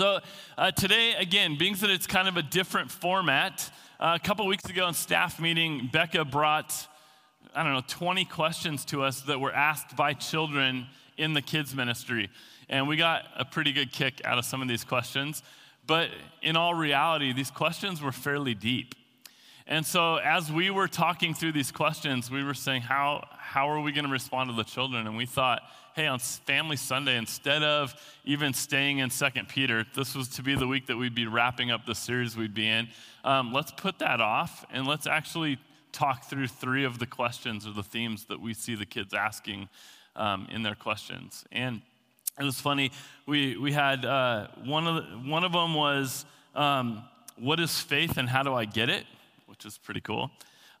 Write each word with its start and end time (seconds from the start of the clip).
So, 0.00 0.20
uh, 0.56 0.70
today, 0.70 1.12
again, 1.18 1.58
being 1.58 1.74
that 1.74 1.90
it's 1.90 2.06
kind 2.06 2.26
of 2.26 2.38
a 2.38 2.42
different 2.42 2.90
format, 2.90 3.70
uh, 4.00 4.16
a 4.18 4.26
couple 4.26 4.46
weeks 4.46 4.64
ago 4.64 4.88
in 4.88 4.94
staff 4.94 5.38
meeting, 5.38 5.90
Becca 5.92 6.24
brought, 6.24 6.74
I 7.54 7.62
don't 7.62 7.74
know, 7.74 7.82
20 7.86 8.24
questions 8.24 8.86
to 8.86 9.02
us 9.02 9.20
that 9.24 9.38
were 9.38 9.52
asked 9.52 9.96
by 9.96 10.14
children 10.14 10.86
in 11.18 11.34
the 11.34 11.42
kids' 11.42 11.74
ministry. 11.74 12.30
And 12.70 12.88
we 12.88 12.96
got 12.96 13.24
a 13.36 13.44
pretty 13.44 13.72
good 13.72 13.92
kick 13.92 14.22
out 14.24 14.38
of 14.38 14.46
some 14.46 14.62
of 14.62 14.68
these 14.68 14.84
questions. 14.84 15.42
But 15.86 16.08
in 16.40 16.56
all 16.56 16.72
reality, 16.72 17.34
these 17.34 17.50
questions 17.50 18.00
were 18.00 18.10
fairly 18.10 18.54
deep. 18.54 18.94
And 19.66 19.84
so, 19.84 20.16
as 20.16 20.50
we 20.50 20.70
were 20.70 20.88
talking 20.88 21.34
through 21.34 21.52
these 21.52 21.70
questions, 21.70 22.30
we 22.30 22.42
were 22.42 22.54
saying, 22.54 22.80
How, 22.80 23.28
how 23.36 23.68
are 23.68 23.80
we 23.80 23.92
going 23.92 24.06
to 24.06 24.10
respond 24.10 24.48
to 24.48 24.56
the 24.56 24.64
children? 24.64 25.06
And 25.06 25.14
we 25.14 25.26
thought, 25.26 25.60
hey, 26.00 26.06
on 26.06 26.18
Family 26.18 26.76
Sunday, 26.76 27.18
instead 27.18 27.62
of 27.62 27.94
even 28.24 28.54
staying 28.54 29.00
in 29.00 29.10
Second 29.10 29.48
Peter, 29.48 29.84
this 29.94 30.14
was 30.14 30.28
to 30.28 30.42
be 30.42 30.54
the 30.54 30.66
week 30.66 30.86
that 30.86 30.96
we'd 30.96 31.14
be 31.14 31.26
wrapping 31.26 31.70
up 31.70 31.84
the 31.84 31.94
series 31.94 32.38
we'd 32.38 32.54
be 32.54 32.66
in. 32.66 32.88
Um, 33.22 33.52
let's 33.52 33.70
put 33.70 33.98
that 33.98 34.18
off 34.18 34.64
and 34.72 34.86
let's 34.86 35.06
actually 35.06 35.58
talk 35.92 36.24
through 36.24 36.46
three 36.46 36.84
of 36.84 36.98
the 36.98 37.06
questions 37.06 37.66
or 37.66 37.74
the 37.74 37.82
themes 37.82 38.24
that 38.30 38.40
we 38.40 38.54
see 38.54 38.74
the 38.74 38.86
kids 38.86 39.12
asking 39.12 39.68
um, 40.16 40.48
in 40.50 40.62
their 40.62 40.74
questions. 40.74 41.44
And 41.52 41.82
it 42.38 42.44
was 42.44 42.58
funny. 42.58 42.92
We, 43.26 43.58
we 43.58 43.70
had 43.70 44.06
uh, 44.06 44.46
one, 44.64 44.86
of 44.86 44.94
the, 44.94 45.02
one 45.30 45.44
of 45.44 45.52
them 45.52 45.74
was, 45.74 46.24
um, 46.54 47.02
What 47.36 47.60
is 47.60 47.78
faith 47.78 48.16
and 48.16 48.26
how 48.26 48.42
do 48.42 48.54
I 48.54 48.64
get 48.64 48.88
it? 48.88 49.04
Which 49.44 49.66
is 49.66 49.76
pretty 49.76 50.00
cool. 50.00 50.30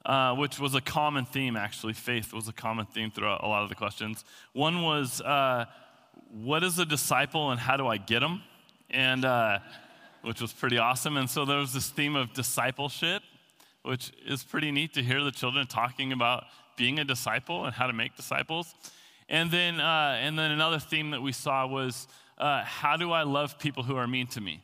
Uh, 0.04 0.34
which 0.34 0.58
was 0.58 0.74
a 0.74 0.80
common 0.80 1.26
theme, 1.26 1.56
actually. 1.56 1.92
Faith 1.92 2.32
was 2.32 2.48
a 2.48 2.54
common 2.54 2.86
theme 2.86 3.10
throughout 3.10 3.44
a 3.44 3.46
lot 3.46 3.62
of 3.62 3.68
the 3.68 3.74
questions. 3.74 4.24
One 4.54 4.82
was, 4.82 5.20
uh, 5.20 5.66
What 6.30 6.64
is 6.64 6.78
a 6.78 6.86
disciple 6.86 7.50
and 7.50 7.60
how 7.60 7.76
do 7.76 7.86
I 7.86 7.98
get 7.98 8.20
them? 8.20 8.42
And, 8.88 9.26
uh, 9.26 9.58
which 10.22 10.40
was 10.40 10.52
pretty 10.52 10.78
awesome. 10.78 11.18
And 11.18 11.28
so 11.28 11.44
there 11.44 11.58
was 11.58 11.74
this 11.74 11.90
theme 11.90 12.16
of 12.16 12.32
discipleship, 12.32 13.22
which 13.82 14.12
is 14.26 14.42
pretty 14.42 14.70
neat 14.70 14.94
to 14.94 15.02
hear 15.02 15.22
the 15.22 15.32
children 15.32 15.66
talking 15.66 16.12
about 16.12 16.44
being 16.76 16.98
a 16.98 17.04
disciple 17.04 17.66
and 17.66 17.74
how 17.74 17.86
to 17.86 17.92
make 17.92 18.16
disciples. 18.16 18.74
And 19.28 19.50
then, 19.50 19.80
uh, 19.80 20.18
and 20.18 20.38
then 20.38 20.50
another 20.50 20.78
theme 20.78 21.10
that 21.10 21.20
we 21.20 21.32
saw 21.32 21.66
was, 21.66 22.08
uh, 22.38 22.64
How 22.64 22.96
do 22.96 23.12
I 23.12 23.22
love 23.22 23.58
people 23.58 23.82
who 23.82 23.96
are 23.96 24.06
mean 24.06 24.26
to 24.28 24.40
me? 24.40 24.62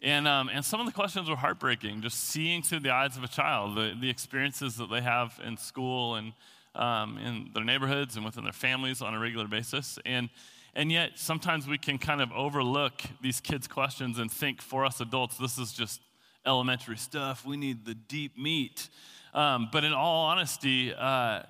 And, 0.00 0.28
um, 0.28 0.48
and 0.52 0.64
some 0.64 0.78
of 0.78 0.86
the 0.86 0.92
questions 0.92 1.28
were 1.28 1.36
heartbreaking, 1.36 2.02
just 2.02 2.28
seeing 2.28 2.62
through 2.62 2.80
the 2.80 2.90
eyes 2.90 3.16
of 3.16 3.24
a 3.24 3.28
child 3.28 3.76
the, 3.76 3.96
the 4.00 4.08
experiences 4.08 4.76
that 4.76 4.90
they 4.90 5.00
have 5.00 5.40
in 5.44 5.56
school 5.56 6.14
and 6.14 6.32
um, 6.76 7.18
in 7.18 7.50
their 7.52 7.64
neighborhoods 7.64 8.14
and 8.14 8.24
within 8.24 8.44
their 8.44 8.52
families 8.52 9.02
on 9.02 9.12
a 9.12 9.18
regular 9.18 9.48
basis. 9.48 9.98
And, 10.06 10.30
and 10.74 10.92
yet, 10.92 11.12
sometimes 11.16 11.66
we 11.66 11.78
can 11.78 11.98
kind 11.98 12.22
of 12.22 12.30
overlook 12.30 13.02
these 13.20 13.40
kids' 13.40 13.66
questions 13.66 14.20
and 14.20 14.30
think 14.30 14.62
for 14.62 14.84
us 14.84 15.00
adults, 15.00 15.36
this 15.36 15.58
is 15.58 15.72
just 15.72 16.00
elementary 16.46 16.96
stuff. 16.96 17.44
We 17.44 17.56
need 17.56 17.84
the 17.84 17.94
deep 17.94 18.38
meat. 18.38 18.88
Um, 19.34 19.68
but 19.72 19.82
in 19.82 19.92
all 19.92 20.26
honesty, 20.26 20.94
uh, 20.94 21.42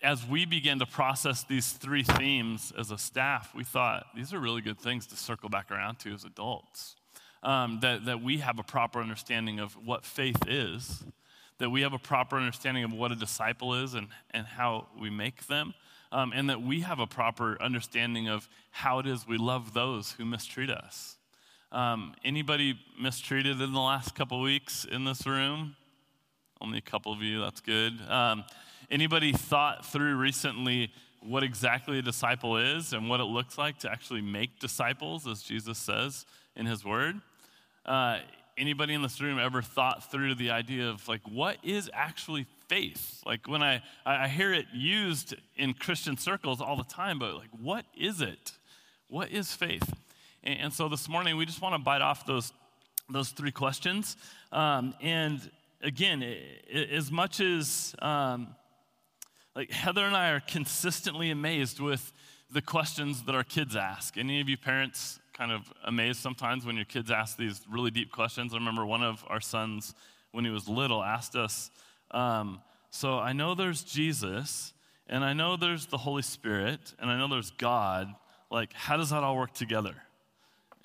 as 0.00 0.24
we 0.24 0.46
began 0.46 0.78
to 0.78 0.86
process 0.86 1.42
these 1.42 1.72
three 1.72 2.04
themes 2.04 2.72
as 2.78 2.92
a 2.92 2.98
staff, 2.98 3.52
we 3.52 3.64
thought 3.64 4.06
these 4.14 4.32
are 4.32 4.38
really 4.38 4.62
good 4.62 4.78
things 4.78 5.08
to 5.08 5.16
circle 5.16 5.48
back 5.48 5.72
around 5.72 5.98
to 5.98 6.14
as 6.14 6.22
adults 6.24 6.94
um, 7.42 7.78
that, 7.80 8.04
that 8.04 8.22
we 8.22 8.38
have 8.38 8.58
a 8.58 8.62
proper 8.62 9.00
understanding 9.00 9.58
of 9.60 9.72
what 9.86 10.04
faith 10.04 10.42
is, 10.46 11.04
that 11.58 11.70
we 11.70 11.82
have 11.82 11.92
a 11.92 11.98
proper 11.98 12.36
understanding 12.36 12.84
of 12.84 12.92
what 12.92 13.12
a 13.12 13.16
disciple 13.16 13.74
is 13.74 13.94
and, 13.94 14.08
and 14.30 14.46
how 14.46 14.86
we 14.98 15.10
make 15.10 15.46
them, 15.46 15.74
um, 16.12 16.32
and 16.34 16.50
that 16.50 16.62
we 16.62 16.80
have 16.80 16.98
a 16.98 17.06
proper 17.06 17.60
understanding 17.60 18.28
of 18.28 18.48
how 18.70 18.98
it 18.98 19.06
is 19.06 19.26
we 19.26 19.38
love 19.38 19.74
those 19.74 20.12
who 20.12 20.24
mistreat 20.24 20.70
us. 20.70 21.16
Um, 21.72 22.14
anybody 22.24 22.78
mistreated 23.00 23.60
in 23.60 23.72
the 23.72 23.80
last 23.80 24.14
couple 24.14 24.40
weeks 24.40 24.84
in 24.84 25.04
this 25.04 25.26
room? 25.26 25.76
Only 26.60 26.78
a 26.78 26.82
couple 26.82 27.12
of 27.12 27.22
you, 27.22 27.40
that's 27.40 27.60
good. 27.60 27.94
Um, 28.08 28.44
anybody 28.90 29.32
thought 29.32 29.86
through 29.86 30.16
recently 30.16 30.92
what 31.22 31.42
exactly 31.42 31.98
a 31.98 32.02
disciple 32.02 32.56
is 32.56 32.92
and 32.92 33.08
what 33.08 33.20
it 33.20 33.24
looks 33.24 33.56
like 33.56 33.78
to 33.78 33.90
actually 33.90 34.20
make 34.20 34.58
disciples, 34.58 35.26
as 35.26 35.42
Jesus 35.42 35.78
says 35.78 36.26
in 36.56 36.66
his 36.66 36.84
word? 36.84 37.20
Uh, 37.84 38.18
anybody 38.60 38.92
in 38.92 39.02
this 39.02 39.20
room 39.20 39.38
ever 39.38 39.62
thought 39.62 40.10
through 40.10 40.34
the 40.34 40.50
idea 40.50 40.88
of 40.88 41.08
like 41.08 41.22
what 41.28 41.56
is 41.62 41.90
actually 41.94 42.46
faith? 42.68 43.22
Like 43.24 43.48
when 43.48 43.62
i 43.62 43.82
i 44.04 44.28
hear 44.28 44.52
it 44.52 44.66
used 44.72 45.34
in 45.56 45.72
christian 45.74 46.16
circles 46.16 46.60
all 46.60 46.76
the 46.76 46.84
time 46.84 47.18
but 47.18 47.34
like 47.34 47.48
what 47.58 47.84
is 47.96 48.20
it? 48.20 48.52
What 49.08 49.30
is 49.30 49.54
faith? 49.54 49.92
And, 50.44 50.60
and 50.60 50.72
so 50.72 50.88
this 50.88 51.08
morning 51.08 51.36
we 51.36 51.46
just 51.46 51.62
want 51.62 51.74
to 51.74 51.78
bite 51.78 52.02
off 52.02 52.26
those 52.26 52.52
those 53.08 53.30
three 53.30 53.50
questions. 53.50 54.16
Um, 54.52 54.94
and 55.00 55.50
again 55.82 56.22
as 56.92 57.10
much 57.10 57.40
as 57.40 57.94
um, 58.00 58.48
like 59.56 59.70
heather 59.70 60.04
and 60.04 60.14
i 60.14 60.30
are 60.30 60.40
consistently 60.40 61.30
amazed 61.30 61.80
with 61.80 62.12
the 62.52 62.60
questions 62.60 63.22
that 63.22 63.34
our 63.34 63.44
kids 63.44 63.76
ask. 63.76 64.18
Any 64.18 64.40
of 64.40 64.48
you 64.48 64.56
parents 64.56 65.19
kind 65.40 65.52
of 65.52 65.72
amazed 65.84 66.18
sometimes 66.18 66.66
when 66.66 66.76
your 66.76 66.84
kids 66.84 67.10
ask 67.10 67.38
these 67.38 67.62
really 67.70 67.90
deep 67.90 68.12
questions. 68.12 68.52
I 68.52 68.58
remember 68.58 68.84
one 68.84 69.02
of 69.02 69.24
our 69.26 69.40
sons, 69.40 69.94
when 70.32 70.44
he 70.44 70.50
was 70.50 70.68
little, 70.68 71.02
asked 71.02 71.34
us, 71.34 71.70
um, 72.10 72.60
So 72.90 73.18
I 73.18 73.32
know 73.32 73.54
there's 73.54 73.82
Jesus, 73.82 74.74
and 75.06 75.24
I 75.24 75.32
know 75.32 75.56
there's 75.56 75.86
the 75.86 75.96
Holy 75.96 76.20
Spirit, 76.20 76.92
and 76.98 77.10
I 77.10 77.16
know 77.16 77.26
there's 77.26 77.52
God. 77.52 78.14
Like, 78.50 78.74
how 78.74 78.98
does 78.98 79.08
that 79.10 79.24
all 79.24 79.34
work 79.34 79.54
together? 79.54 79.94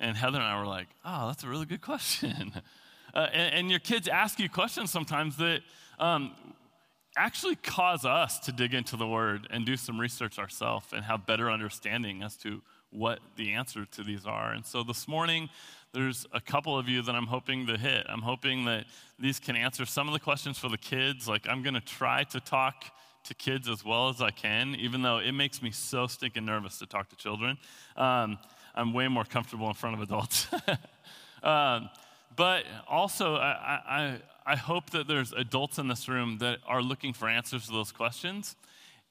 And 0.00 0.16
Heather 0.16 0.38
and 0.38 0.46
I 0.46 0.58
were 0.58 0.66
like, 0.66 0.88
Oh, 1.04 1.26
that's 1.26 1.44
a 1.44 1.48
really 1.48 1.66
good 1.66 1.82
question. 1.82 2.54
uh, 3.14 3.26
and, 3.34 3.54
and, 3.54 3.70
your 3.70 3.80
kids 3.80 4.08
ask 4.08 4.38
you 4.38 4.48
questions 4.48 4.90
sometimes 4.90 5.36
that 5.36 5.60
um, 5.98 6.34
actually 7.14 7.56
cause 7.56 8.06
us 8.06 8.38
to 8.38 8.52
dig 8.52 8.72
into 8.72 8.96
the 8.96 9.06
Word 9.06 9.48
and 9.50 9.66
do 9.66 9.76
some 9.76 10.00
research 10.00 10.38
ourselves 10.38 10.94
and 10.94 11.04
have 11.04 11.26
better 11.26 11.50
understanding 11.50 12.22
as 12.22 12.38
to 12.38 12.62
what 12.90 13.20
the 13.36 13.52
answer 13.52 13.84
to 13.84 14.02
these 14.02 14.26
are. 14.26 14.52
And 14.52 14.64
so 14.64 14.82
this 14.82 15.06
morning, 15.06 15.48
there's 15.92 16.26
a 16.32 16.40
couple 16.40 16.78
of 16.78 16.88
you 16.88 17.02
that 17.02 17.14
I'm 17.14 17.26
hoping 17.26 17.66
to 17.66 17.76
hit. 17.76 18.06
I'm 18.08 18.22
hoping 18.22 18.64
that 18.66 18.86
these 19.18 19.38
can 19.38 19.56
answer 19.56 19.86
some 19.86 20.08
of 20.08 20.12
the 20.12 20.20
questions 20.20 20.58
for 20.58 20.68
the 20.68 20.78
kids. 20.78 21.28
Like, 21.28 21.48
I'm 21.48 21.62
going 21.62 21.74
to 21.74 21.80
try 21.80 22.24
to 22.24 22.40
talk 22.40 22.84
to 23.24 23.34
kids 23.34 23.68
as 23.68 23.84
well 23.84 24.08
as 24.08 24.20
I 24.20 24.30
can, 24.30 24.74
even 24.76 25.02
though 25.02 25.18
it 25.18 25.32
makes 25.32 25.62
me 25.62 25.70
so 25.70 26.06
stinking 26.06 26.44
nervous 26.44 26.78
to 26.78 26.86
talk 26.86 27.08
to 27.08 27.16
children. 27.16 27.58
Um, 27.96 28.38
I'm 28.74 28.92
way 28.92 29.08
more 29.08 29.24
comfortable 29.24 29.68
in 29.68 29.74
front 29.74 29.96
of 29.96 30.02
adults. 30.02 30.46
um, 31.42 31.88
but 32.36 32.64
also, 32.86 33.36
I, 33.36 33.80
I, 33.88 34.18
I 34.44 34.56
hope 34.56 34.90
that 34.90 35.08
there's 35.08 35.32
adults 35.32 35.78
in 35.78 35.88
this 35.88 36.08
room 36.08 36.38
that 36.38 36.58
are 36.66 36.82
looking 36.82 37.14
for 37.14 37.28
answers 37.28 37.66
to 37.66 37.72
those 37.72 37.90
questions 37.90 38.54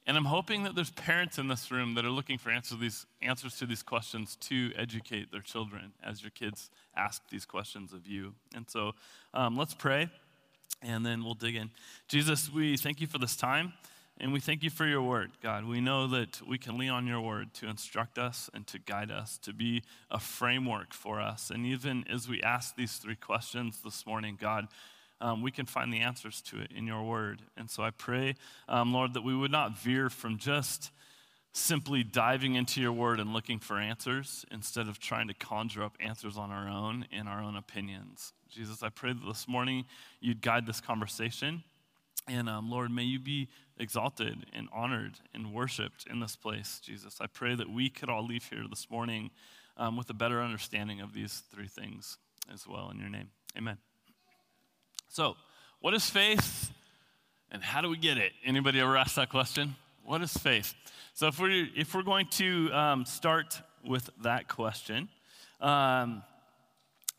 and 0.08 0.18
I'm 0.18 0.26
hoping 0.26 0.64
that 0.64 0.76
there's 0.76 0.92
parents 0.92 1.40
in 1.40 1.48
this 1.48 1.72
room 1.72 1.96
that 1.96 2.06
are 2.06 2.12
looking 2.12 2.38
for 2.38 2.52
answers, 2.52 2.80
these, 2.80 3.06
answers 3.22 3.58
to 3.58 3.66
these 3.66 3.82
questions 3.82 4.36
to 4.42 4.72
educate 4.76 5.32
their 5.32 5.42
children 5.42 5.94
as 6.04 6.22
your 6.22 6.30
kids 6.30 6.70
ask 6.96 7.28
these 7.30 7.46
questions 7.46 7.92
of 7.92 8.06
you. 8.06 8.34
And 8.56 8.70
so 8.70 8.94
um, 9.34 9.58
let's 9.58 9.74
pray, 9.74 10.10
and 10.84 11.04
then 11.04 11.24
we'll 11.24 11.34
dig 11.34 11.56
in. 11.56 11.72
Jesus, 12.08 12.52
we 12.52 12.78
thank 12.78 13.02
you 13.02 13.08
for 13.08 13.18
this 13.18 13.36
time, 13.36 13.74
and 14.20 14.32
we 14.32 14.40
thank 14.40 14.62
you 14.62 14.70
for 14.70 14.86
your 14.86 15.02
word, 15.02 15.32
God. 15.42 15.66
We 15.66 15.82
know 15.82 16.08
that 16.08 16.40
we 16.48 16.60
can 16.60 16.78
lean 16.78 16.92
on 16.92 17.08
your 17.08 17.20
word 17.20 17.54
to 17.56 17.68
instruct 17.68 18.20
us 18.20 18.50
and 18.54 18.66
to 18.68 18.80
guide 18.80 19.10
us, 19.10 19.40
to 19.40 19.54
be 19.54 19.82
a 20.12 20.20
framework 20.20 20.94
for 20.94 21.20
us. 21.20 21.50
And 21.50 21.66
even 21.66 22.06
as 22.10 22.30
we 22.30 22.44
ask 22.44 22.76
these 22.76 22.98
three 22.98 23.16
questions 23.16 23.82
this 23.84 24.06
morning, 24.06 24.38
God, 24.40 24.68
um, 25.22 25.42
we 25.42 25.52
can 25.52 25.66
find 25.66 25.94
the 25.94 26.00
answers 26.00 26.42
to 26.44 26.60
it 26.60 26.72
in 26.76 26.86
your 26.86 27.04
word. 27.04 27.42
And 27.56 27.70
so 27.70 27.84
I 27.84 27.92
pray, 27.92 28.36
um, 28.68 28.94
Lord, 28.94 29.14
that 29.14 29.24
we 29.24 29.36
would 29.36 29.52
not 29.52 29.78
veer 29.78 30.10
from 30.10 30.38
just 30.38 30.92
simply 31.54 32.04
diving 32.04 32.56
into 32.56 32.82
your 32.82 32.92
word 32.92 33.20
and 33.20 33.32
looking 33.32 33.60
for 33.60 33.80
answers 33.80 34.46
instead 34.52 34.90
of 34.90 35.00
trying 35.00 35.28
to 35.30 35.34
conjure 35.34 35.84
up 35.84 35.96
answers 36.02 36.38
on 36.38 36.52
our 36.52 36.68
own 36.68 37.06
in 37.12 37.28
our 37.28 37.42
own 37.42 37.56
opinions. 37.56 38.34
Jesus, 38.50 38.84
I 38.84 38.90
pray 38.90 39.14
that 39.14 39.26
this 39.26 39.48
morning 39.48 39.86
you'd 40.20 40.42
guide 40.42 40.66
this 40.66 40.82
conversation. 40.82 41.64
And 42.28 42.50
um, 42.50 42.70
Lord, 42.70 42.92
may 42.92 43.04
you 43.04 43.20
be 43.20 43.50
exalted 43.78 44.46
and 44.54 44.68
honored 44.74 45.20
and 45.34 45.54
worshiped 45.54 46.08
in 46.10 46.20
this 46.20 46.36
place, 46.36 46.82
Jesus. 46.84 47.18
I 47.22 47.28
pray 47.28 47.56
that 47.56 47.70
we 47.70 47.90
could 47.90 48.10
all 48.10 48.26
leave 48.26 48.50
here 48.50 48.66
this 48.70 48.90
morning 48.90 49.30
um, 49.78 49.96
with 49.96 50.10
a 50.10 50.14
better 50.14 50.42
understanding 50.42 51.02
of 51.02 51.14
these 51.14 51.44
three 51.54 51.68
things 51.68 52.18
as 52.54 52.68
well. 52.68 52.90
In 52.90 53.00
your 53.00 53.10
name, 53.10 53.30
amen. 53.58 53.78
So, 55.16 55.38
what 55.80 55.94
is 55.94 56.10
faith 56.10 56.74
and 57.50 57.64
how 57.64 57.80
do 57.80 57.88
we 57.88 57.96
get 57.96 58.18
it? 58.18 58.34
Anybody 58.44 58.82
ever 58.82 58.98
asked 58.98 59.16
that 59.16 59.30
question? 59.30 59.78
What 60.04 60.22
is 60.22 60.34
faith? 60.34 60.74
So, 61.14 61.28
if 61.28 61.40
we're, 61.40 61.68
if 61.74 61.96
we're 61.96 62.04
going 62.04 62.28
to 62.32 62.70
um, 62.74 63.06
start 63.06 63.62
with 63.88 64.10
that 64.24 64.50
question, 64.50 65.08
um, 65.62 66.22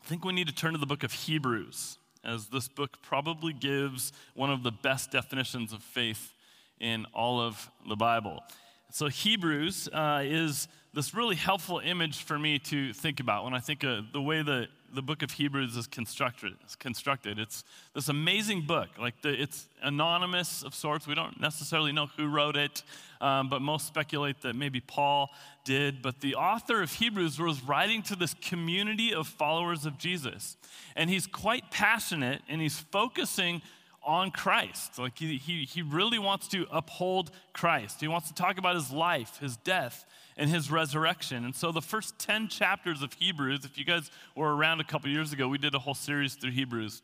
I 0.03 0.05
think 0.05 0.23
we 0.23 0.31
need 0.31 0.45
to 0.45 0.53
turn 0.53 0.73
to 0.73 0.77
the 0.77 0.85
book 0.85 1.01
of 1.01 1.11
Hebrews, 1.11 1.97
as 2.23 2.49
this 2.49 2.67
book 2.67 3.01
probably 3.01 3.51
gives 3.51 4.13
one 4.35 4.51
of 4.51 4.61
the 4.61 4.71
best 4.71 5.09
definitions 5.09 5.73
of 5.73 5.81
faith 5.81 6.35
in 6.79 7.07
all 7.15 7.41
of 7.41 7.71
the 7.89 7.95
Bible. 7.95 8.43
So, 8.91 9.07
Hebrews 9.07 9.89
uh, 9.91 10.21
is 10.23 10.67
this 10.93 11.15
really 11.15 11.35
helpful 11.35 11.79
image 11.79 12.21
for 12.21 12.37
me 12.37 12.59
to 12.59 12.93
think 12.93 13.19
about 13.19 13.43
when 13.43 13.55
I 13.55 13.59
think 13.59 13.83
of 13.83 14.11
the 14.13 14.21
way 14.21 14.43
the, 14.43 14.67
the 14.93 15.01
book 15.01 15.21
of 15.21 15.31
Hebrews 15.31 15.75
is 15.75 15.87
constructed. 15.87 16.53
It's, 16.63 16.75
constructed. 16.75 17.39
it's 17.39 17.63
this 17.93 18.09
amazing 18.09 18.61
book. 18.61 18.89
Like 18.99 19.21
the, 19.21 19.29
it's 19.29 19.67
anonymous 19.81 20.63
of 20.63 20.73
sorts. 20.73 21.07
We 21.07 21.15
don't 21.15 21.39
necessarily 21.39 21.91
know 21.91 22.07
who 22.17 22.27
wrote 22.27 22.55
it, 22.55 22.83
um, 23.21 23.49
but 23.49 23.61
most 23.61 23.87
speculate 23.87 24.41
that 24.41 24.55
maybe 24.55 24.79
Paul 24.79 25.29
did. 25.63 26.01
But 26.01 26.21
the 26.21 26.35
author 26.35 26.81
of 26.81 26.91
Hebrews 26.91 27.39
was 27.39 27.61
writing 27.63 28.01
to 28.03 28.15
this 28.15 28.33
community 28.35 29.13
of 29.13 29.27
followers 29.27 29.85
of 29.85 29.97
Jesus, 29.97 30.57
and 30.95 31.09
he's 31.09 31.27
quite 31.27 31.69
passionate 31.71 32.41
and 32.47 32.61
he's 32.61 32.79
focusing 32.79 33.61
on 34.07 34.31
Christ. 34.31 34.97
Like 34.97 35.19
he, 35.19 35.37
he, 35.37 35.65
he 35.65 35.81
really 35.83 36.17
wants 36.17 36.47
to 36.49 36.65
uphold 36.71 37.29
Christ. 37.53 37.99
He 37.99 38.07
wants 38.07 38.29
to 38.29 38.33
talk 38.33 38.57
about 38.57 38.75
his 38.75 38.89
life, 38.91 39.37
his 39.39 39.57
death, 39.57 40.05
and 40.37 40.49
his 40.49 40.71
resurrection. 40.71 41.43
And 41.43 41.55
so 41.55 41.71
the 41.71 41.81
first 41.81 42.17
10 42.17 42.47
chapters 42.47 43.01
of 43.01 43.13
Hebrews, 43.13 43.65
if 43.65 43.77
you 43.77 43.83
guys 43.83 44.09
were 44.35 44.55
around 44.55 44.79
a 44.79 44.85
couple 44.85 45.09
years 45.09 45.33
ago, 45.33 45.47
we 45.47 45.57
did 45.57 45.75
a 45.75 45.79
whole 45.79 45.93
series 45.93 46.35
through 46.35 46.51
Hebrews. 46.51 47.01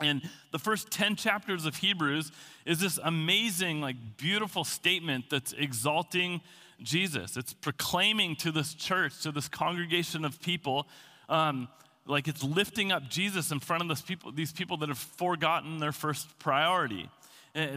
And 0.00 0.22
the 0.52 0.60
first 0.60 0.90
10 0.92 1.16
chapters 1.16 1.66
of 1.66 1.76
Hebrews 1.76 2.30
is 2.64 2.78
this 2.78 3.00
amazing, 3.02 3.80
like 3.80 3.96
beautiful 4.16 4.62
statement 4.62 5.24
that's 5.28 5.52
exalting 5.54 6.40
Jesus. 6.80 7.36
It's 7.36 7.52
proclaiming 7.52 8.36
to 8.36 8.52
this 8.52 8.74
church, 8.74 9.22
to 9.22 9.32
this 9.32 9.48
congregation 9.48 10.24
of 10.24 10.40
people, 10.40 10.86
um, 11.28 11.66
like 12.08 12.26
it's 12.26 12.42
lifting 12.42 12.90
up 12.90 13.08
Jesus 13.08 13.52
in 13.52 13.60
front 13.60 13.82
of 13.82 13.88
this 13.88 14.02
people, 14.02 14.32
these 14.32 14.52
people 14.52 14.78
that 14.78 14.88
have 14.88 14.98
forgotten 14.98 15.78
their 15.78 15.92
first 15.92 16.38
priority. 16.38 17.08
Eh, 17.54 17.76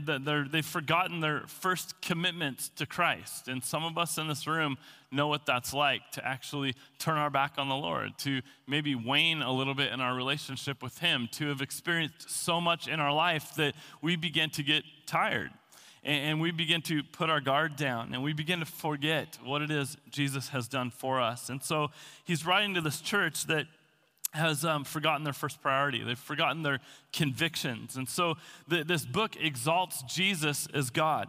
they've 0.52 0.66
forgotten 0.66 1.20
their 1.20 1.44
first 1.48 2.00
commitment 2.02 2.70
to 2.78 2.86
Christ. 2.86 3.48
And 3.48 3.64
some 3.64 3.84
of 3.84 3.98
us 3.98 4.18
in 4.18 4.28
this 4.28 4.48
room 4.48 4.78
know 5.12 5.28
what 5.28 5.46
that's 5.46 5.74
like 5.74 6.02
to 6.14 6.26
actually 6.26 6.76
turn 6.98 7.18
our 7.18 7.30
back 7.30 7.54
on 7.58 7.68
the 7.68 7.76
Lord, 7.76 8.18
to 8.20 8.42
maybe 8.68 8.96
wane 8.96 9.42
a 9.42 9.52
little 9.52 9.74
bit 9.74 9.92
in 9.92 10.00
our 10.00 10.16
relationship 10.16 10.82
with 10.82 11.00
Him, 11.00 11.28
to 11.34 11.48
have 11.48 11.62
experienced 11.62 12.30
so 12.30 12.62
much 12.62 12.88
in 12.88 13.00
our 13.00 13.14
life 13.14 13.56
that 13.56 13.76
we 14.02 14.16
begin 14.16 14.50
to 14.52 14.64
get 14.64 14.84
tired. 15.06 15.52
And 16.04 16.42
we 16.42 16.50
begin 16.52 16.82
to 16.84 17.04
put 17.04 17.30
our 17.30 17.40
guard 17.40 17.76
down 17.76 18.16
and 18.16 18.24
we 18.24 18.34
begin 18.34 18.60
to 18.60 18.66
forget 18.66 19.38
what 19.44 19.62
it 19.62 19.70
is 19.70 19.98
Jesus 20.10 20.50
has 20.50 20.68
done 20.68 20.90
for 20.90 21.22
us. 21.22 21.50
And 21.50 21.62
so 21.62 21.92
he's 22.24 22.44
writing 22.44 22.74
to 22.74 22.82
this 22.82 23.02
church 23.02 23.46
that 23.46 23.68
has 24.32 24.64
um, 24.64 24.84
forgotten 24.84 25.24
their 25.24 25.34
first 25.34 25.62
priority. 25.62 26.04
They've 26.04 26.18
forgotten 26.18 26.64
their 26.64 26.80
convictions. 27.12 27.98
And 27.98 28.08
so 28.08 28.36
the, 28.68 28.84
this 28.84 29.06
book 29.06 29.36
exalts 29.40 30.04
Jesus 30.04 30.68
as 30.74 30.90
God. 30.90 31.28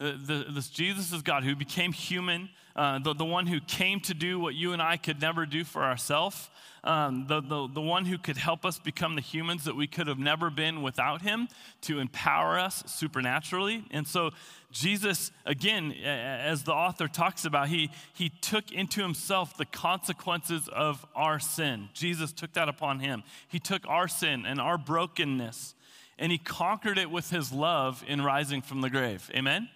Uh, 0.00 0.12
the, 0.12 0.46
this 0.48 0.68
Jesus 0.68 1.12
is 1.12 1.22
God 1.22 1.44
who 1.44 1.54
became 1.54 1.92
human, 1.92 2.48
uh, 2.80 2.98
the, 2.98 3.12
the 3.12 3.24
one 3.26 3.46
who 3.46 3.60
came 3.60 4.00
to 4.00 4.14
do 4.14 4.40
what 4.40 4.54
you 4.54 4.72
and 4.72 4.80
I 4.80 4.96
could 4.96 5.20
never 5.20 5.44
do 5.44 5.64
for 5.64 5.84
ourselves, 5.84 6.48
um, 6.82 7.26
the, 7.28 7.42
the, 7.42 7.68
the 7.74 7.80
one 7.82 8.06
who 8.06 8.16
could 8.16 8.38
help 8.38 8.64
us 8.64 8.78
become 8.78 9.16
the 9.16 9.20
humans 9.20 9.64
that 9.64 9.76
we 9.76 9.86
could 9.86 10.06
have 10.06 10.18
never 10.18 10.48
been 10.48 10.80
without 10.80 11.20
him, 11.20 11.48
to 11.82 11.98
empower 11.98 12.58
us 12.58 12.82
supernaturally. 12.86 13.84
And 13.90 14.06
so 14.06 14.30
Jesus, 14.70 15.30
again, 15.44 15.92
as 15.92 16.62
the 16.62 16.72
author 16.72 17.06
talks 17.06 17.44
about, 17.44 17.68
he, 17.68 17.90
he 18.14 18.30
took 18.30 18.72
into 18.72 19.02
himself 19.02 19.58
the 19.58 19.66
consequences 19.66 20.66
of 20.68 21.04
our 21.14 21.38
sin. 21.38 21.90
Jesus 21.92 22.32
took 22.32 22.54
that 22.54 22.70
upon 22.70 23.00
him. 23.00 23.24
He 23.46 23.58
took 23.58 23.86
our 23.88 24.08
sin 24.08 24.46
and 24.46 24.58
our 24.58 24.78
brokenness, 24.78 25.74
and 26.18 26.32
he 26.32 26.38
conquered 26.38 26.96
it 26.96 27.10
with 27.10 27.28
his 27.28 27.52
love 27.52 28.02
in 28.08 28.22
rising 28.22 28.62
from 28.62 28.80
the 28.80 28.88
grave. 28.88 29.30
Amen? 29.34 29.68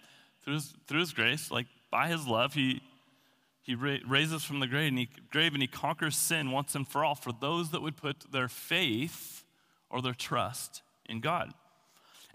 Through 0.43 0.55
his, 0.55 0.73
through 0.87 1.01
his 1.01 1.13
grace, 1.13 1.51
like 1.51 1.67
by 1.91 2.07
his 2.07 2.25
love, 2.25 2.55
he, 2.55 2.81
he 3.65 3.73
ra- 3.73 3.97
raises 4.07 4.43
from 4.43 4.59
the 4.59 4.67
grave 4.67 4.89
and, 4.89 4.99
he, 4.99 5.09
grave 5.31 5.53
and 5.53 5.61
he 5.61 5.67
conquers 5.67 6.15
sin 6.15 6.51
once 6.51 6.75
and 6.75 6.87
for 6.87 7.03
all 7.03 7.15
for 7.15 7.31
those 7.31 7.71
that 7.71 7.81
would 7.81 7.97
put 7.97 8.31
their 8.31 8.47
faith 8.47 9.43
or 9.89 10.03
their 10.03 10.13
trust 10.13 10.83
in 11.09 11.19
God. 11.19 11.51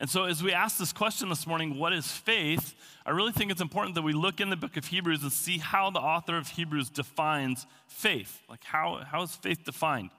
And 0.00 0.10
so, 0.10 0.24
as 0.24 0.42
we 0.42 0.52
ask 0.52 0.78
this 0.78 0.92
question 0.92 1.28
this 1.28 1.46
morning, 1.46 1.78
what 1.78 1.92
is 1.92 2.10
faith? 2.10 2.74
I 3.06 3.10
really 3.10 3.32
think 3.32 3.52
it's 3.52 3.60
important 3.60 3.94
that 3.94 4.02
we 4.02 4.12
look 4.14 4.40
in 4.40 4.50
the 4.50 4.56
book 4.56 4.76
of 4.76 4.86
Hebrews 4.86 5.22
and 5.22 5.30
see 5.30 5.58
how 5.58 5.90
the 5.90 6.00
author 6.00 6.36
of 6.36 6.48
Hebrews 6.48 6.90
defines 6.90 7.66
faith. 7.86 8.40
Like, 8.48 8.64
how, 8.64 9.02
how 9.06 9.22
is 9.22 9.36
faith 9.36 9.62
defined? 9.64 10.10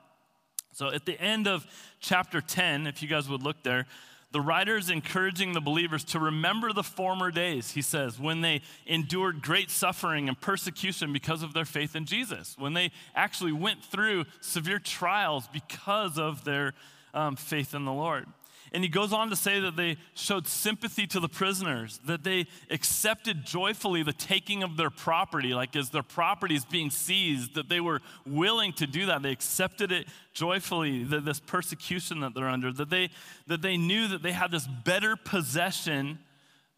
So, 0.72 0.94
at 0.94 1.06
the 1.06 1.20
end 1.20 1.48
of 1.48 1.66
chapter 2.00 2.42
10, 2.42 2.88
if 2.88 3.02
you 3.02 3.10
guys 3.10 3.28
would 3.28 3.42
look 3.42 3.64
there, 3.64 3.88
the 4.32 4.42
writer 4.42 4.78
is 4.78 4.90
encouraging 4.90 5.54
the 5.54 5.62
believers 5.62 6.04
to 6.06 6.20
remember 6.20 6.72
the 6.72 6.84
former 6.84 7.32
days, 7.32 7.72
he 7.72 7.82
says, 7.82 8.20
when 8.20 8.42
they 8.42 8.62
endured 8.86 9.42
great 9.42 9.70
suffering 9.70 10.30
and 10.30 10.40
persecution 10.40 11.12
because 11.12 11.44
of 11.44 11.54
their 11.54 11.66
faith 11.66 11.96
in 11.96 12.06
Jesus, 12.06 12.56
when 12.58 12.74
they 12.74 12.92
actually 13.14 13.52
went 13.52 13.84
through 13.84 14.26
severe 14.40 14.80
trials 14.80 15.48
because 15.52 16.18
of 16.18 16.46
their 16.46 16.74
um, 17.14 17.36
faith 17.36 17.74
in 17.74 17.84
the 17.84 17.92
Lord. 17.92 18.26
And 18.74 18.84
he 18.84 18.90
goes 18.90 19.12
on 19.12 19.30
to 19.30 19.36
say 19.36 19.60
that 19.60 19.76
they 19.76 19.98
showed 20.14 20.48
sympathy 20.48 21.06
to 21.08 21.20
the 21.20 21.28
prisoners, 21.28 22.00
that 22.06 22.24
they 22.24 22.48
accepted 22.70 23.46
joyfully 23.46 24.02
the 24.02 24.14
taking 24.14 24.64
of 24.64 24.78
their 24.78 24.90
property, 24.90 25.54
like 25.54 25.76
as 25.76 25.90
their 25.90 26.04
property 26.04 26.56
is 26.56 26.64
being 26.64 26.90
seized, 26.90 27.56
that 27.56 27.68
they 27.68 27.82
were 27.82 28.00
willing 28.26 28.72
to 28.74 28.88
do 28.88 29.08
that. 29.08 29.24
They 29.24 29.32
accepted 29.32 29.92
it 29.92 30.08
joyfully, 30.34 31.04
this 31.04 31.42
persecution 31.42 32.22
that 32.22 32.34
they're 32.34 32.48
under, 32.48 32.72
that 32.72 32.90
they, 32.90 33.10
that 33.48 33.62
they 33.62 33.76
knew 33.76 34.08
that 34.08 34.24
they 34.24 34.32
had 34.32 34.52
this 34.52 34.68
better 34.86 35.18
possession 35.18 36.20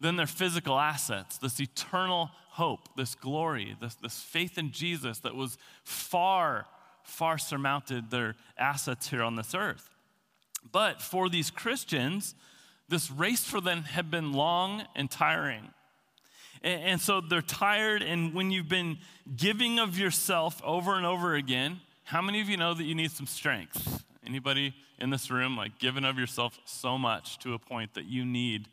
than 0.00 0.16
their 0.16 0.26
physical 0.26 0.80
assets, 0.80 1.38
this 1.38 1.60
eternal 1.60 2.30
hope, 2.50 2.88
this 2.96 3.14
glory, 3.14 3.76
this, 3.80 3.94
this 3.94 4.20
faith 4.20 4.58
in 4.58 4.72
Jesus 4.72 5.20
that 5.20 5.36
was 5.36 5.58
far, 5.84 6.66
far 7.04 7.38
surmounted 7.38 8.10
their 8.10 8.34
assets 8.58 9.08
here 9.08 9.22
on 9.22 9.36
this 9.36 9.54
earth. 9.54 9.93
But 10.72 11.00
for 11.00 11.28
these 11.28 11.50
Christians, 11.50 12.34
this 12.88 13.10
race 13.10 13.44
for 13.44 13.60
them 13.60 13.82
had 13.82 14.10
been 14.10 14.32
long 14.32 14.84
and 14.94 15.10
tiring. 15.10 15.70
And, 16.62 16.82
and 16.82 17.00
so 17.00 17.20
they're 17.20 17.42
tired, 17.42 18.02
and 18.02 18.34
when 18.34 18.50
you've 18.50 18.68
been 18.68 18.98
giving 19.36 19.78
of 19.78 19.98
yourself 19.98 20.60
over 20.64 20.96
and 20.96 21.06
over 21.06 21.34
again, 21.34 21.80
how 22.04 22.20
many 22.20 22.40
of 22.40 22.48
you 22.48 22.56
know 22.56 22.74
that 22.74 22.84
you 22.84 22.94
need 22.94 23.10
some 23.10 23.26
strength? 23.26 24.04
Anybody 24.26 24.74
in 24.98 25.10
this 25.10 25.30
room, 25.30 25.56
like 25.56 25.78
giving 25.78 26.04
of 26.04 26.18
yourself 26.18 26.58
so 26.64 26.98
much 26.98 27.38
to 27.40 27.54
a 27.54 27.58
point 27.58 27.94
that 27.94 28.06
you 28.06 28.24
need 28.24 28.68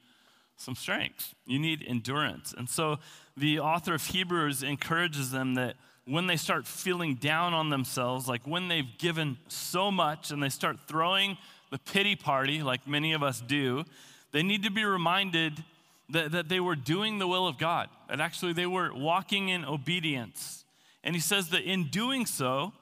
some 0.57 0.75
strength? 0.75 1.33
You 1.45 1.59
need 1.59 1.83
endurance. 1.88 2.53
And 2.57 2.69
so 2.69 2.99
the 3.38 3.59
author 3.59 3.93
of 3.93 4.05
Hebrews 4.05 4.63
encourages 4.63 5.31
them 5.31 5.55
that 5.55 5.75
when 6.05 6.27
they 6.27 6.35
start 6.35 6.67
feeling 6.67 7.15
down 7.15 7.53
on 7.53 7.69
themselves, 7.69 8.27
like 8.27 8.45
when 8.45 8.67
they've 8.67 8.97
given 8.97 9.38
so 9.47 9.91
much 9.91 10.31
and 10.31 10.41
they 10.41 10.49
start 10.49 10.77
throwing 10.88 11.38
the 11.71 11.79
pity 11.79 12.15
party, 12.15 12.61
like 12.61 12.87
many 12.87 13.13
of 13.13 13.23
us 13.23 13.41
do, 13.41 13.83
they 14.31 14.43
need 14.43 14.63
to 14.63 14.69
be 14.69 14.83
reminded 14.85 15.63
that, 16.09 16.31
that 16.31 16.49
they 16.49 16.59
were 16.59 16.75
doing 16.75 17.17
the 17.17 17.27
will 17.27 17.47
of 17.47 17.57
God, 17.57 17.89
that 18.09 18.19
actually 18.19 18.53
they 18.53 18.65
were 18.65 18.93
walking 18.93 19.49
in 19.49 19.65
obedience. 19.65 20.65
And 21.03 21.15
he 21.15 21.21
says 21.21 21.49
that 21.49 21.63
in 21.63 21.85
doing 21.85 22.25
so, 22.25 22.73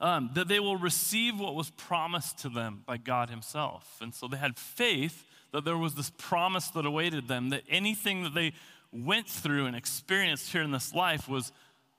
um, 0.00 0.30
that 0.34 0.48
they 0.48 0.60
will 0.60 0.76
receive 0.76 1.38
what 1.38 1.54
was 1.54 1.70
promised 1.70 2.38
to 2.40 2.48
them 2.48 2.82
by 2.84 2.96
God 2.96 3.30
Himself. 3.30 3.98
And 4.00 4.12
so 4.12 4.28
they 4.28 4.36
had 4.36 4.58
faith 4.58 5.24
that 5.52 5.64
there 5.64 5.78
was 5.78 5.94
this 5.94 6.10
promise 6.18 6.68
that 6.68 6.84
awaited 6.84 7.28
them, 7.28 7.50
that 7.50 7.62
anything 7.70 8.24
that 8.24 8.34
they 8.34 8.52
went 8.92 9.28
through 9.28 9.66
and 9.66 9.76
experienced 9.76 10.50
here 10.52 10.62
in 10.62 10.72
this 10.72 10.92
life 10.92 11.28
was 11.28 11.52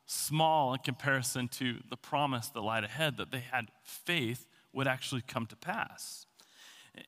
small 0.05 0.73
in 0.73 0.79
comparison 0.79 1.47
to 1.47 1.77
the 1.89 1.97
promise 1.97 2.49
that 2.49 2.61
lied 2.61 2.83
ahead, 2.83 3.17
that 3.17 3.31
they 3.31 3.43
had 3.51 3.67
faith 3.81 4.45
would 4.75 4.87
actually 4.87 5.21
come 5.21 5.45
to 5.47 5.55
pass. 5.55 6.25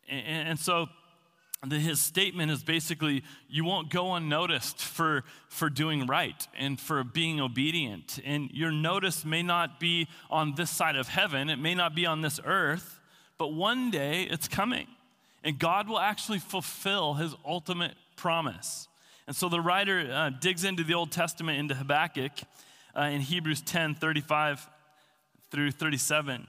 And, 0.09 0.57
so 0.57 0.87
his 1.69 2.01
statement 2.01 2.51
is 2.51 2.63
basically 2.63 3.23
you 3.49 3.63
won't 3.63 3.89
go 3.89 4.13
unnoticed 4.13 4.81
for, 4.81 5.23
for 5.49 5.69
doing 5.69 6.05
right 6.05 6.47
and 6.57 6.79
for 6.79 7.03
being 7.03 7.39
obedient. 7.39 8.19
And 8.25 8.49
your 8.51 8.71
notice 8.71 9.25
may 9.25 9.43
not 9.43 9.79
be 9.79 10.07
on 10.29 10.55
this 10.55 10.69
side 10.69 10.95
of 10.95 11.07
heaven, 11.07 11.49
it 11.49 11.57
may 11.57 11.75
not 11.75 11.95
be 11.95 12.05
on 12.05 12.21
this 12.21 12.39
earth, 12.45 12.99
but 13.37 13.53
one 13.53 13.91
day 13.91 14.23
it's 14.23 14.47
coming. 14.47 14.87
And 15.43 15.59
God 15.59 15.87
will 15.87 15.99
actually 15.99 16.39
fulfill 16.39 17.15
his 17.15 17.35
ultimate 17.45 17.93
promise. 18.15 18.87
And 19.27 19.35
so 19.35 19.49
the 19.49 19.61
writer 19.61 20.09
uh, 20.11 20.29
digs 20.29 20.63
into 20.63 20.83
the 20.83 20.93
Old 20.93 21.11
Testament, 21.11 21.59
into 21.59 21.75
Habakkuk 21.75 22.31
uh, 22.95 23.01
in 23.03 23.21
Hebrews 23.21 23.61
10 23.61 23.95
35 23.95 24.67
through 25.51 25.71
37. 25.71 26.47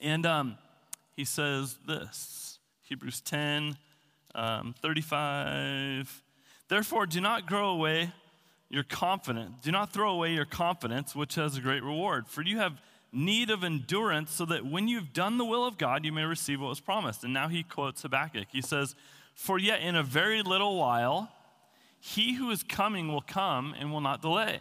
And 0.00 0.24
um, 0.26 0.58
he 1.16 1.24
says 1.24 1.76
this 1.86 2.58
Hebrews 2.82 3.20
10 3.20 3.76
um, 4.34 4.74
35. 4.80 6.22
Therefore, 6.68 7.06
do 7.06 7.20
not 7.20 7.46
grow 7.46 7.70
away 7.70 8.12
your 8.68 8.84
confidence. 8.84 9.56
Do 9.62 9.72
not 9.72 9.92
throw 9.92 10.12
away 10.12 10.32
your 10.32 10.44
confidence, 10.44 11.14
which 11.14 11.34
has 11.34 11.56
a 11.56 11.60
great 11.60 11.82
reward. 11.82 12.28
For 12.28 12.42
you 12.42 12.58
have 12.58 12.80
need 13.12 13.50
of 13.50 13.64
endurance, 13.64 14.32
so 14.32 14.44
that 14.46 14.64
when 14.64 14.86
you've 14.86 15.12
done 15.12 15.36
the 15.36 15.44
will 15.44 15.66
of 15.66 15.76
God, 15.76 16.04
you 16.04 16.12
may 16.12 16.22
receive 16.22 16.60
what 16.60 16.68
was 16.68 16.80
promised. 16.80 17.24
And 17.24 17.34
now 17.34 17.48
he 17.48 17.64
quotes 17.64 18.02
Habakkuk. 18.02 18.46
He 18.52 18.62
says, 18.62 18.94
For 19.34 19.58
yet 19.58 19.80
in 19.80 19.96
a 19.96 20.02
very 20.02 20.42
little 20.42 20.76
while, 20.76 21.32
He 21.98 22.34
who 22.34 22.50
is 22.50 22.62
coming 22.62 23.08
will 23.08 23.20
come 23.20 23.74
and 23.78 23.92
will 23.92 24.00
not 24.00 24.22
delay. 24.22 24.60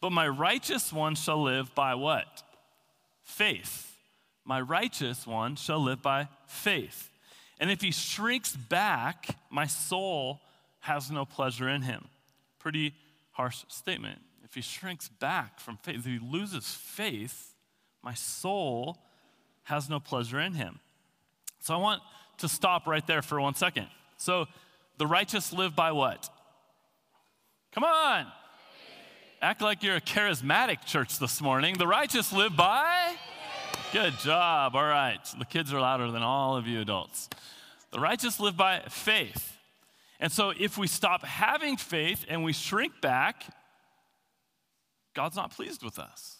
But 0.00 0.12
my 0.12 0.28
righteous 0.28 0.92
one 0.92 1.16
shall 1.16 1.42
live 1.42 1.74
by 1.74 1.96
what? 1.96 2.42
Faith. 3.22 3.91
My 4.44 4.60
righteous 4.60 5.26
one 5.26 5.56
shall 5.56 5.80
live 5.80 6.02
by 6.02 6.28
faith. 6.46 7.10
And 7.60 7.70
if 7.70 7.80
he 7.80 7.92
shrinks 7.92 8.56
back, 8.56 9.36
my 9.50 9.66
soul 9.66 10.40
has 10.80 11.10
no 11.10 11.24
pleasure 11.24 11.68
in 11.68 11.82
him. 11.82 12.08
Pretty 12.58 12.94
harsh 13.32 13.64
statement. 13.68 14.20
If 14.44 14.54
he 14.54 14.60
shrinks 14.60 15.08
back 15.08 15.60
from 15.60 15.76
faith, 15.76 16.00
if 16.00 16.04
he 16.04 16.18
loses 16.18 16.74
faith, 16.74 17.54
my 18.02 18.14
soul 18.14 18.98
has 19.64 19.88
no 19.88 20.00
pleasure 20.00 20.40
in 20.40 20.54
him. 20.54 20.80
So 21.60 21.74
I 21.74 21.76
want 21.76 22.02
to 22.38 22.48
stop 22.48 22.86
right 22.86 23.06
there 23.06 23.22
for 23.22 23.40
one 23.40 23.54
second. 23.54 23.86
So 24.16 24.46
the 24.98 25.06
righteous 25.06 25.52
live 25.52 25.76
by 25.76 25.92
what? 25.92 26.28
Come 27.72 27.84
on. 27.84 28.26
Act 29.40 29.62
like 29.62 29.82
you're 29.82 29.96
a 29.96 30.00
charismatic 30.00 30.84
church 30.84 31.18
this 31.18 31.40
morning. 31.40 31.78
The 31.78 31.86
righteous 31.86 32.32
live 32.32 32.56
by? 32.56 33.14
Good 33.92 34.18
job. 34.20 34.74
All 34.74 34.86
right. 34.86 35.20
The 35.38 35.44
kids 35.44 35.70
are 35.70 35.80
louder 35.80 36.10
than 36.10 36.22
all 36.22 36.56
of 36.56 36.66
you 36.66 36.80
adults. 36.80 37.28
The 37.90 38.00
righteous 38.00 38.40
live 38.40 38.56
by 38.56 38.80
faith. 38.88 39.58
And 40.18 40.32
so 40.32 40.50
if 40.58 40.78
we 40.78 40.86
stop 40.86 41.22
having 41.26 41.76
faith 41.76 42.24
and 42.26 42.42
we 42.42 42.54
shrink 42.54 43.02
back, 43.02 43.44
God's 45.14 45.36
not 45.36 45.54
pleased 45.54 45.82
with 45.82 45.98
us. 45.98 46.38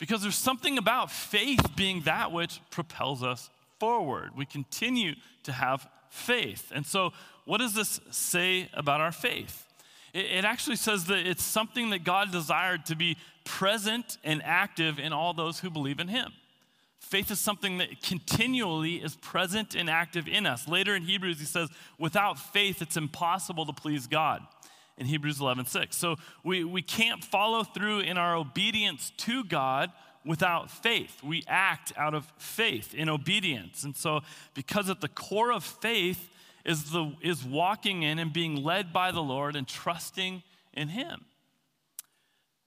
Because 0.00 0.20
there's 0.22 0.34
something 0.34 0.76
about 0.76 1.12
faith 1.12 1.76
being 1.76 2.00
that 2.02 2.32
which 2.32 2.58
propels 2.70 3.22
us 3.22 3.50
forward. 3.78 4.30
We 4.36 4.44
continue 4.44 5.14
to 5.44 5.52
have 5.52 5.86
faith. 6.10 6.72
And 6.74 6.84
so, 6.84 7.12
what 7.44 7.58
does 7.58 7.74
this 7.74 8.00
say 8.10 8.68
about 8.74 9.00
our 9.00 9.12
faith? 9.12 9.64
It, 10.12 10.44
actually 10.44 10.76
says 10.76 11.04
that 11.04 11.24
it's 11.24 11.44
something 11.44 11.90
that 11.90 12.02
God 12.02 12.32
desired 12.32 12.86
to 12.86 12.96
be 12.96 13.16
present 13.44 14.18
and 14.24 14.42
active 14.42 14.98
in 14.98 15.12
all 15.12 15.34
those 15.34 15.60
who 15.60 15.70
believe 15.70 16.00
in 16.00 16.08
Him. 16.08 16.32
Faith 17.04 17.30
is 17.30 17.38
something 17.38 17.78
that 17.78 18.02
continually 18.02 18.94
is 18.94 19.14
present 19.16 19.74
and 19.74 19.90
active 19.90 20.26
in 20.26 20.46
us. 20.46 20.66
Later 20.66 20.94
in 20.94 21.02
Hebrews, 21.02 21.38
he 21.38 21.44
says, 21.44 21.68
without 21.98 22.38
faith, 22.38 22.80
it's 22.80 22.96
impossible 22.96 23.66
to 23.66 23.72
please 23.72 24.06
God 24.06 24.42
in 24.96 25.06
Hebrews 25.06 25.40
11 25.40 25.66
6. 25.66 25.96
So 25.96 26.16
we, 26.42 26.64
we 26.64 26.80
can't 26.82 27.22
follow 27.22 27.62
through 27.62 28.00
in 28.00 28.16
our 28.16 28.34
obedience 28.34 29.12
to 29.18 29.44
God 29.44 29.92
without 30.24 30.70
faith. 30.70 31.22
We 31.22 31.44
act 31.46 31.92
out 31.96 32.14
of 32.14 32.32
faith 32.38 32.94
in 32.94 33.10
obedience. 33.10 33.84
And 33.84 33.94
so, 33.94 34.20
because 34.54 34.88
at 34.88 35.02
the 35.02 35.08
core 35.08 35.52
of 35.52 35.62
faith 35.62 36.30
is, 36.64 36.90
the, 36.90 37.12
is 37.20 37.44
walking 37.44 38.02
in 38.02 38.18
and 38.18 38.32
being 38.32 38.64
led 38.64 38.92
by 38.92 39.12
the 39.12 39.22
Lord 39.22 39.56
and 39.56 39.68
trusting 39.68 40.42
in 40.72 40.88
Him. 40.88 41.26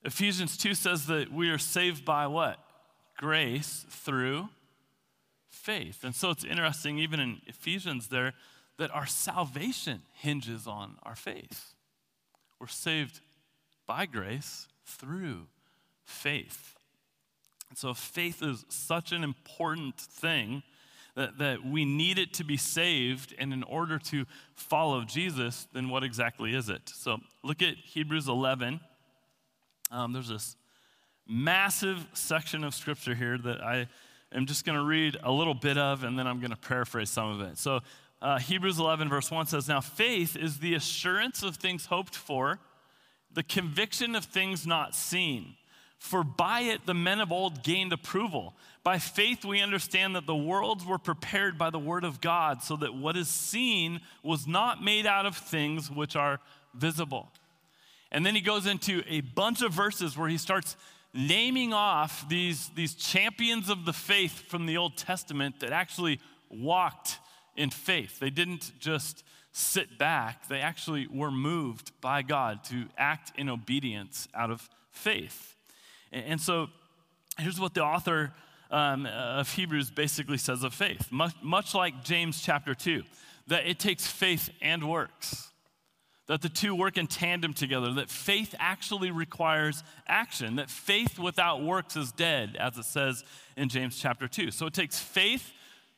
Ephesians 0.04 0.56
2 0.56 0.74
says 0.74 1.06
that 1.06 1.32
we 1.32 1.50
are 1.50 1.58
saved 1.58 2.04
by 2.04 2.28
what? 2.28 2.58
Grace 3.18 3.84
through 3.90 4.48
faith. 5.50 6.04
And 6.04 6.14
so 6.14 6.30
it's 6.30 6.44
interesting, 6.44 6.98
even 6.98 7.20
in 7.20 7.42
Ephesians, 7.46 8.08
there, 8.08 8.32
that 8.78 8.94
our 8.94 9.06
salvation 9.06 10.02
hinges 10.14 10.66
on 10.66 10.96
our 11.02 11.16
faith. 11.16 11.74
We're 12.60 12.68
saved 12.68 13.20
by 13.86 14.06
grace 14.06 14.68
through 14.86 15.48
faith. 16.04 16.76
And 17.68 17.76
so 17.76 17.92
faith 17.92 18.42
is 18.42 18.64
such 18.68 19.12
an 19.12 19.22
important 19.22 19.96
thing 19.96 20.62
that, 21.16 21.38
that 21.38 21.64
we 21.64 21.84
need 21.84 22.18
it 22.18 22.32
to 22.34 22.44
be 22.44 22.56
saved. 22.56 23.34
And 23.38 23.52
in 23.52 23.62
order 23.64 23.98
to 23.98 24.24
follow 24.54 25.02
Jesus, 25.02 25.66
then 25.74 25.88
what 25.88 26.04
exactly 26.04 26.54
is 26.54 26.68
it? 26.68 26.82
So 26.86 27.18
look 27.42 27.60
at 27.62 27.74
Hebrews 27.76 28.28
11. 28.28 28.80
Um, 29.90 30.12
there's 30.12 30.28
this 30.28 30.56
massive 31.28 32.06
section 32.14 32.64
of 32.64 32.74
scripture 32.74 33.14
here 33.14 33.36
that 33.38 33.62
I 33.62 33.86
am 34.32 34.46
just 34.46 34.64
going 34.64 34.78
to 34.78 34.84
read 34.84 35.16
a 35.22 35.30
little 35.30 35.54
bit 35.54 35.76
of, 35.76 36.02
and 36.02 36.18
then 36.18 36.26
I'm 36.26 36.40
going 36.40 36.50
to 36.50 36.56
paraphrase 36.56 37.10
some 37.10 37.40
of 37.40 37.46
it. 37.46 37.58
So 37.58 37.80
uh, 38.20 38.38
Hebrews 38.38 38.78
11, 38.78 39.08
verse 39.08 39.30
1 39.30 39.46
says, 39.46 39.68
Now 39.68 39.80
faith 39.80 40.36
is 40.36 40.58
the 40.58 40.74
assurance 40.74 41.42
of 41.42 41.56
things 41.56 41.86
hoped 41.86 42.16
for, 42.16 42.58
the 43.32 43.42
conviction 43.42 44.16
of 44.16 44.24
things 44.24 44.66
not 44.66 44.94
seen. 44.94 45.54
For 45.98 46.22
by 46.22 46.60
it 46.60 46.86
the 46.86 46.94
men 46.94 47.20
of 47.20 47.32
old 47.32 47.62
gained 47.62 47.92
approval. 47.92 48.54
By 48.84 48.98
faith 48.98 49.44
we 49.44 49.60
understand 49.60 50.14
that 50.16 50.26
the 50.26 50.34
worlds 50.34 50.86
were 50.86 50.98
prepared 50.98 51.58
by 51.58 51.70
the 51.70 51.78
word 51.78 52.04
of 52.04 52.20
God, 52.20 52.62
so 52.62 52.76
that 52.76 52.94
what 52.94 53.16
is 53.16 53.28
seen 53.28 54.00
was 54.22 54.46
not 54.46 54.82
made 54.82 55.06
out 55.06 55.26
of 55.26 55.36
things 55.36 55.90
which 55.90 56.16
are 56.16 56.40
visible. 56.74 57.28
And 58.10 58.24
then 58.24 58.34
he 58.34 58.40
goes 58.40 58.66
into 58.66 59.02
a 59.06 59.20
bunch 59.20 59.60
of 59.60 59.72
verses 59.72 60.16
where 60.16 60.28
he 60.28 60.38
starts 60.38 60.76
naming 61.14 61.72
off 61.72 62.28
these, 62.28 62.70
these 62.74 62.94
champions 62.94 63.68
of 63.68 63.84
the 63.84 63.92
faith 63.92 64.48
from 64.48 64.66
the 64.66 64.76
Old 64.76 64.96
Testament 64.96 65.60
that 65.60 65.72
actually 65.72 66.20
walked 66.50 67.18
in 67.56 67.70
faith. 67.70 68.20
They 68.20 68.30
didn't 68.30 68.72
just 68.78 69.24
sit 69.52 69.98
back, 69.98 70.46
they 70.48 70.60
actually 70.60 71.08
were 71.08 71.32
moved 71.32 71.90
by 72.00 72.22
God 72.22 72.62
to 72.64 72.84
act 72.96 73.32
in 73.36 73.48
obedience 73.48 74.28
out 74.32 74.50
of 74.50 74.68
faith. 74.92 75.56
And 76.12 76.40
so 76.40 76.68
here's 77.38 77.58
what 77.58 77.74
the 77.74 77.82
author 77.82 78.32
um, 78.70 79.06
of 79.06 79.52
Hebrews 79.52 79.90
basically 79.90 80.38
says 80.38 80.62
of 80.62 80.74
faith, 80.74 81.10
much, 81.10 81.34
much 81.42 81.74
like 81.74 82.04
James 82.04 82.40
chapter 82.40 82.74
2, 82.74 83.02
that 83.48 83.66
it 83.66 83.78
takes 83.78 84.06
faith 84.06 84.50
and 84.60 84.88
works. 84.88 85.47
That 86.28 86.42
the 86.42 86.48
two 86.48 86.74
work 86.74 86.98
in 86.98 87.06
tandem 87.06 87.54
together, 87.54 87.92
that 87.94 88.10
faith 88.10 88.54
actually 88.58 89.10
requires 89.10 89.82
action, 90.06 90.56
that 90.56 90.70
faith 90.70 91.18
without 91.18 91.62
works 91.62 91.96
is 91.96 92.12
dead, 92.12 92.56
as 92.60 92.76
it 92.76 92.84
says 92.84 93.24
in 93.56 93.68
James 93.68 93.98
chapter 93.98 94.28
2. 94.28 94.50
So 94.50 94.66
it 94.66 94.74
takes 94.74 94.98
faith 94.98 95.52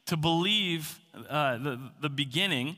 to 0.07 0.17
believe 0.17 0.99
uh, 1.29 1.59
the, 1.59 1.81
the 2.01 2.09
beginning, 2.09 2.77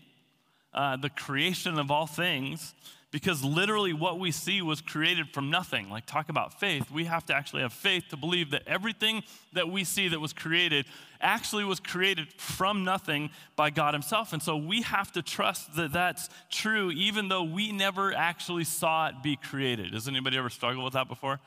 uh, 0.74 0.96
the 0.96 1.10
creation 1.10 1.78
of 1.78 1.90
all 1.90 2.06
things, 2.06 2.74
because 3.12 3.44
literally 3.44 3.92
what 3.92 4.18
we 4.18 4.32
see 4.32 4.62
was 4.62 4.80
created 4.80 5.28
from 5.28 5.50
nothing. 5.50 5.90
Like, 5.90 6.06
talk 6.06 6.30
about 6.30 6.58
faith. 6.58 6.90
We 6.90 7.04
have 7.04 7.26
to 7.26 7.34
actually 7.34 7.60
have 7.60 7.74
faith 7.74 8.04
to 8.08 8.16
believe 8.16 8.50
that 8.50 8.62
everything 8.66 9.22
that 9.52 9.68
we 9.68 9.84
see 9.84 10.08
that 10.08 10.18
was 10.18 10.32
created 10.32 10.86
actually 11.20 11.64
was 11.64 11.78
created 11.78 12.32
from 12.32 12.84
nothing 12.84 13.30
by 13.54 13.68
God 13.68 13.92
Himself. 13.92 14.32
And 14.32 14.42
so 14.42 14.56
we 14.56 14.80
have 14.80 15.12
to 15.12 15.22
trust 15.22 15.76
that 15.76 15.92
that's 15.92 16.30
true, 16.50 16.90
even 16.90 17.28
though 17.28 17.44
we 17.44 17.70
never 17.70 18.14
actually 18.14 18.64
saw 18.64 19.08
it 19.08 19.22
be 19.22 19.36
created. 19.36 19.92
Has 19.92 20.08
anybody 20.08 20.38
ever 20.38 20.50
struggled 20.50 20.82
with 20.82 20.94
that 20.94 21.06
before? 21.06 21.38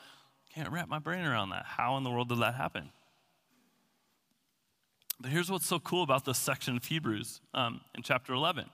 Can't 0.54 0.72
wrap 0.72 0.88
my 0.88 1.00
brain 1.00 1.26
around 1.26 1.50
that. 1.50 1.66
How 1.66 1.98
in 1.98 2.04
the 2.04 2.12
world 2.12 2.30
did 2.30 2.40
that 2.40 2.54
happen? 2.54 2.92
But 5.20 5.32
here's 5.32 5.50
what's 5.50 5.66
so 5.66 5.80
cool 5.80 6.04
about 6.04 6.26
this 6.26 6.38
section 6.38 6.78
of 6.78 6.86
Hebrews 6.86 7.42
um, 7.56 7.82
in 7.96 8.04
chapter 8.04 8.34
11 8.34 8.66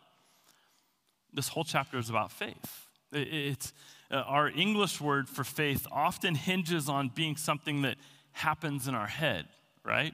this 1.33 1.47
whole 1.47 1.63
chapter 1.63 1.97
is 1.97 2.09
about 2.09 2.31
faith. 2.31 2.87
It's, 3.11 3.73
uh, 4.09 4.15
our 4.15 4.49
English 4.49 5.01
word 5.01 5.29
for 5.29 5.43
faith 5.43 5.87
often 5.91 6.35
hinges 6.35 6.89
on 6.89 7.11
being 7.13 7.35
something 7.35 7.81
that 7.83 7.97
happens 8.31 8.87
in 8.87 8.95
our 8.95 9.07
head, 9.07 9.47
right? 9.83 10.13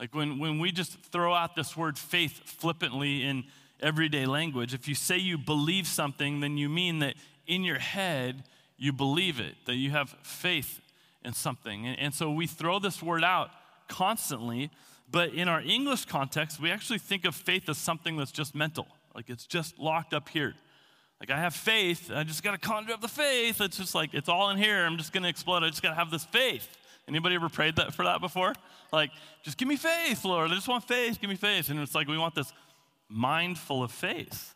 Like 0.00 0.14
when, 0.14 0.38
when 0.38 0.58
we 0.58 0.72
just 0.72 0.98
throw 1.12 1.34
out 1.34 1.54
this 1.54 1.76
word 1.76 1.98
faith 1.98 2.40
flippantly 2.44 3.22
in 3.22 3.44
everyday 3.80 4.26
language, 4.26 4.74
if 4.74 4.88
you 4.88 4.94
say 4.94 5.18
you 5.18 5.38
believe 5.38 5.86
something, 5.86 6.40
then 6.40 6.56
you 6.56 6.68
mean 6.68 6.98
that 7.00 7.14
in 7.46 7.64
your 7.64 7.78
head 7.78 8.44
you 8.76 8.92
believe 8.92 9.40
it, 9.40 9.54
that 9.66 9.76
you 9.76 9.90
have 9.90 10.10
faith 10.22 10.80
in 11.24 11.32
something. 11.32 11.86
And, 11.86 11.98
and 11.98 12.14
so 12.14 12.30
we 12.30 12.46
throw 12.46 12.78
this 12.78 13.02
word 13.02 13.24
out 13.24 13.50
constantly, 13.88 14.70
but 15.10 15.32
in 15.32 15.48
our 15.48 15.60
English 15.60 16.06
context, 16.06 16.60
we 16.60 16.70
actually 16.70 16.98
think 16.98 17.24
of 17.24 17.34
faith 17.34 17.68
as 17.68 17.78
something 17.78 18.16
that's 18.16 18.32
just 18.32 18.54
mental. 18.54 18.86
Like 19.14 19.30
it's 19.30 19.46
just 19.46 19.78
locked 19.78 20.14
up 20.14 20.28
here. 20.28 20.54
Like 21.20 21.30
I 21.30 21.40
have 21.40 21.54
faith, 21.54 22.10
I 22.12 22.24
just 22.24 22.42
got 22.42 22.52
to 22.52 22.58
conjure 22.58 22.92
up 22.92 23.00
the 23.00 23.08
faith. 23.08 23.60
It's 23.60 23.76
just 23.76 23.94
like 23.94 24.14
it's 24.14 24.28
all 24.28 24.50
in 24.50 24.58
here. 24.58 24.84
I'm 24.84 24.98
just 24.98 25.12
going 25.12 25.22
to 25.22 25.28
explode. 25.28 25.62
I 25.62 25.68
just 25.68 25.82
got 25.82 25.90
to 25.90 25.94
have 25.94 26.10
this 26.10 26.24
faith. 26.24 26.68
Anybody 27.06 27.34
ever 27.34 27.48
prayed 27.48 27.76
that 27.76 27.94
for 27.94 28.04
that 28.04 28.20
before? 28.20 28.54
Like, 28.92 29.10
just 29.42 29.58
give 29.58 29.68
me 29.68 29.76
faith, 29.76 30.24
Lord. 30.24 30.50
I 30.50 30.54
just 30.54 30.68
want 30.68 30.84
faith. 30.84 31.20
Give 31.20 31.28
me 31.28 31.36
faith. 31.36 31.68
And 31.68 31.78
it's 31.80 31.94
like 31.94 32.08
we 32.08 32.16
want 32.16 32.34
this 32.34 32.52
mind 33.08 33.58
full 33.58 33.82
of 33.82 33.90
faith. 33.92 34.54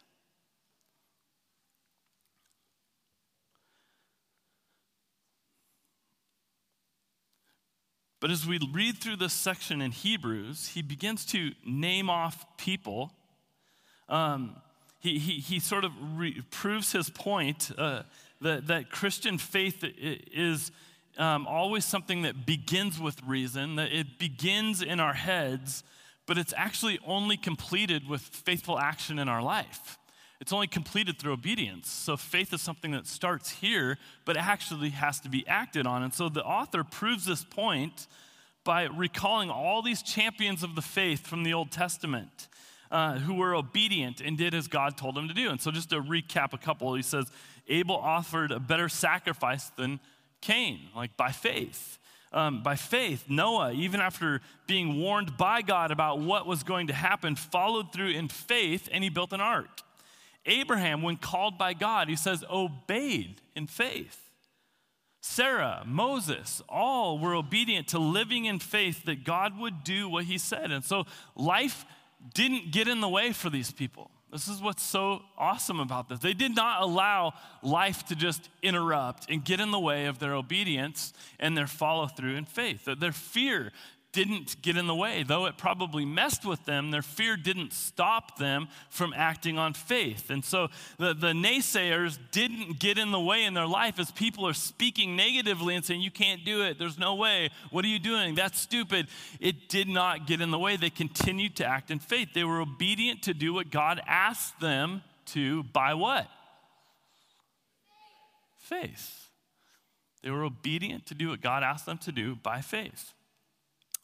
But 8.21 8.31
as 8.31 8.47
we 8.47 8.59
read 8.73 8.99
through 8.99 9.17
this 9.17 9.33
section 9.33 9.81
in 9.81 9.93
Hebrews, 9.93 10.69
he 10.69 10.83
begins 10.83 11.25
to 11.27 11.53
name 11.65 12.11
off 12.11 12.45
people 12.57 13.12
um, 14.09 14.57
he, 15.00 15.19
he, 15.19 15.35
he 15.35 15.61
sort 15.61 15.85
of 15.85 15.93
re- 16.17 16.43
proves 16.50 16.93
his 16.93 17.11
point 17.11 17.71
uh, 17.79 18.03
that, 18.41 18.67
that 18.67 18.91
Christian 18.91 19.38
faith 19.38 19.85
is 19.85 20.73
um, 21.19 21.47
always 21.47 21.85
something 21.85 22.23
that 22.23 22.47
begins 22.47 23.00
with 23.00 23.21
reason, 23.25 23.77
that 23.77 23.93
it 23.93 24.19
begins 24.19 24.83
in 24.83 25.00
our 25.00 25.15
heads, 25.15 25.83
but 26.27 26.38
it's 26.38 26.55
actually 26.57 26.99
only 27.07 27.37
completed 27.37 28.09
with 28.09 28.23
faithful 28.23 28.79
action 28.79 29.19
in 29.19 29.29
our 29.29 29.43
life. 29.43 29.99
It's 30.41 30.53
only 30.53 30.69
completed 30.69 31.19
through 31.19 31.33
obedience. 31.33 31.91
So 31.91 32.17
faith 32.17 32.53
is 32.53 32.62
something 32.62 32.93
that 32.93 33.09
starts 33.09 33.50
here, 33.50 33.99
but 34.25 34.37
actually 34.37 34.91
has 34.91 35.19
to 35.21 35.29
be 35.29 35.45
acted 35.49 35.87
on. 35.87 36.05
And 36.05 36.15
so 36.15 36.29
the 36.29 36.45
author 36.45 36.85
proves 36.85 37.25
this 37.25 37.43
point 37.43 38.07
by 38.62 38.85
recalling 38.85 39.50
all 39.50 39.83
these 39.83 40.03
champions 40.03 40.62
of 40.62 40.77
the 40.77 40.83
faith 40.83 41.27
from 41.27 41.43
the 41.43 41.55
Old 41.55 41.73
Testament 41.73 42.49
uh, 42.90 43.18
who 43.18 43.35
were 43.35 43.54
obedient 43.54 44.21
and 44.21 44.38
did 44.38 44.54
as 44.54 44.68
God 44.68 44.97
told 44.97 45.14
them 45.14 45.28
to 45.28 45.35
do. 45.35 45.50
And 45.50 45.61
so 45.61 45.71
just 45.71 45.90
to 45.90 46.00
recap 46.00 46.52
a 46.52 46.59
couple, 46.59 46.95
he 46.95 47.02
says, 47.02 47.30
Abel 47.68 47.97
offered 47.97 48.50
a 48.50 48.61
better 48.61 48.88
sacrifice 48.88 49.71
than 49.71 50.00
Cain, 50.40 50.80
like 50.95 51.16
by 51.16 51.30
faith. 51.33 51.99
Um, 52.30 52.62
by 52.62 52.76
faith, 52.76 53.25
Noah, 53.28 53.73
even 53.73 54.00
after 54.00 54.42
being 54.66 55.00
warned 55.00 55.38
by 55.38 55.62
God 55.62 55.90
about 55.90 56.21
what 56.21 56.47
was 56.47 56.62
going 56.62 56.88
to 56.88 56.92
happen, 56.92 57.37
followed 57.37 57.92
through 57.92 58.11
in 58.11 58.28
faith 58.28 58.88
and 58.92 59.02
he 59.02 59.09
built 59.09 59.33
an 59.33 59.40
ark. 59.40 59.80
Abraham, 60.45 61.02
when 61.02 61.16
called 61.16 61.59
by 61.59 61.73
God, 61.75 62.09
he 62.09 62.16
says, 62.16 62.45
obeyed 62.50 63.40
in 63.54 63.66
faith. 63.66 64.28
Sarah, 65.21 65.83
Moses, 65.87 66.62
all 66.68 67.18
were 67.18 67.35
obedient 67.35 67.88
to 67.88 67.99
living 67.99 68.45
in 68.45 68.59
faith 68.59 69.04
that 69.04 69.25
God 69.25 69.59
would 69.59 69.83
do 69.85 70.09
what 70.09 70.25
he 70.25 70.38
said. 70.38 70.71
And 70.71 70.85
so 70.85 71.04
life 71.35 71.85
didn't 72.35 72.73
get 72.73 72.89
in 72.89 73.01
the 73.01 73.09
way 73.09 73.33
for 73.33 73.51
these 73.51 73.71
people. 73.71 74.11
This 74.31 74.47
is 74.47 74.61
what's 74.61 74.83
so 74.83 75.23
awesome 75.39 75.81
about 75.81 76.09
this. 76.09 76.19
They 76.19 76.35
did 76.35 76.55
not 76.55 76.83
allow 76.83 77.33
life 77.63 78.05
to 78.07 78.15
just 78.15 78.51
interrupt 78.63 79.31
and 79.31 79.43
get 79.43 79.59
in 79.59 79.71
the 79.71 79.81
way 79.81 80.05
of 80.05 80.19
their 80.19 80.35
obedience 80.35 81.15
and 81.41 81.57
their 81.57 81.67
follow 81.67 82.07
through 82.07 82.35
in 82.35 82.45
faith. 82.45 82.85
Their 82.85 83.13
fear 83.13 83.73
didn't 84.12 84.61
get 84.62 84.77
in 84.77 84.87
the 84.87 84.95
way. 84.95 85.23
Though 85.23 85.47
it 85.47 85.59
probably 85.59 86.05
messed 86.05 86.45
with 86.45 86.65
them, 86.65 86.91
their 86.91 87.03
fear 87.03 87.37
didn't 87.37 87.73
stop 87.73 88.38
them 88.38 88.69
from 88.88 89.12
acting 89.15 89.59
on 89.59 89.75
faith. 89.75 90.31
And 90.31 90.45
so 90.45 90.69
the, 90.99 91.15
the 91.15 91.33
naysayers 91.33 92.19
didn't 92.33 92.79
get 92.79 92.99
in 92.99 93.11
the 93.11 93.21
way 93.21 93.45
in 93.45 93.55
their 93.55 93.67
life 93.67 93.99
as 93.99 94.11
people 94.11 94.47
are 94.47 94.55
speaking 94.55 95.15
negatively 95.15 95.75
and 95.75 95.85
saying, 95.85 96.00
You 96.00 96.11
can't 96.11 96.45
do 96.45 96.62
it. 96.62 96.79
There's 96.79 96.99
no 96.99 97.15
way. 97.15 97.50
What 97.71 97.85
are 97.85 97.88
you 97.88 97.99
doing? 97.99 98.35
That's 98.35 98.59
stupid. 98.59 99.09
It 99.41 99.69
did 99.69 99.88
not 99.88 100.27
get 100.27 100.41
in 100.41 100.50
the 100.50 100.59
way. 100.59 100.77
They 100.77 100.91
continued 100.91 101.57
to 101.57 101.67
act 101.67 101.91
in 101.91 101.99
faith. 101.99 102.31
They 102.35 102.45
were 102.45 102.61
obedient 102.61 103.23
to 103.25 103.35
do 103.35 103.53
what 103.53 103.71
God 103.71 104.00
asked 104.07 104.59
them 104.61 105.03
to 105.27 105.65
by 105.65 105.95
what? 105.95 106.27
Faith. 108.59 109.29
They 110.23 110.31
were 110.31 110.45
obedient 110.45 111.07
to 111.07 111.15
do 111.15 111.29
what 111.29 111.41
God 111.41 111.62
asked 111.62 111.87
them 111.87 111.99
to 111.99 112.12
do 112.12 112.37
by 112.37 112.61
faith. 112.61 113.12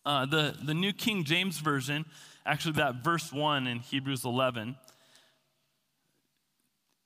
Uh, 0.06 0.26
the, 0.26 0.54
the 0.62 0.74
New 0.74 0.92
King 0.92 1.24
James 1.24 1.58
Version, 1.58 2.04
actually, 2.44 2.72
that 2.72 2.96
verse 3.02 3.32
1 3.32 3.66
in 3.66 3.78
Hebrews 3.78 4.24
11, 4.24 4.76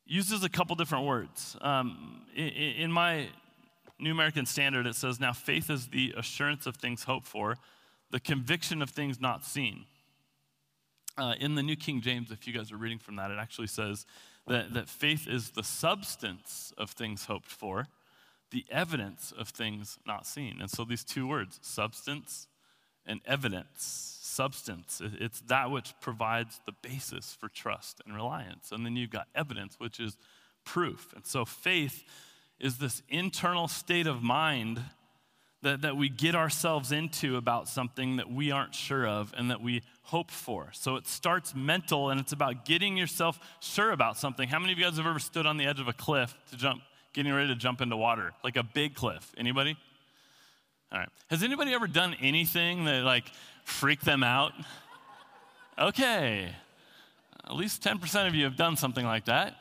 uses 0.04 0.42
a 0.42 0.48
couple 0.48 0.74
different 0.74 1.06
words. 1.06 1.56
Um, 1.60 2.22
in, 2.34 2.48
in, 2.48 2.92
my 2.92 3.28
New 4.00 4.10
American 4.10 4.46
Standard, 4.46 4.86
it 4.86 4.96
says, 4.96 5.20
Now 5.20 5.32
faith 5.32 5.70
is 5.70 5.88
the 5.88 6.14
assurance 6.16 6.66
of 6.66 6.76
things 6.76 7.04
hoped 7.04 7.26
for, 7.26 7.56
the 8.10 8.18
conviction 8.18 8.82
of 8.82 8.90
things 8.90 9.20
not 9.20 9.44
seen. 9.44 9.84
Uh, 11.16 11.34
in 11.38 11.54
the 11.54 11.62
New 11.62 11.76
King 11.76 12.00
James, 12.00 12.32
if 12.32 12.46
you 12.46 12.52
guys 12.52 12.72
are 12.72 12.76
reading 12.76 12.98
from 12.98 13.16
that, 13.16 13.30
it 13.30 13.38
actually 13.38 13.66
says 13.66 14.06
that, 14.46 14.72
that 14.74 14.88
faith 14.88 15.28
is 15.28 15.50
the 15.50 15.64
substance 15.64 16.72
of 16.78 16.90
things 16.90 17.26
hoped 17.26 17.50
for, 17.50 17.86
the 18.50 18.64
evidence 18.70 19.32
of 19.36 19.48
things 19.48 19.98
not 20.06 20.26
seen. 20.26 20.58
And 20.60 20.70
so 20.70 20.84
these 20.84 21.04
two 21.04 21.28
words, 21.28 21.60
substance 21.62 22.48
and 23.08 23.20
evidence, 23.26 24.18
substance. 24.22 25.02
It's 25.02 25.40
that 25.48 25.70
which 25.72 25.94
provides 26.00 26.60
the 26.66 26.72
basis 26.82 27.36
for 27.40 27.48
trust 27.48 28.00
and 28.06 28.14
reliance. 28.14 28.70
And 28.70 28.86
then 28.86 28.94
you've 28.94 29.10
got 29.10 29.26
evidence, 29.34 29.76
which 29.78 29.98
is 29.98 30.16
proof. 30.64 31.12
And 31.16 31.26
so 31.26 31.44
faith 31.44 32.04
is 32.60 32.78
this 32.78 33.02
internal 33.08 33.66
state 33.66 34.06
of 34.06 34.22
mind 34.22 34.80
that, 35.62 35.82
that 35.82 35.96
we 35.96 36.08
get 36.08 36.34
ourselves 36.34 36.92
into 36.92 37.36
about 37.36 37.68
something 37.68 38.16
that 38.16 38.30
we 38.30 38.52
aren't 38.52 38.74
sure 38.74 39.06
of 39.06 39.34
and 39.36 39.50
that 39.50 39.60
we 39.60 39.82
hope 40.02 40.30
for. 40.30 40.70
So 40.72 40.96
it 40.96 41.06
starts 41.06 41.54
mental 41.54 42.10
and 42.10 42.20
it's 42.20 42.32
about 42.32 42.64
getting 42.64 42.96
yourself 42.96 43.40
sure 43.60 43.90
about 43.90 44.16
something. 44.16 44.48
How 44.48 44.60
many 44.60 44.72
of 44.72 44.78
you 44.78 44.84
guys 44.84 44.98
have 44.98 45.06
ever 45.06 45.18
stood 45.18 45.46
on 45.46 45.56
the 45.56 45.66
edge 45.66 45.80
of 45.80 45.88
a 45.88 45.92
cliff 45.92 46.36
to 46.50 46.56
jump, 46.56 46.82
getting 47.12 47.32
ready 47.32 47.48
to 47.48 47.56
jump 47.56 47.80
into 47.80 47.96
water? 47.96 48.32
Like 48.44 48.56
a 48.56 48.62
big 48.62 48.94
cliff. 48.94 49.32
Anybody? 49.36 49.76
All 50.90 50.98
right. 50.98 51.08
Has 51.28 51.42
anybody 51.42 51.74
ever 51.74 51.86
done 51.86 52.14
anything 52.20 52.84
that 52.86 53.04
like 53.04 53.30
freaked 53.64 54.04
them 54.04 54.22
out? 54.22 54.52
Okay. 55.78 56.50
At 57.44 57.54
least 57.54 57.82
10% 57.82 58.26
of 58.26 58.34
you 58.34 58.44
have 58.44 58.56
done 58.56 58.76
something 58.76 59.04
like 59.04 59.26
that. 59.26 59.56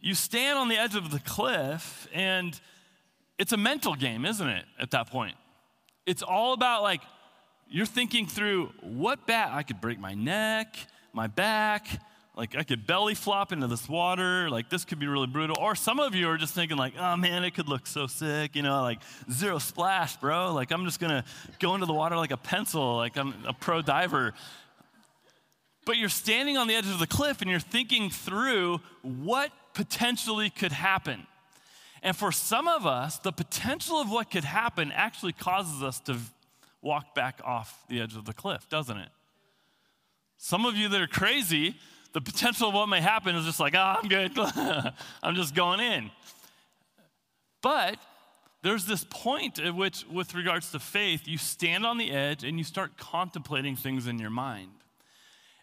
You 0.00 0.14
stand 0.14 0.58
on 0.58 0.68
the 0.68 0.76
edge 0.76 0.94
of 0.94 1.10
the 1.10 1.20
cliff 1.20 2.08
and 2.12 2.58
it's 3.38 3.52
a 3.52 3.56
mental 3.56 3.94
game, 3.94 4.24
isn't 4.24 4.48
it, 4.48 4.64
at 4.78 4.90
that 4.92 5.10
point? 5.10 5.36
It's 6.06 6.22
all 6.22 6.52
about 6.52 6.82
like, 6.82 7.00
you're 7.68 7.86
thinking 7.86 8.26
through 8.26 8.72
what 8.82 9.26
bat 9.26 9.50
I 9.52 9.62
could 9.62 9.80
break 9.80 9.98
my 9.98 10.14
neck, 10.14 10.76
my 11.12 11.26
back, 11.26 11.88
like 12.36 12.56
I 12.56 12.64
could 12.64 12.86
belly 12.86 13.14
flop 13.14 13.52
into 13.52 13.68
this 13.68 13.88
water, 13.88 14.50
like 14.50 14.68
this 14.68 14.84
could 14.84 14.98
be 14.98 15.06
really 15.06 15.28
brutal. 15.28 15.56
Or 15.58 15.74
some 15.74 16.00
of 16.00 16.14
you 16.14 16.28
are 16.28 16.36
just 16.36 16.54
thinking 16.54 16.76
like, 16.76 16.94
oh 16.98 17.16
man, 17.16 17.44
it 17.44 17.52
could 17.52 17.68
look 17.68 17.86
so 17.86 18.06
sick, 18.06 18.56
you 18.56 18.62
know, 18.62 18.82
like 18.82 18.98
zero 19.30 19.58
splash, 19.58 20.16
bro. 20.16 20.52
Like 20.52 20.72
I'm 20.72 20.84
just 20.84 20.98
gonna 20.98 21.24
go 21.60 21.74
into 21.74 21.86
the 21.86 21.92
water 21.92 22.16
like 22.16 22.32
a 22.32 22.36
pencil, 22.36 22.96
like 22.96 23.16
I'm 23.16 23.34
a 23.46 23.52
pro 23.52 23.82
diver. 23.82 24.34
But 25.86 25.96
you're 25.96 26.08
standing 26.08 26.56
on 26.56 26.66
the 26.66 26.74
edge 26.74 26.86
of 26.86 26.98
the 26.98 27.06
cliff 27.06 27.40
and 27.40 27.50
you're 27.50 27.60
thinking 27.60 28.10
through 28.10 28.80
what 29.02 29.52
potentially 29.74 30.50
could 30.50 30.72
happen. 30.72 31.26
And 32.02 32.16
for 32.16 32.32
some 32.32 32.66
of 32.68 32.86
us, 32.86 33.18
the 33.18 33.32
potential 33.32 34.00
of 34.00 34.10
what 34.10 34.30
could 34.30 34.44
happen 34.44 34.92
actually 34.92 35.32
causes 35.32 35.82
us 35.82 36.00
to 36.00 36.16
walk 36.82 37.14
back 37.14 37.40
off 37.44 37.84
the 37.88 38.00
edge 38.00 38.16
of 38.16 38.24
the 38.24 38.34
cliff, 38.34 38.68
doesn't 38.68 38.96
it? 38.96 39.08
Some 40.36 40.66
of 40.66 40.76
you 40.76 40.88
that 40.88 41.00
are 41.00 41.06
crazy, 41.06 41.76
the 42.14 42.20
potential 42.20 42.68
of 42.68 42.74
what 42.74 42.86
may 42.86 43.00
happen 43.00 43.34
is 43.34 43.44
just 43.44 43.60
like, 43.60 43.74
oh, 43.74 43.96
I'm 44.00 44.08
good. 44.08 44.32
I'm 45.22 45.34
just 45.34 45.54
going 45.54 45.80
in. 45.80 46.10
But 47.60 47.98
there's 48.62 48.86
this 48.86 49.04
point 49.10 49.58
at 49.58 49.74
which, 49.74 50.06
with 50.10 50.32
regards 50.32 50.70
to 50.72 50.78
faith, 50.78 51.26
you 51.26 51.38
stand 51.38 51.84
on 51.84 51.98
the 51.98 52.12
edge 52.12 52.44
and 52.44 52.56
you 52.56 52.62
start 52.62 52.96
contemplating 52.96 53.74
things 53.74 54.06
in 54.06 54.20
your 54.20 54.30
mind. 54.30 54.70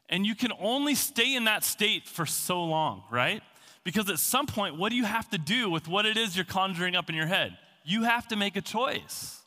And 0.10 0.26
you 0.26 0.36
can 0.36 0.52
only 0.60 0.94
stay 0.94 1.36
in 1.36 1.46
that 1.46 1.64
state 1.64 2.06
for 2.06 2.26
so 2.26 2.62
long, 2.62 3.04
right? 3.10 3.42
Because 3.86 4.10
at 4.10 4.20
some 4.20 4.46
point, 4.46 4.78
what 4.78 4.90
do 4.90 4.98
you 4.98 5.06
have 5.06 5.30
to 5.30 5.38
do 5.38 5.70
with 5.70 5.88
what 5.88 6.06
it 6.06 6.18
is 6.18 6.36
you're 6.36 6.44
conjuring 6.44 6.98
up 6.98 7.10
in 7.10 7.16
your 7.16 7.28
head? 7.28 7.58
You 7.86 8.04
have 8.04 8.28
to 8.28 8.36
make 8.36 8.58
a 8.58 8.62
choice. 8.62 9.40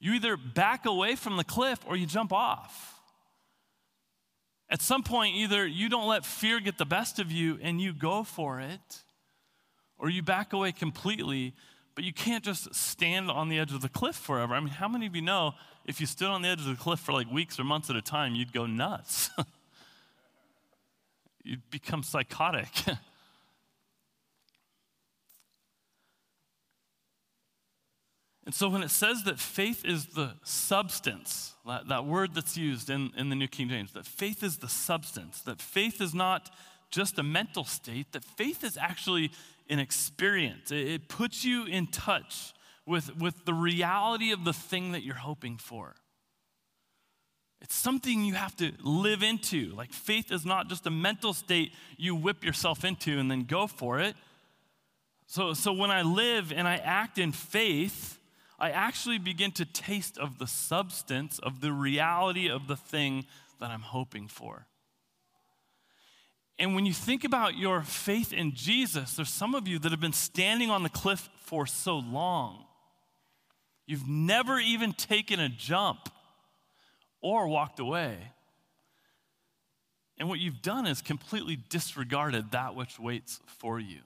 You 0.00 0.14
either 0.14 0.36
back 0.36 0.84
away 0.84 1.14
from 1.14 1.36
the 1.36 1.44
cliff 1.44 1.78
or 1.86 1.96
you 1.96 2.06
jump 2.06 2.32
off. 2.32 2.93
At 4.74 4.82
some 4.82 5.04
point, 5.04 5.36
either 5.36 5.64
you 5.64 5.88
don't 5.88 6.08
let 6.08 6.26
fear 6.26 6.58
get 6.58 6.78
the 6.78 6.84
best 6.84 7.20
of 7.20 7.30
you 7.30 7.60
and 7.62 7.80
you 7.80 7.92
go 7.92 8.24
for 8.24 8.58
it, 8.58 9.04
or 9.98 10.10
you 10.10 10.20
back 10.20 10.52
away 10.52 10.72
completely, 10.72 11.54
but 11.94 12.02
you 12.02 12.12
can't 12.12 12.42
just 12.42 12.74
stand 12.74 13.30
on 13.30 13.48
the 13.48 13.60
edge 13.60 13.72
of 13.72 13.82
the 13.82 13.88
cliff 13.88 14.16
forever. 14.16 14.52
I 14.52 14.58
mean, 14.58 14.70
how 14.70 14.88
many 14.88 15.06
of 15.06 15.14
you 15.14 15.22
know 15.22 15.54
if 15.84 16.00
you 16.00 16.08
stood 16.08 16.26
on 16.26 16.42
the 16.42 16.48
edge 16.48 16.58
of 16.58 16.66
the 16.66 16.74
cliff 16.74 16.98
for 16.98 17.12
like 17.12 17.30
weeks 17.30 17.60
or 17.60 17.62
months 17.62 17.88
at 17.88 17.94
a 17.94 18.02
time, 18.02 18.34
you'd 18.34 18.52
go 18.52 18.66
nuts? 18.66 19.30
you'd 21.44 21.70
become 21.70 22.02
psychotic. 22.02 22.70
And 28.44 28.54
so 28.54 28.68
when 28.68 28.82
it 28.82 28.90
says 28.90 29.24
that 29.24 29.38
faith 29.38 29.84
is 29.84 30.06
the 30.06 30.34
substance, 30.42 31.54
that, 31.66 31.88
that 31.88 32.04
word 32.04 32.34
that's 32.34 32.56
used 32.56 32.90
in, 32.90 33.10
in 33.16 33.30
the 33.30 33.36
New 33.36 33.48
King 33.48 33.70
James, 33.70 33.92
that 33.92 34.06
faith 34.06 34.42
is 34.42 34.58
the 34.58 34.68
substance, 34.68 35.40
that 35.42 35.62
faith 35.62 36.00
is 36.00 36.14
not 36.14 36.50
just 36.90 37.18
a 37.18 37.22
mental 37.22 37.64
state, 37.64 38.12
that 38.12 38.22
faith 38.22 38.62
is 38.62 38.76
actually 38.76 39.30
an 39.70 39.78
experience. 39.78 40.70
It, 40.70 40.88
it 40.88 41.08
puts 41.08 41.44
you 41.44 41.64
in 41.64 41.86
touch 41.86 42.52
with, 42.86 43.16
with 43.16 43.46
the 43.46 43.54
reality 43.54 44.30
of 44.30 44.44
the 44.44 44.52
thing 44.52 44.92
that 44.92 45.02
you're 45.02 45.14
hoping 45.14 45.56
for. 45.56 45.94
It's 47.62 47.74
something 47.74 48.26
you 48.26 48.34
have 48.34 48.54
to 48.56 48.72
live 48.82 49.22
into. 49.22 49.72
Like 49.74 49.90
faith 49.90 50.30
is 50.30 50.44
not 50.44 50.68
just 50.68 50.86
a 50.86 50.90
mental 50.90 51.32
state 51.32 51.72
you 51.96 52.14
whip 52.14 52.44
yourself 52.44 52.84
into 52.84 53.18
and 53.18 53.30
then 53.30 53.44
go 53.44 53.66
for 53.66 54.00
it. 54.00 54.16
So, 55.26 55.54
so 55.54 55.72
when 55.72 55.90
I 55.90 56.02
live 56.02 56.52
and 56.52 56.68
I 56.68 56.76
act 56.76 57.16
in 57.16 57.32
faith, 57.32 58.18
I 58.64 58.70
actually 58.70 59.18
begin 59.18 59.52
to 59.52 59.66
taste 59.66 60.16
of 60.16 60.38
the 60.38 60.46
substance 60.46 61.38
of 61.38 61.60
the 61.60 61.70
reality 61.70 62.48
of 62.48 62.66
the 62.66 62.78
thing 62.78 63.26
that 63.60 63.70
I'm 63.70 63.82
hoping 63.82 64.26
for. 64.26 64.66
And 66.58 66.74
when 66.74 66.86
you 66.86 66.94
think 66.94 67.24
about 67.24 67.58
your 67.58 67.82
faith 67.82 68.32
in 68.32 68.54
Jesus, 68.54 69.16
there's 69.16 69.28
some 69.28 69.54
of 69.54 69.68
you 69.68 69.78
that 69.80 69.90
have 69.92 70.00
been 70.00 70.14
standing 70.14 70.70
on 70.70 70.82
the 70.82 70.88
cliff 70.88 71.28
for 71.42 71.66
so 71.66 71.98
long. 71.98 72.64
You've 73.84 74.08
never 74.08 74.58
even 74.58 74.94
taken 74.94 75.40
a 75.40 75.50
jump 75.50 76.08
or 77.20 77.46
walked 77.46 77.80
away. 77.80 78.16
And 80.16 80.26
what 80.26 80.38
you've 80.38 80.62
done 80.62 80.86
is 80.86 81.02
completely 81.02 81.56
disregarded 81.68 82.52
that 82.52 82.74
which 82.74 82.98
waits 82.98 83.40
for 83.44 83.78
you, 83.78 84.00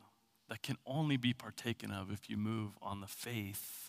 that 0.49 0.64
can 0.64 0.79
only 0.85 1.16
be 1.16 1.33
partaken 1.33 1.92
of 1.92 2.11
if 2.11 2.29
you 2.29 2.37
move 2.37 2.73
on 2.83 3.01
the 3.01 3.07
faith, 3.07 3.88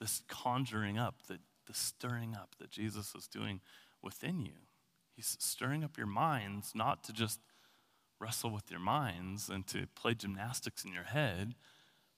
this 0.00 0.22
conjuring 0.28 0.98
up, 0.98 1.16
the, 1.28 1.38
the 1.66 1.74
stirring 1.74 2.34
up 2.34 2.56
that 2.58 2.70
Jesus 2.70 3.14
is 3.14 3.28
doing 3.28 3.60
within 4.02 4.40
you. 4.40 4.54
He's 5.14 5.36
stirring 5.38 5.84
up 5.84 5.98
your 5.98 6.06
minds, 6.06 6.72
not 6.74 7.04
to 7.04 7.12
just 7.12 7.40
wrestle 8.18 8.50
with 8.50 8.70
your 8.70 8.80
minds 8.80 9.48
and 9.48 9.66
to 9.68 9.86
play 9.94 10.14
gymnastics 10.14 10.84
in 10.84 10.92
your 10.92 11.04
head, 11.04 11.54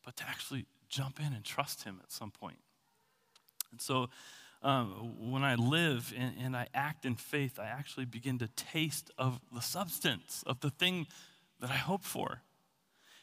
but 0.04 0.16
to 0.16 0.28
actually 0.28 0.66
jump 0.88 1.18
in 1.20 1.32
and 1.32 1.44
trust 1.44 1.84
Him 1.84 2.00
at 2.02 2.12
some 2.12 2.30
point. 2.30 2.58
And 3.70 3.80
so, 3.80 4.08
um, 4.62 5.16
when 5.18 5.42
I 5.42 5.56
live 5.56 6.14
and, 6.16 6.34
and 6.40 6.56
I 6.56 6.68
act 6.72 7.04
in 7.04 7.16
faith, 7.16 7.58
I 7.58 7.66
actually 7.66 8.04
begin 8.04 8.38
to 8.38 8.48
taste 8.48 9.10
of 9.18 9.40
the 9.52 9.60
substance 9.60 10.44
of 10.46 10.60
the 10.60 10.70
thing 10.70 11.08
that 11.58 11.70
I 11.70 11.76
hope 11.76 12.04
for. 12.04 12.42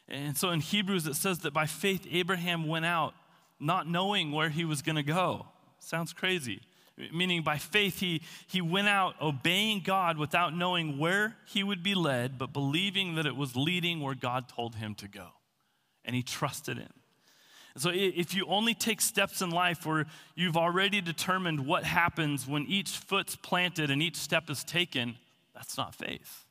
And 0.06 0.36
so 0.36 0.50
in 0.50 0.60
Hebrews, 0.60 1.06
it 1.06 1.14
says 1.14 1.38
that 1.40 1.52
by 1.52 1.66
faith, 1.66 2.06
Abraham 2.10 2.66
went 2.66 2.84
out 2.84 3.14
not 3.60 3.88
knowing 3.88 4.32
where 4.32 4.48
he 4.48 4.64
was 4.64 4.82
going 4.82 4.96
to 4.96 5.02
go. 5.02 5.46
Sounds 5.78 6.12
crazy. 6.12 6.60
Meaning, 7.12 7.42
by 7.42 7.56
faith, 7.56 8.00
he, 8.00 8.22
he 8.46 8.60
went 8.60 8.88
out 8.88 9.14
obeying 9.22 9.80
God 9.80 10.18
without 10.18 10.54
knowing 10.54 10.98
where 10.98 11.36
he 11.46 11.64
would 11.64 11.82
be 11.82 11.94
led, 11.94 12.36
but 12.38 12.52
believing 12.52 13.14
that 13.14 13.24
it 13.24 13.36
was 13.36 13.56
leading 13.56 14.00
where 14.00 14.14
God 14.14 14.48
told 14.48 14.74
him 14.74 14.94
to 14.96 15.08
go. 15.08 15.28
And 16.04 16.14
he 16.14 16.22
trusted 16.22 16.76
him. 16.76 16.92
So, 17.76 17.90
if 17.94 18.34
you 18.34 18.46
only 18.46 18.74
take 18.74 19.00
steps 19.00 19.40
in 19.40 19.50
life 19.50 19.86
where 19.86 20.06
you've 20.34 20.56
already 20.56 21.00
determined 21.00 21.66
what 21.66 21.84
happens 21.84 22.46
when 22.46 22.66
each 22.66 22.90
foot's 22.90 23.36
planted 23.36 23.90
and 23.90 24.02
each 24.02 24.16
step 24.16 24.50
is 24.50 24.64
taken, 24.64 25.16
that's 25.54 25.78
not 25.78 25.94
faith. 25.94 26.44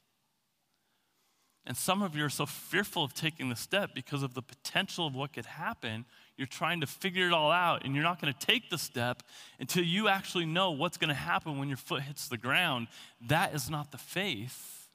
And 1.70 1.78
some 1.78 2.02
of 2.02 2.16
you 2.16 2.26
are 2.26 2.30
so 2.30 2.48
fearful 2.48 3.04
of 3.04 3.14
taking 3.14 3.50
the 3.50 3.56
step 3.56 3.92
because 3.94 4.24
of 4.24 4.34
the 4.34 4.42
potential 4.42 5.06
of 5.06 5.14
what 5.14 5.34
could 5.34 5.46
happen. 5.46 6.04
You're 6.36 6.48
trying 6.48 6.82
to 6.82 6.88
figure 6.88 7.28
it 7.28 7.32
all 7.32 7.52
out, 7.52 7.86
and 7.86 7.94
you're 7.94 8.04
not 8.04 8.20
going 8.20 8.34
to 8.34 8.40
take 8.40 8.72
the 8.72 8.78
step 8.80 9.22
until 9.60 9.84
you 9.84 10.08
actually 10.08 10.48
know 10.48 10.72
what's 10.72 10.98
going 10.98 11.10
to 11.10 11.14
happen 11.14 11.60
when 11.60 11.68
your 11.68 11.78
foot 11.78 12.02
hits 12.02 12.28
the 12.28 12.40
ground. 12.40 12.88
That 13.22 13.54
is 13.54 13.70
not 13.70 13.92
the 13.92 14.00
faith 14.00 14.88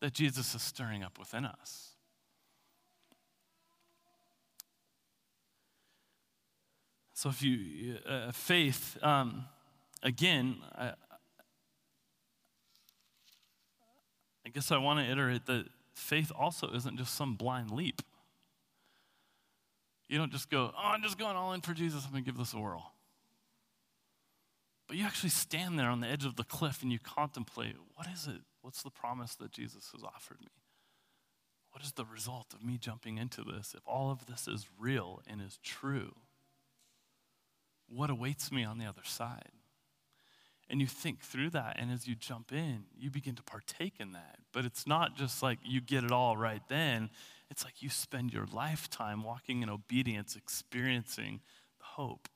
that 0.00 0.12
Jesus 0.12 0.54
is 0.54 0.62
stirring 0.62 1.02
up 1.02 1.18
within 1.18 1.44
us. 1.44 1.88
So, 7.14 7.30
if 7.30 7.42
you, 7.42 7.96
uh, 8.08 8.30
faith, 8.30 8.96
um, 9.02 9.46
again, 10.04 10.58
I, 10.72 10.92
I 14.46 14.50
guess 14.54 14.70
I 14.70 14.76
want 14.76 15.00
to 15.00 15.10
iterate 15.10 15.46
that 15.46 15.66
faith 15.96 16.30
also 16.38 16.68
isn't 16.72 16.98
just 16.98 17.14
some 17.14 17.34
blind 17.34 17.70
leap. 17.70 18.02
You 20.08 20.18
don't 20.18 20.30
just 20.30 20.50
go, 20.50 20.72
oh, 20.76 20.80
I'm 20.80 21.02
just 21.02 21.18
going 21.18 21.36
all 21.36 21.52
in 21.52 21.60
for 21.60 21.74
Jesus, 21.74 22.04
I'm 22.04 22.12
going 22.12 22.22
to 22.22 22.30
give 22.30 22.38
this 22.38 22.54
a 22.54 22.58
whirl. 22.58 22.92
But 24.86 24.96
you 24.96 25.04
actually 25.04 25.30
stand 25.30 25.78
there 25.78 25.88
on 25.88 26.00
the 26.00 26.06
edge 26.06 26.24
of 26.24 26.36
the 26.36 26.44
cliff 26.44 26.82
and 26.82 26.92
you 26.92 27.00
contemplate 27.00 27.74
what 27.94 28.06
is 28.06 28.28
it? 28.28 28.42
What's 28.62 28.82
the 28.82 28.90
promise 28.90 29.34
that 29.36 29.50
Jesus 29.50 29.90
has 29.92 30.04
offered 30.04 30.40
me? 30.40 30.46
What 31.72 31.82
is 31.82 31.92
the 31.92 32.04
result 32.04 32.54
of 32.54 32.64
me 32.64 32.78
jumping 32.78 33.18
into 33.18 33.42
this 33.42 33.74
if 33.76 33.82
all 33.86 34.12
of 34.12 34.26
this 34.26 34.46
is 34.46 34.66
real 34.78 35.22
and 35.26 35.42
is 35.42 35.58
true? 35.62 36.14
what 37.88 38.10
awaits 38.10 38.50
me 38.50 38.64
on 38.64 38.78
the 38.78 38.84
other 38.84 39.04
side? 39.04 39.52
And 40.68 40.80
you 40.80 40.86
think 40.86 41.20
through 41.20 41.50
that, 41.50 41.76
and 41.78 41.92
as 41.92 42.08
you 42.08 42.16
jump 42.16 42.52
in, 42.52 42.84
you 42.98 43.10
begin 43.10 43.36
to 43.36 43.42
partake 43.42 43.94
in 44.00 44.12
that. 44.12 44.38
But 44.52 44.64
it's 44.64 44.86
not 44.86 45.16
just 45.16 45.42
like 45.42 45.58
you 45.64 45.80
get 45.80 46.02
it 46.02 46.10
all 46.10 46.36
right 46.36 46.62
then, 46.68 47.10
it's 47.50 47.64
like 47.64 47.82
you 47.82 47.88
spend 47.88 48.32
your 48.32 48.46
lifetime 48.52 49.22
walking 49.22 49.62
in 49.62 49.70
obedience, 49.70 50.34
experiencing 50.34 51.40
the 51.78 51.84
hope, 51.84 52.28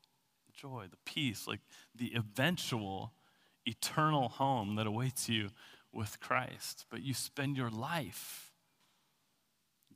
the 0.46 0.52
joy, 0.52 0.86
the 0.88 0.96
peace, 1.04 1.48
like 1.48 1.60
the 1.94 2.12
eventual 2.14 3.12
eternal 3.66 4.28
home 4.28 4.76
that 4.76 4.86
awaits 4.86 5.28
you 5.28 5.48
with 5.92 6.20
Christ. 6.20 6.86
But 6.88 7.02
you 7.02 7.14
spend 7.14 7.56
your 7.56 7.70
life 7.70 8.52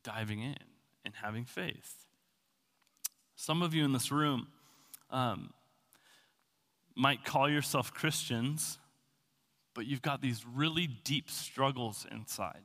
diving 0.03 0.40
in 0.40 0.57
and 1.05 1.14
having 1.23 1.44
faith. 1.44 2.07
Some 3.37 3.62
of 3.62 3.75
you 3.75 3.85
in 3.85 3.92
this 3.92 4.11
room, 4.11 4.49
um, 5.11 5.53
might 6.95 7.25
call 7.25 7.51
yourself 7.51 7.93
Christians, 7.93 8.79
but 9.75 9.87
you've 9.87 10.03
got 10.03 10.21
these 10.21 10.45
really 10.47 10.87
deep 10.87 11.31
struggles 11.31 12.07
inside. 12.11 12.63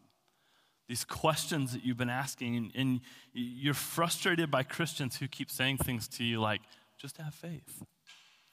These 0.88 1.04
questions 1.04 1.74
that 1.74 1.84
you've 1.86 1.98
been 1.98 2.10
asking, 2.10 2.56
and, 2.56 2.72
and 2.76 3.02
you're 3.34 3.74
frustrated 3.74 4.50
by 4.50 4.63
Christians 4.63 5.18
who 5.18 5.28
keep 5.28 5.52
saying 5.52 5.78
things 5.78 6.08
to 6.10 6.24
you 6.24 6.39
like, 6.39 6.62
just 6.98 7.18
have 7.18 7.34
faith. 7.34 7.84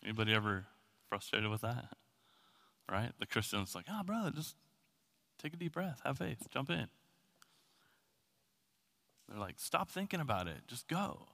Anybody 0.03 0.35
ever 0.35 0.67
frustrated 1.09 1.51
with 1.51 1.63
that? 1.63 1.87
Right? 2.91 3.11
The 3.19 3.27
Christian's 3.27 3.75
like, 3.75 3.87
oh, 3.91 4.03
brother, 4.05 4.31
just 4.31 4.55
take 5.43 5.55
a 5.55 5.57
deep 5.57 5.73
breath, 5.73 6.01
have 6.05 6.19
faith, 6.19 6.47
jump 6.53 6.71
in. 6.71 6.89
They're 9.29 9.41
like, 9.41 9.57
stop 9.59 9.91
thinking 9.91 10.21
about 10.21 10.47
it, 10.47 10.59
just 10.69 10.89
go, 10.89 11.27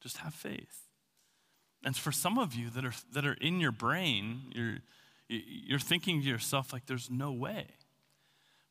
just 0.00 0.18
have 0.18 0.34
faith. 0.34 0.82
And 1.84 1.94
for 1.96 2.10
some 2.10 2.38
of 2.38 2.54
you 2.54 2.70
that 2.70 2.84
are, 2.84 2.94
that 3.12 3.26
are 3.26 3.34
in 3.34 3.60
your 3.60 3.72
brain, 3.72 4.52
you're, 4.54 4.78
you're 5.28 5.78
thinking 5.78 6.22
to 6.22 6.26
yourself, 6.26 6.72
like, 6.72 6.86
there's 6.86 7.10
no 7.10 7.30
way. 7.30 7.66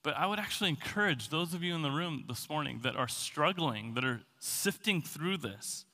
But 0.02 0.18
I 0.18 0.26
would 0.26 0.40
actually 0.40 0.72
encourage 0.72 1.30
those 1.30 1.54
of 1.54 1.64
you 1.64 1.76
in 1.76 1.84
the 1.84 1.92
room 1.92 2.26
this 2.28 2.50
morning 2.50 2.80
that 2.84 2.96
are 2.96 3.08
struggling, 3.08 3.94
that 3.94 4.04
are 4.04 4.22
sifting 4.40 5.02
through 5.02 5.38
this, 5.38 5.86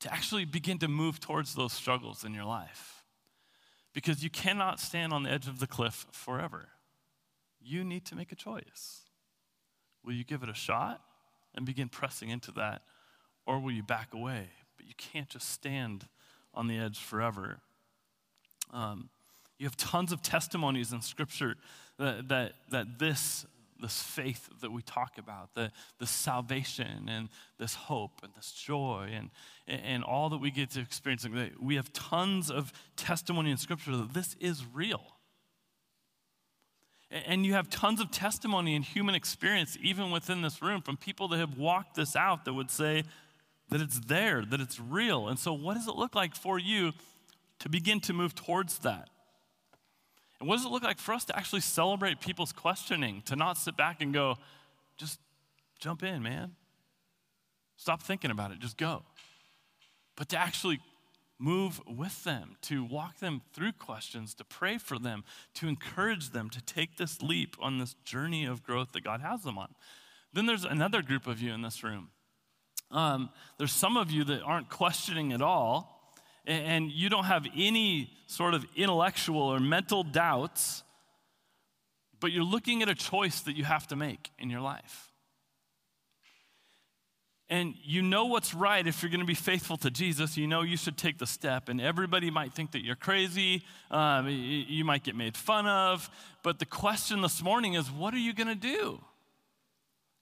to 0.00 0.12
actually 0.12 0.44
begin 0.44 0.78
to 0.78 0.88
move 0.88 1.18
towards 1.18 1.54
those 1.54 1.72
struggles 1.72 2.24
in 2.24 2.34
your 2.34 2.44
life. 2.44 3.02
Because 3.94 4.22
you 4.22 4.30
cannot 4.30 4.80
stand 4.80 5.12
on 5.12 5.22
the 5.22 5.30
edge 5.30 5.48
of 5.48 5.60
the 5.60 5.66
cliff 5.66 6.06
forever. 6.12 6.68
You 7.60 7.84
need 7.84 8.04
to 8.06 8.16
make 8.16 8.32
a 8.32 8.36
choice. 8.36 9.00
Will 10.04 10.12
you 10.12 10.24
give 10.24 10.42
it 10.42 10.50
a 10.50 10.54
shot 10.54 11.00
and 11.54 11.64
begin 11.64 11.88
pressing 11.88 12.28
into 12.28 12.52
that, 12.52 12.82
or 13.46 13.58
will 13.58 13.72
you 13.72 13.82
back 13.82 14.12
away? 14.12 14.48
But 14.76 14.86
you 14.86 14.94
can't 14.98 15.28
just 15.28 15.48
stand 15.48 16.06
on 16.54 16.68
the 16.68 16.78
edge 16.78 16.98
forever. 16.98 17.60
Um, 18.72 19.08
you 19.58 19.66
have 19.66 19.76
tons 19.76 20.12
of 20.12 20.22
testimonies 20.22 20.92
in 20.92 21.00
Scripture 21.00 21.56
that, 21.98 22.28
that, 22.28 22.52
that 22.70 22.98
this, 22.98 23.46
this 23.80 24.02
faith 24.02 24.48
that 24.60 24.72
we 24.72 24.82
talk 24.82 25.16
about, 25.18 25.54
the, 25.54 25.70
the 25.98 26.06
salvation 26.06 27.08
and 27.08 27.28
this 27.58 27.74
hope 27.74 28.20
and 28.22 28.32
this 28.34 28.50
joy 28.52 29.10
and, 29.14 29.30
and 29.66 30.02
all 30.02 30.28
that 30.30 30.38
we 30.38 30.50
get 30.50 30.70
to 30.70 30.80
experience, 30.80 31.26
we 31.60 31.76
have 31.76 31.92
tons 31.92 32.50
of 32.50 32.72
testimony 32.96 33.50
in 33.50 33.56
Scripture 33.56 33.96
that 33.96 34.12
this 34.12 34.36
is 34.40 34.64
real. 34.72 35.02
And 37.10 37.46
you 37.46 37.52
have 37.52 37.70
tons 37.70 38.00
of 38.00 38.10
testimony 38.10 38.74
in 38.74 38.82
human 38.82 39.14
experience, 39.14 39.78
even 39.80 40.10
within 40.10 40.42
this 40.42 40.60
room, 40.60 40.82
from 40.82 40.96
people 40.96 41.28
that 41.28 41.38
have 41.38 41.56
walked 41.56 41.94
this 41.94 42.16
out 42.16 42.44
that 42.44 42.54
would 42.54 42.72
say, 42.72 43.04
that 43.70 43.80
it's 43.80 44.00
there, 44.00 44.44
that 44.44 44.60
it's 44.60 44.78
real. 44.78 45.28
And 45.28 45.38
so, 45.38 45.52
what 45.52 45.74
does 45.74 45.88
it 45.88 45.96
look 45.96 46.14
like 46.14 46.34
for 46.34 46.58
you 46.58 46.92
to 47.60 47.68
begin 47.68 48.00
to 48.00 48.12
move 48.12 48.34
towards 48.34 48.78
that? 48.80 49.08
And 50.40 50.48
what 50.48 50.56
does 50.56 50.66
it 50.66 50.70
look 50.70 50.82
like 50.82 50.98
for 50.98 51.14
us 51.14 51.24
to 51.26 51.36
actually 51.36 51.62
celebrate 51.62 52.20
people's 52.20 52.52
questioning, 52.52 53.22
to 53.26 53.36
not 53.36 53.56
sit 53.56 53.76
back 53.76 54.02
and 54.02 54.12
go, 54.12 54.36
just 54.96 55.18
jump 55.78 56.02
in, 56.02 56.22
man? 56.22 56.52
Stop 57.76 58.02
thinking 58.02 58.30
about 58.30 58.50
it, 58.50 58.58
just 58.58 58.76
go. 58.76 59.02
But 60.16 60.28
to 60.30 60.38
actually 60.38 60.80
move 61.38 61.80
with 61.86 62.24
them, 62.24 62.56
to 62.62 62.84
walk 62.84 63.18
them 63.18 63.42
through 63.52 63.72
questions, 63.72 64.34
to 64.34 64.44
pray 64.44 64.78
for 64.78 64.98
them, 64.98 65.24
to 65.54 65.68
encourage 65.68 66.30
them 66.30 66.48
to 66.50 66.60
take 66.62 66.96
this 66.96 67.20
leap 67.20 67.56
on 67.60 67.78
this 67.78 67.94
journey 68.04 68.44
of 68.44 68.62
growth 68.62 68.92
that 68.92 69.02
God 69.02 69.20
has 69.20 69.42
them 69.42 69.58
on. 69.58 69.74
Then 70.32 70.46
there's 70.46 70.64
another 70.64 71.02
group 71.02 71.26
of 71.26 71.40
you 71.40 71.52
in 71.52 71.62
this 71.62 71.82
room 71.82 72.10
um, 72.94 73.30
there's 73.58 73.72
some 73.72 73.96
of 73.96 74.10
you 74.10 74.24
that 74.24 74.42
aren't 74.42 74.70
questioning 74.70 75.32
at 75.32 75.42
all, 75.42 76.16
and 76.46 76.90
you 76.90 77.08
don't 77.08 77.24
have 77.24 77.46
any 77.56 78.10
sort 78.26 78.54
of 78.54 78.64
intellectual 78.76 79.42
or 79.42 79.58
mental 79.60 80.04
doubts, 80.04 80.82
but 82.20 82.32
you're 82.32 82.44
looking 82.44 82.82
at 82.82 82.88
a 82.88 82.94
choice 82.94 83.40
that 83.42 83.56
you 83.56 83.64
have 83.64 83.86
to 83.88 83.96
make 83.96 84.30
in 84.38 84.48
your 84.48 84.60
life. 84.60 85.10
And 87.50 87.74
you 87.82 88.00
know 88.00 88.24
what's 88.24 88.54
right 88.54 88.86
if 88.86 89.02
you're 89.02 89.10
going 89.10 89.20
to 89.20 89.26
be 89.26 89.34
faithful 89.34 89.76
to 89.78 89.90
Jesus. 89.90 90.36
You 90.36 90.46
know 90.46 90.62
you 90.62 90.78
should 90.78 90.96
take 90.96 91.18
the 91.18 91.26
step. 91.26 91.68
And 91.68 91.80
everybody 91.80 92.30
might 92.30 92.54
think 92.54 92.72
that 92.72 92.82
you're 92.82 92.96
crazy. 92.96 93.64
Um, 93.90 94.28
you 94.28 94.84
might 94.84 95.04
get 95.04 95.14
made 95.14 95.36
fun 95.36 95.66
of. 95.66 96.08
But 96.42 96.58
the 96.58 96.64
question 96.64 97.20
this 97.20 97.42
morning 97.42 97.74
is 97.74 97.90
what 97.90 98.14
are 98.14 98.18
you 98.18 98.32
going 98.32 98.48
to 98.48 98.54
do? 98.54 99.00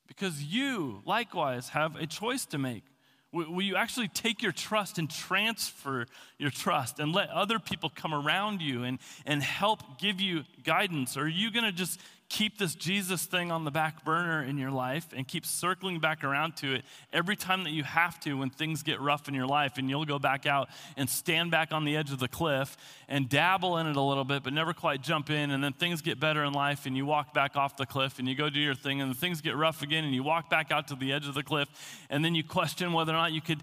Because 0.06 0.42
you, 0.42 1.02
likewise, 1.04 1.70
have 1.70 1.96
a 1.96 2.06
choice 2.06 2.44
to 2.46 2.58
make. 2.58 2.84
Will 3.32 3.62
you 3.62 3.76
actually 3.76 4.08
take 4.08 4.42
your 4.42 4.52
trust 4.52 4.98
and 4.98 5.10
transfer 5.10 6.06
your 6.38 6.50
trust 6.50 6.98
and 7.00 7.14
let 7.14 7.30
other 7.30 7.58
people 7.58 7.90
come 7.94 8.12
around 8.12 8.60
you 8.60 8.84
and, 8.84 8.98
and 9.24 9.42
help 9.42 9.98
give 9.98 10.20
you 10.20 10.44
guidance? 10.64 11.16
Or 11.16 11.22
are 11.22 11.28
you 11.28 11.50
going 11.50 11.64
to 11.64 11.72
just 11.72 11.98
keep 12.32 12.56
this 12.56 12.74
Jesus 12.74 13.26
thing 13.26 13.52
on 13.52 13.66
the 13.66 13.70
back 13.70 14.06
burner 14.06 14.42
in 14.42 14.56
your 14.56 14.70
life 14.70 15.06
and 15.14 15.28
keep 15.28 15.44
circling 15.44 16.00
back 16.00 16.24
around 16.24 16.56
to 16.56 16.74
it 16.76 16.84
every 17.12 17.36
time 17.36 17.64
that 17.64 17.72
you 17.72 17.84
have 17.84 18.18
to 18.20 18.38
when 18.38 18.48
things 18.48 18.82
get 18.82 18.98
rough 19.02 19.28
in 19.28 19.34
your 19.34 19.46
life. 19.46 19.76
And 19.76 19.90
you'll 19.90 20.06
go 20.06 20.18
back 20.18 20.46
out 20.46 20.70
and 20.96 21.10
stand 21.10 21.50
back 21.50 21.72
on 21.72 21.84
the 21.84 21.94
edge 21.94 22.10
of 22.10 22.18
the 22.18 22.28
cliff 22.28 22.74
and 23.06 23.28
dabble 23.28 23.76
in 23.76 23.86
it 23.86 23.96
a 23.96 24.00
little 24.00 24.24
bit, 24.24 24.42
but 24.42 24.54
never 24.54 24.72
quite 24.72 25.02
jump 25.02 25.28
in. 25.28 25.50
And 25.50 25.62
then 25.62 25.74
things 25.74 26.00
get 26.00 26.18
better 26.18 26.42
in 26.42 26.54
life 26.54 26.86
and 26.86 26.96
you 26.96 27.04
walk 27.04 27.34
back 27.34 27.54
off 27.54 27.76
the 27.76 27.84
cliff 27.84 28.18
and 28.18 28.26
you 28.26 28.34
go 28.34 28.48
do 28.48 28.60
your 28.60 28.74
thing 28.74 29.02
and 29.02 29.14
things 29.14 29.42
get 29.42 29.54
rough 29.54 29.82
again 29.82 30.02
and 30.02 30.14
you 30.14 30.22
walk 30.22 30.48
back 30.48 30.72
out 30.72 30.88
to 30.88 30.94
the 30.94 31.12
edge 31.12 31.28
of 31.28 31.34
the 31.34 31.42
cliff 31.42 31.68
and 32.08 32.24
then 32.24 32.34
you 32.34 32.42
question 32.42 32.94
whether 32.94 33.12
or 33.12 33.16
not 33.16 33.32
you 33.32 33.42
could. 33.42 33.60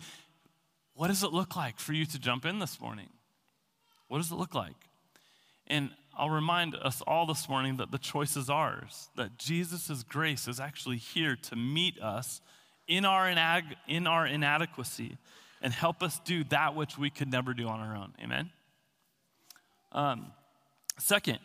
What 0.93 1.07
does 1.07 1.23
it 1.23 1.33
look 1.33 1.55
like 1.55 1.79
for 1.79 1.93
you 1.93 2.05
to 2.05 2.19
jump 2.19 2.45
in 2.45 2.59
this 2.59 2.79
morning? 2.79 3.09
What 4.09 4.19
does 4.19 4.31
it 4.31 4.35
look 4.35 4.53
like? 4.53 4.75
And 5.65 5.89
I'll 6.19 6.29
remind 6.29 6.75
us 6.75 7.01
all 7.07 7.25
this 7.25 7.47
morning 7.47 7.77
that 7.77 7.91
the 7.91 7.97
choice 7.97 8.35
is 8.35 8.49
ours, 8.49 9.09
that 9.15 9.37
Jesus' 9.37 10.03
grace 10.03 10.49
is 10.49 10.59
actually 10.59 10.97
here 10.97 11.37
to 11.43 11.55
meet 11.55 11.97
us 12.01 12.41
in 12.89 13.05
our, 13.05 13.25
inag- 13.25 13.77
in 13.87 14.05
our 14.05 14.27
inadequacy 14.27 15.17
and 15.61 15.71
help 15.71 16.03
us 16.03 16.19
do 16.25 16.43
that 16.45 16.75
which 16.75 16.97
we 16.97 17.09
could 17.09 17.31
never 17.31 17.53
do 17.53 17.69
on 17.69 17.79
our 17.79 17.95
own. 17.95 18.13
Amen? 18.21 18.49
Um, 19.93 20.33
second, 20.97 21.39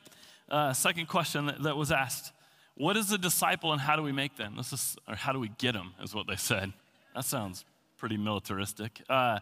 uh, 0.50 0.72
second 0.72 1.06
question 1.06 1.46
that, 1.46 1.62
that 1.62 1.76
was 1.76 1.92
asked 1.92 2.32
what 2.76 2.96
is 2.96 3.12
a 3.12 3.18
disciple 3.18 3.72
and 3.72 3.80
how 3.80 3.94
do 3.94 4.02
we 4.02 4.10
make 4.10 4.36
them? 4.36 4.54
This 4.56 4.72
is, 4.72 4.96
or 5.06 5.14
how 5.14 5.32
do 5.32 5.38
we 5.38 5.50
get 5.58 5.74
them, 5.74 5.94
is 6.02 6.12
what 6.12 6.26
they 6.26 6.34
said. 6.34 6.72
That 7.14 7.24
sounds 7.24 7.64
pretty 7.96 8.16
militaristic. 8.16 9.00
Uh, 9.08 9.38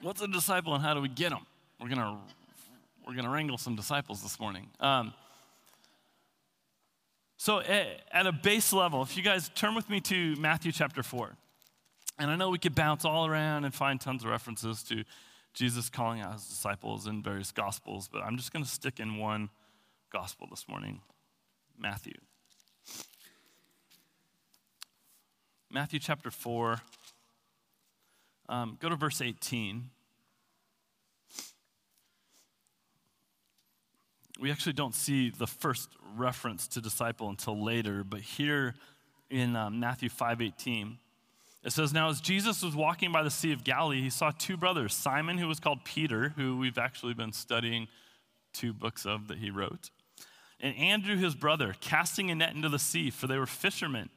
what's 0.00 0.22
a 0.22 0.26
disciple 0.26 0.74
and 0.74 0.82
how 0.82 0.94
do 0.94 1.02
we 1.02 1.08
get 1.08 1.28
them? 1.28 1.46
We're 1.78 1.88
going 1.88 1.98
to 1.98 2.16
we're 3.06 3.14
going 3.14 3.24
to 3.24 3.30
wrangle 3.30 3.58
some 3.58 3.76
disciples 3.76 4.22
this 4.22 4.38
morning. 4.38 4.68
Um, 4.80 5.12
so, 7.36 7.60
at 7.60 8.26
a 8.26 8.32
base 8.32 8.72
level, 8.72 9.02
if 9.02 9.16
you 9.16 9.22
guys 9.22 9.50
turn 9.54 9.74
with 9.74 9.88
me 9.88 10.00
to 10.02 10.36
Matthew 10.36 10.72
chapter 10.72 11.02
4, 11.02 11.34
and 12.18 12.30
I 12.30 12.36
know 12.36 12.50
we 12.50 12.58
could 12.58 12.74
bounce 12.74 13.06
all 13.06 13.26
around 13.26 13.64
and 13.64 13.74
find 13.74 13.98
tons 13.98 14.24
of 14.24 14.30
references 14.30 14.82
to 14.84 15.04
Jesus 15.54 15.88
calling 15.88 16.20
out 16.20 16.34
his 16.34 16.46
disciples 16.46 17.06
in 17.06 17.22
various 17.22 17.50
gospels, 17.50 18.08
but 18.12 18.22
I'm 18.22 18.36
just 18.36 18.52
going 18.52 18.64
to 18.64 18.70
stick 18.70 19.00
in 19.00 19.16
one 19.16 19.48
gospel 20.12 20.46
this 20.50 20.68
morning 20.68 21.00
Matthew. 21.78 22.14
Matthew 25.72 25.98
chapter 25.98 26.30
4, 26.30 26.80
um, 28.48 28.76
go 28.80 28.88
to 28.88 28.96
verse 28.96 29.22
18. 29.22 29.88
We 34.40 34.50
actually 34.50 34.72
don't 34.72 34.94
see 34.94 35.30
the 35.30 35.46
first 35.46 35.90
reference 36.16 36.66
to 36.68 36.80
disciple 36.80 37.28
until 37.28 37.62
later, 37.62 38.02
but 38.02 38.20
here 38.20 38.74
in 39.28 39.54
um, 39.54 39.78
Matthew 39.78 40.08
5:18, 40.08 40.98
it 41.62 41.72
says, 41.72 41.92
"Now 41.92 42.08
as 42.08 42.20
Jesus 42.20 42.62
was 42.62 42.74
walking 42.74 43.12
by 43.12 43.22
the 43.22 43.30
Sea 43.30 43.52
of 43.52 43.62
Galilee, 43.62 44.00
he 44.00 44.10
saw 44.10 44.30
two 44.30 44.56
brothers, 44.56 44.94
Simon, 44.94 45.38
who 45.38 45.46
was 45.46 45.60
called 45.60 45.84
Peter, 45.84 46.30
who 46.30 46.56
we've 46.56 46.78
actually 46.78 47.14
been 47.14 47.32
studying 47.32 47.86
two 48.52 48.72
books 48.72 49.04
of 49.04 49.28
that 49.28 49.38
he 49.38 49.50
wrote, 49.50 49.90
and 50.58 50.76
Andrew, 50.76 51.16
his 51.16 51.34
brother, 51.34 51.74
casting 51.80 52.30
a 52.30 52.34
net 52.34 52.54
into 52.54 52.68
the 52.68 52.78
sea, 52.78 53.10
for 53.10 53.26
they 53.26 53.38
were 53.38 53.46
fishermen. 53.46 54.08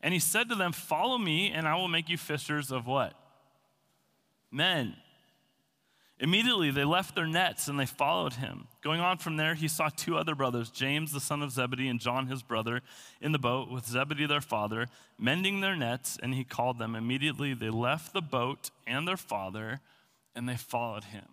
And 0.00 0.12
he 0.12 0.20
said 0.20 0.48
to 0.48 0.54
them, 0.54 0.72
Follow 0.72 1.18
me, 1.18 1.50
and 1.50 1.66
I 1.66 1.76
will 1.76 1.88
make 1.88 2.08
you 2.08 2.18
fishers 2.18 2.70
of 2.70 2.86
what? 2.86 3.14
Men. 4.50 4.96
Immediately 6.20 6.70
they 6.70 6.84
left 6.84 7.16
their 7.16 7.26
nets 7.26 7.66
and 7.66 7.78
they 7.78 7.86
followed 7.86 8.34
him. 8.34 8.68
Going 8.82 9.00
on 9.00 9.18
from 9.18 9.36
there, 9.36 9.54
he 9.54 9.66
saw 9.66 9.88
two 9.88 10.16
other 10.16 10.34
brothers, 10.34 10.70
James 10.70 11.12
the 11.12 11.20
son 11.20 11.42
of 11.42 11.50
Zebedee 11.50 11.88
and 11.88 12.00
John 12.00 12.28
his 12.28 12.42
brother, 12.42 12.82
in 13.20 13.32
the 13.32 13.38
boat 13.38 13.70
with 13.70 13.86
Zebedee 13.86 14.26
their 14.26 14.40
father, 14.40 14.86
mending 15.18 15.60
their 15.60 15.74
nets, 15.74 16.16
and 16.22 16.34
he 16.34 16.44
called 16.44 16.78
them. 16.78 16.94
Immediately 16.94 17.54
they 17.54 17.70
left 17.70 18.12
the 18.12 18.22
boat 18.22 18.70
and 18.86 19.08
their 19.08 19.16
father 19.16 19.80
and 20.36 20.48
they 20.48 20.56
followed 20.56 21.04
him. 21.04 21.26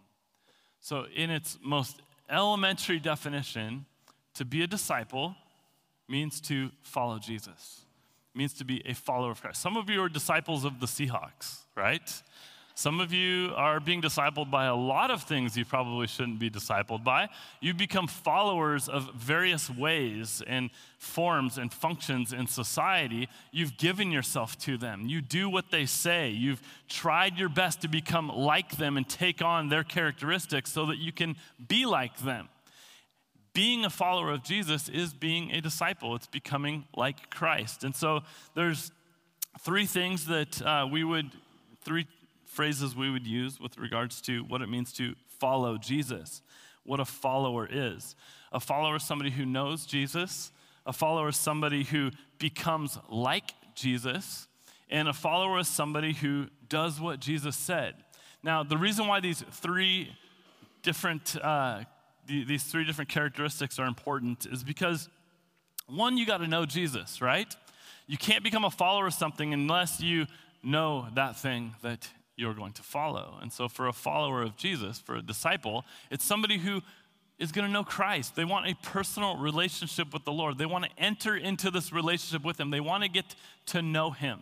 So, 0.79 1.05
in 1.15 1.29
its 1.29 1.59
most 1.63 2.01
elementary 2.29 2.99
definition, 2.99 3.85
to 4.33 4.45
be 4.45 4.63
a 4.63 4.67
disciple 4.67 5.35
means 6.07 6.41
to 6.41 6.71
follow 6.81 7.19
Jesus, 7.19 7.85
means 8.33 8.53
to 8.53 8.65
be 8.65 8.81
a 8.85 8.93
follower 8.93 9.31
of 9.31 9.41
Christ. 9.41 9.61
Some 9.61 9.77
of 9.77 9.89
you 9.89 10.01
are 10.01 10.09
disciples 10.09 10.65
of 10.65 10.79
the 10.79 10.87
Seahawks, 10.87 11.59
right? 11.75 12.21
Some 12.75 12.99
of 12.99 13.11
you 13.13 13.53
are 13.55 13.79
being 13.79 14.01
discipled 14.01 14.49
by 14.49 14.65
a 14.65 14.75
lot 14.75 15.11
of 15.11 15.23
things 15.23 15.57
you 15.57 15.65
probably 15.65 16.07
shouldn't 16.07 16.39
be 16.39 16.49
discipled 16.49 17.03
by. 17.03 17.29
You 17.59 17.73
become 17.73 18.07
followers 18.07 18.87
of 18.87 19.13
various 19.13 19.69
ways 19.69 20.41
and 20.47 20.69
forms 20.97 21.57
and 21.57 21.73
functions 21.73 22.33
in 22.33 22.47
society. 22.47 23.27
You've 23.51 23.77
given 23.77 24.11
yourself 24.11 24.57
to 24.59 24.77
them. 24.77 25.07
You 25.07 25.21
do 25.21 25.49
what 25.49 25.71
they 25.71 25.85
say. 25.85 26.29
You've 26.29 26.61
tried 26.87 27.37
your 27.37 27.49
best 27.49 27.81
to 27.81 27.87
become 27.87 28.29
like 28.29 28.77
them 28.77 28.97
and 28.97 29.07
take 29.07 29.41
on 29.41 29.69
their 29.69 29.83
characteristics 29.83 30.71
so 30.71 30.85
that 30.87 30.97
you 30.97 31.11
can 31.11 31.35
be 31.67 31.85
like 31.85 32.17
them. 32.19 32.49
Being 33.53 33.83
a 33.83 33.89
follower 33.89 34.31
of 34.31 34.43
Jesus 34.43 34.87
is 34.87 35.13
being 35.13 35.51
a 35.51 35.59
disciple, 35.59 36.15
it's 36.15 36.27
becoming 36.27 36.85
like 36.95 37.29
Christ. 37.29 37.83
And 37.83 37.93
so 37.93 38.21
there's 38.55 38.91
three 39.59 39.85
things 39.85 40.25
that 40.27 40.61
uh, 40.61 40.87
we 40.89 41.03
would, 41.03 41.31
three 41.83 42.07
phrases 42.51 42.95
we 42.95 43.09
would 43.09 43.25
use 43.25 43.59
with 43.59 43.77
regards 43.77 44.21
to 44.21 44.43
what 44.43 44.61
it 44.61 44.67
means 44.67 44.91
to 44.93 45.15
follow 45.39 45.77
Jesus, 45.77 46.41
what 46.83 46.99
a 46.99 47.05
follower 47.05 47.67
is. 47.69 48.15
A 48.51 48.59
follower 48.59 48.97
is 48.97 49.03
somebody 49.03 49.31
who 49.31 49.45
knows 49.45 49.85
Jesus, 49.85 50.51
a 50.85 50.91
follower 50.91 51.29
is 51.29 51.37
somebody 51.37 51.83
who 51.83 52.11
becomes 52.39 52.97
like 53.09 53.53
Jesus, 53.73 54.47
and 54.89 55.07
a 55.07 55.13
follower 55.13 55.59
is 55.59 55.67
somebody 55.69 56.13
who 56.13 56.47
does 56.67 56.99
what 56.99 57.19
Jesus 57.21 57.55
said. 57.55 57.95
Now, 58.43 58.63
the 58.63 58.77
reason 58.77 59.07
why 59.07 59.21
these 59.21 59.43
three 59.51 60.13
different 60.81 61.37
uh, 61.37 61.83
these 62.27 62.63
three 62.63 62.85
different 62.85 63.09
characteristics 63.09 63.79
are 63.79 63.87
important 63.87 64.45
is 64.45 64.63
because 64.63 65.09
one, 65.87 66.17
you 66.17 66.25
got 66.25 66.37
to 66.37 66.47
know 66.47 66.65
Jesus, 66.65 67.21
right? 67.21 67.53
You 68.07 68.17
can't 68.17 68.43
become 68.43 68.63
a 68.63 68.69
follower 68.69 69.07
of 69.07 69.13
something 69.13 69.53
unless 69.53 69.99
you 69.99 70.27
know 70.63 71.07
that 71.15 71.37
thing 71.37 71.75
that 71.81 72.09
you're 72.41 72.53
going 72.53 72.73
to 72.73 72.83
follow. 72.83 73.35
And 73.41 73.53
so, 73.53 73.69
for 73.69 73.87
a 73.87 73.93
follower 73.93 74.41
of 74.41 74.57
Jesus, 74.57 74.99
for 74.99 75.15
a 75.15 75.21
disciple, 75.21 75.85
it's 76.09 76.25
somebody 76.25 76.57
who 76.57 76.81
is 77.39 77.51
going 77.51 77.65
to 77.65 77.71
know 77.71 77.83
Christ. 77.83 78.35
They 78.35 78.45
want 78.45 78.67
a 78.67 78.75
personal 78.83 79.37
relationship 79.37 80.13
with 80.13 80.25
the 80.25 80.31
Lord. 80.31 80.57
They 80.57 80.65
want 80.65 80.85
to 80.85 80.91
enter 80.97 81.35
into 81.35 81.71
this 81.71 81.93
relationship 81.93 82.43
with 82.43 82.59
Him. 82.59 82.71
They 82.71 82.79
want 82.79 83.03
to 83.03 83.09
get 83.09 83.25
to 83.67 83.81
know 83.81 84.11
Him. 84.11 84.41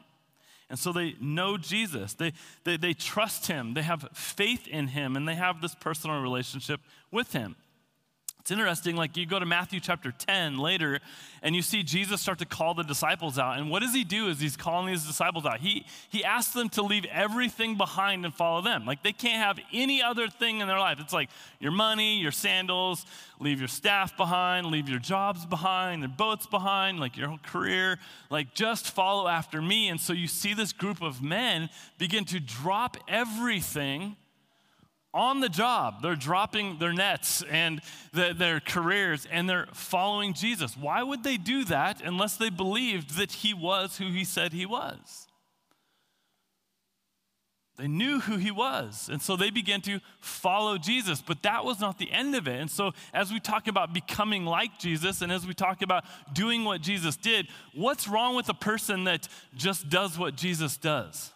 And 0.70 0.78
so 0.78 0.92
they 0.92 1.16
know 1.20 1.58
Jesus. 1.58 2.14
They, 2.14 2.34
they, 2.64 2.78
they 2.78 2.94
trust 2.94 3.48
Him. 3.48 3.74
They 3.74 3.82
have 3.82 4.08
faith 4.14 4.68
in 4.68 4.88
Him, 4.88 5.16
and 5.16 5.28
they 5.28 5.36
have 5.36 5.62
this 5.62 5.76
personal 5.76 6.22
relationship 6.22 6.80
with 7.12 7.34
Him. 7.34 7.56
It's 8.40 8.52
interesting, 8.52 8.96
like 8.96 9.18
you 9.18 9.26
go 9.26 9.38
to 9.38 9.46
Matthew 9.46 9.82
chapter 9.82 10.14
10 10.14 10.58
later, 10.58 11.00
and 11.44 11.56
you 11.56 11.62
see 11.62 11.84
Jesus 11.84 12.22
start 12.22 12.40
to 12.40 12.46
call 12.46 12.74
the 12.74 12.84
disciples 12.84 13.38
out. 13.38 13.58
And 13.58 13.70
what 13.70 13.82
does 13.82 13.94
he 13.94 14.06
do 14.06 14.30
as 14.30 14.40
he's 14.40 14.56
calling 14.56 14.88
these 14.88 15.06
disciples 15.06 15.46
out? 15.46 15.60
He, 15.60 15.86
he 16.10 16.24
asks 16.24 16.54
them 16.54 16.70
to 16.70 16.82
leave 16.82 17.06
everything 17.12 17.76
behind 17.78 18.24
and 18.24 18.34
follow 18.34 18.62
them. 18.62 18.86
Like 18.86 19.04
they 19.04 19.12
can't 19.12 19.44
have 19.44 19.60
any 19.74 20.02
other 20.02 20.30
thing 20.30 20.62
in 20.62 20.68
their 20.68 20.80
life. 20.80 21.00
It's 21.02 21.12
like 21.12 21.30
your 21.60 21.74
money, 21.74 22.20
your 22.22 22.32
sandals, 22.32 23.06
leave 23.40 23.60
your 23.60 23.68
staff 23.68 24.16
behind, 24.16 24.68
leave 24.68 24.88
your 24.88 25.00
jobs 25.00 25.46
behind, 25.46 26.02
their 26.02 26.10
boats 26.10 26.48
behind, 26.48 27.00
like 27.00 27.18
your 27.18 27.28
whole 27.28 27.40
career. 27.40 28.00
Like 28.30 28.54
just 28.54 28.90
follow 28.92 29.28
after 29.28 29.62
me. 29.62 29.90
And 29.90 30.00
so 30.00 30.14
you 30.14 30.28
see 30.28 30.54
this 30.54 30.72
group 30.72 31.02
of 31.02 31.22
men 31.22 31.70
begin 31.98 32.24
to 32.26 32.40
drop 32.40 32.96
everything 33.10 34.16
on 35.14 35.40
the 35.40 35.50
job. 35.50 36.02
They're 36.02 36.16
dropping 36.16 36.78
their 36.78 36.94
nets 36.94 37.44
and 37.50 37.82
the, 38.14 38.34
their 38.38 38.60
careers 38.60 39.28
and 39.32 39.50
they're 39.50 39.68
following 39.74 40.34
Jesus. 40.34 40.78
Why 40.78 41.04
would 41.04 41.24
they 41.24 41.38
do 41.38 41.66
that 41.66 42.02
unless 42.04 42.38
they 42.38 42.50
believed 42.50 43.18
that 43.18 43.32
he 43.32 43.54
was 43.54 43.98
who 43.98 44.12
he 44.12 44.24
said 44.24 44.54
he 44.54 44.66
was? 44.66 45.28
They 47.80 47.88
knew 47.88 48.20
who 48.20 48.36
he 48.36 48.52
was. 48.52 49.08
And 49.10 49.22
so 49.22 49.38
they 49.38 49.52
began 49.52 49.80
to 49.82 50.02
follow 50.20 50.78
Jesus. 50.78 51.22
But 51.22 51.44
that 51.44 51.64
was 51.64 51.80
not 51.80 51.98
the 51.98 52.12
end 52.12 52.36
of 52.36 52.46
it. 52.46 52.60
And 52.60 52.70
so, 52.70 52.92
as 53.14 53.32
we 53.32 53.40
talk 53.40 53.70
about 53.70 53.94
becoming 53.94 54.44
like 54.44 54.78
Jesus 54.78 55.22
and 55.22 55.32
as 55.32 55.48
we 55.48 55.54
talk 55.54 55.82
about 55.82 56.04
doing 56.34 56.66
what 56.66 56.82
Jesus 56.82 57.16
did, 57.16 57.48
what's 57.74 58.06
wrong 58.06 58.36
with 58.36 58.50
a 58.50 58.54
person 58.54 59.06
that 59.06 59.30
just 59.56 59.88
does 59.88 60.20
what 60.20 60.36
Jesus 60.36 60.76
does? 60.76 61.32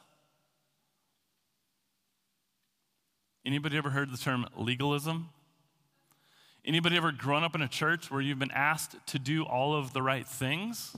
Anybody 3.45 3.77
ever 3.77 3.89
heard 3.89 4.11
the 4.11 4.17
term 4.17 4.47
legalism? 4.57 5.29
Anybody 6.65 6.95
ever 6.95 7.11
grown 7.11 7.43
up 7.43 7.55
in 7.55 7.61
a 7.61 7.67
church 7.67 8.09
where 8.09 8.21
you've 8.21 8.39
been 8.39 8.51
asked 8.51 8.95
to 9.07 9.19
do 9.19 9.43
all 9.43 9.75
of 9.75 9.93
the 9.93 10.01
right 10.01 10.27
things? 10.27 10.95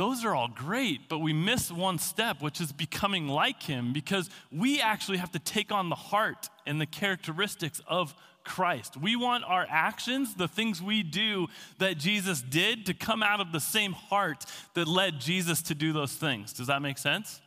those 0.00 0.24
are 0.24 0.34
all 0.34 0.48
great, 0.48 1.10
but 1.10 1.18
we 1.18 1.34
miss 1.34 1.70
one 1.70 1.98
step, 1.98 2.40
which 2.40 2.58
is 2.58 2.72
becoming 2.72 3.28
like 3.28 3.62
him, 3.62 3.92
because 3.92 4.30
we 4.50 4.80
actually 4.80 5.18
have 5.18 5.30
to 5.32 5.38
take 5.38 5.70
on 5.70 5.90
the 5.90 5.94
heart 5.94 6.48
and 6.66 6.80
the 6.80 6.86
characteristics 6.86 7.82
of 7.86 8.14
Christ. 8.42 8.96
We 8.96 9.14
want 9.14 9.44
our 9.44 9.66
actions, 9.68 10.34
the 10.34 10.48
things 10.48 10.80
we 10.82 11.02
do 11.02 11.48
that 11.76 11.98
Jesus 11.98 12.40
did, 12.40 12.86
to 12.86 12.94
come 12.94 13.22
out 13.22 13.40
of 13.40 13.52
the 13.52 13.60
same 13.60 13.92
heart 13.92 14.46
that 14.72 14.88
led 14.88 15.20
Jesus 15.20 15.60
to 15.62 15.74
do 15.74 15.92
those 15.92 16.14
things. 16.14 16.54
Does 16.54 16.68
that 16.68 16.80
make 16.80 16.96
sense? 16.96 17.42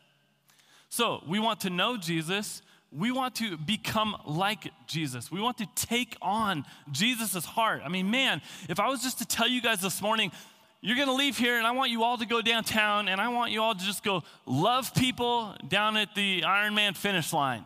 So, 0.89 1.23
we 1.27 1.39
want 1.39 1.61
to 1.61 1.71
know 1.71 1.97
Jesus. 1.97 2.61
We 2.95 3.11
want 3.11 3.35
to 3.35 3.57
become 3.57 4.15
like 4.25 4.69
Jesus. 4.87 5.31
We 5.31 5.41
want 5.41 5.57
to 5.57 5.67
take 5.75 6.15
on 6.21 6.65
Jesus' 6.91 7.45
heart. 7.45 7.81
I 7.83 7.89
mean, 7.89 8.11
man, 8.11 8.41
if 8.69 8.79
I 8.79 8.89
was 8.89 9.01
just 9.01 9.19
to 9.19 9.25
tell 9.25 9.47
you 9.47 9.61
guys 9.61 9.81
this 9.81 10.01
morning, 10.01 10.31
you're 10.81 10.95
going 10.95 11.07
to 11.07 11.13
leave 11.13 11.37
here 11.37 11.57
and 11.57 11.65
I 11.65 11.71
want 11.71 11.91
you 11.91 12.03
all 12.03 12.17
to 12.17 12.25
go 12.25 12.41
downtown 12.41 13.07
and 13.07 13.19
I 13.19 13.29
want 13.29 13.51
you 13.51 13.61
all 13.61 13.73
to 13.73 13.83
just 13.83 14.03
go 14.03 14.21
love 14.45 14.93
people 14.93 15.55
down 15.67 15.97
at 15.97 16.13
the 16.13 16.41
Ironman 16.41 16.95
finish 16.95 17.33
line. 17.33 17.63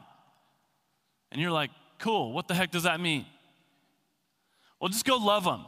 And 1.32 1.42
you're 1.42 1.52
like, 1.52 1.72
cool, 2.00 2.32
what 2.32 2.48
the 2.48 2.54
heck 2.54 2.72
does 2.72 2.84
that 2.84 3.02
mean? 3.02 3.26
Well, 4.80 4.90
just 4.90 5.04
go 5.04 5.18
love 5.18 5.44
them. 5.44 5.66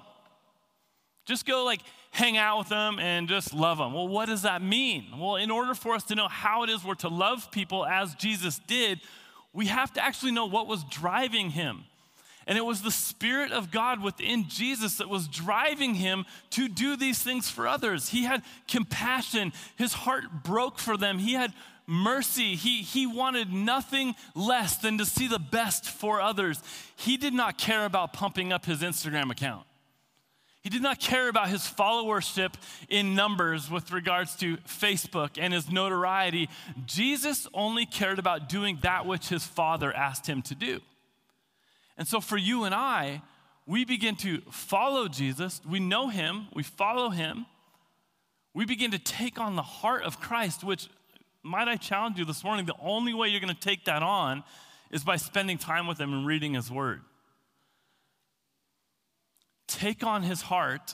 Just 1.26 1.46
go 1.46 1.64
like 1.66 1.82
hang 2.12 2.38
out 2.38 2.60
with 2.60 2.70
them 2.70 3.00
and 3.00 3.28
just 3.28 3.54
love 3.54 3.78
them. 3.78 3.94
Well, 3.94 4.08
what 4.08 4.28
does 4.28 4.44
that 4.44 4.62
mean? 4.62 5.06
Well, 5.18 5.36
in 5.36 5.52
order 5.52 5.74
for 5.74 5.94
us 5.94 6.04
to 6.06 6.16
know 6.16 6.28
how 6.28 6.64
it 6.64 6.70
is 6.70 6.84
we're 6.84 6.96
to 6.96 7.10
love 7.10 7.52
people 7.52 7.86
as 7.86 8.16
Jesus 8.16 8.60
did, 8.68 9.00
we 9.54 9.68
have 9.68 9.94
to 9.94 10.04
actually 10.04 10.32
know 10.32 10.46
what 10.46 10.68
was 10.68 10.84
driving 10.86 11.52
him. 11.52 11.86
And 12.48 12.58
it 12.58 12.66
was 12.66 12.82
the 12.82 12.92
Spirit 12.92 13.52
of 13.52 13.70
God 13.70 14.02
within 14.02 14.50
Jesus 14.50 14.98
that 14.98 15.10
was 15.10 15.28
driving 15.28 15.94
him 15.94 16.26
to 16.52 16.68
do 16.68 16.96
these 16.96 17.22
things 17.22 17.50
for 17.50 17.68
others. 17.68 18.10
He 18.10 18.24
had 18.24 18.42
compassion, 18.68 19.54
his 19.76 19.94
heart 19.94 20.44
broke 20.44 20.80
for 20.80 20.98
them, 20.98 21.20
he 21.20 21.34
had 21.34 21.54
mercy. 21.90 22.56
He, 22.56 22.84
he 22.84 23.08
wanted 23.08 23.52
nothing 23.52 24.16
less 24.36 24.78
than 24.78 25.00
to 25.00 25.06
see 25.06 25.28
the 25.28 25.40
best 25.40 25.86
for 25.86 26.22
others. 26.22 26.62
He 26.96 27.18
did 27.18 27.34
not 27.34 27.58
care 27.58 27.86
about 27.86 28.14
pumping 28.14 28.54
up 28.54 28.66
his 28.66 28.82
Instagram 28.82 29.32
account. 29.32 29.66
He 30.62 30.70
did 30.70 30.82
not 30.82 31.00
care 31.00 31.30
about 31.30 31.50
his 31.50 31.62
followership 31.62 32.54
in 32.90 33.16
numbers 33.16 33.72
with 33.72 33.92
regards 33.92 34.36
to 34.38 34.58
Facebook 34.58 35.38
and 35.40 35.54
his 35.54 35.72
notoriety. 35.72 36.50
Jesus 36.86 37.48
only 37.54 37.86
cared 37.86 38.20
about 38.20 38.50
doing 38.50 38.78
that 38.82 39.06
which 39.06 39.30
his 39.30 39.46
Father 39.46 39.96
asked 39.96 40.28
him 40.28 40.42
to 40.44 40.56
do. 40.56 40.82
And 41.98 42.08
so 42.08 42.20
for 42.20 42.38
you 42.38 42.66
and 42.66 42.76
I, 42.76 43.22
we 43.66 43.86
begin 43.86 44.16
to 44.18 44.42
follow 44.52 45.08
Jesus. 45.08 45.62
We 45.68 45.80
know 45.80 46.10
him, 46.10 46.48
we 46.54 46.64
follow 46.64 47.10
him. 47.10 47.46
We 48.54 48.66
begin 48.66 48.92
to 48.92 49.00
take 49.00 49.40
on 49.40 49.56
the 49.56 49.62
heart 49.62 50.04
of 50.04 50.20
Christ, 50.20 50.64
which, 50.64 50.90
might 51.44 51.68
I 51.68 51.78
challenge 51.78 52.18
you 52.18 52.26
this 52.26 52.44
morning, 52.44 52.66
the 52.66 52.74
only 52.82 53.14
way 53.14 53.28
you're 53.28 53.40
going 53.40 53.54
to 53.54 53.60
take 53.60 53.86
that 53.86 54.02
on 54.02 54.44
is 54.92 55.04
by 55.04 55.18
spending 55.18 55.58
time 55.58 55.88
with 55.88 56.02
him 56.02 56.12
and 56.14 56.26
reading 56.26 56.56
his 56.56 56.72
word. 56.72 57.02
Take 59.80 60.04
on 60.04 60.24
his 60.24 60.42
heart, 60.42 60.94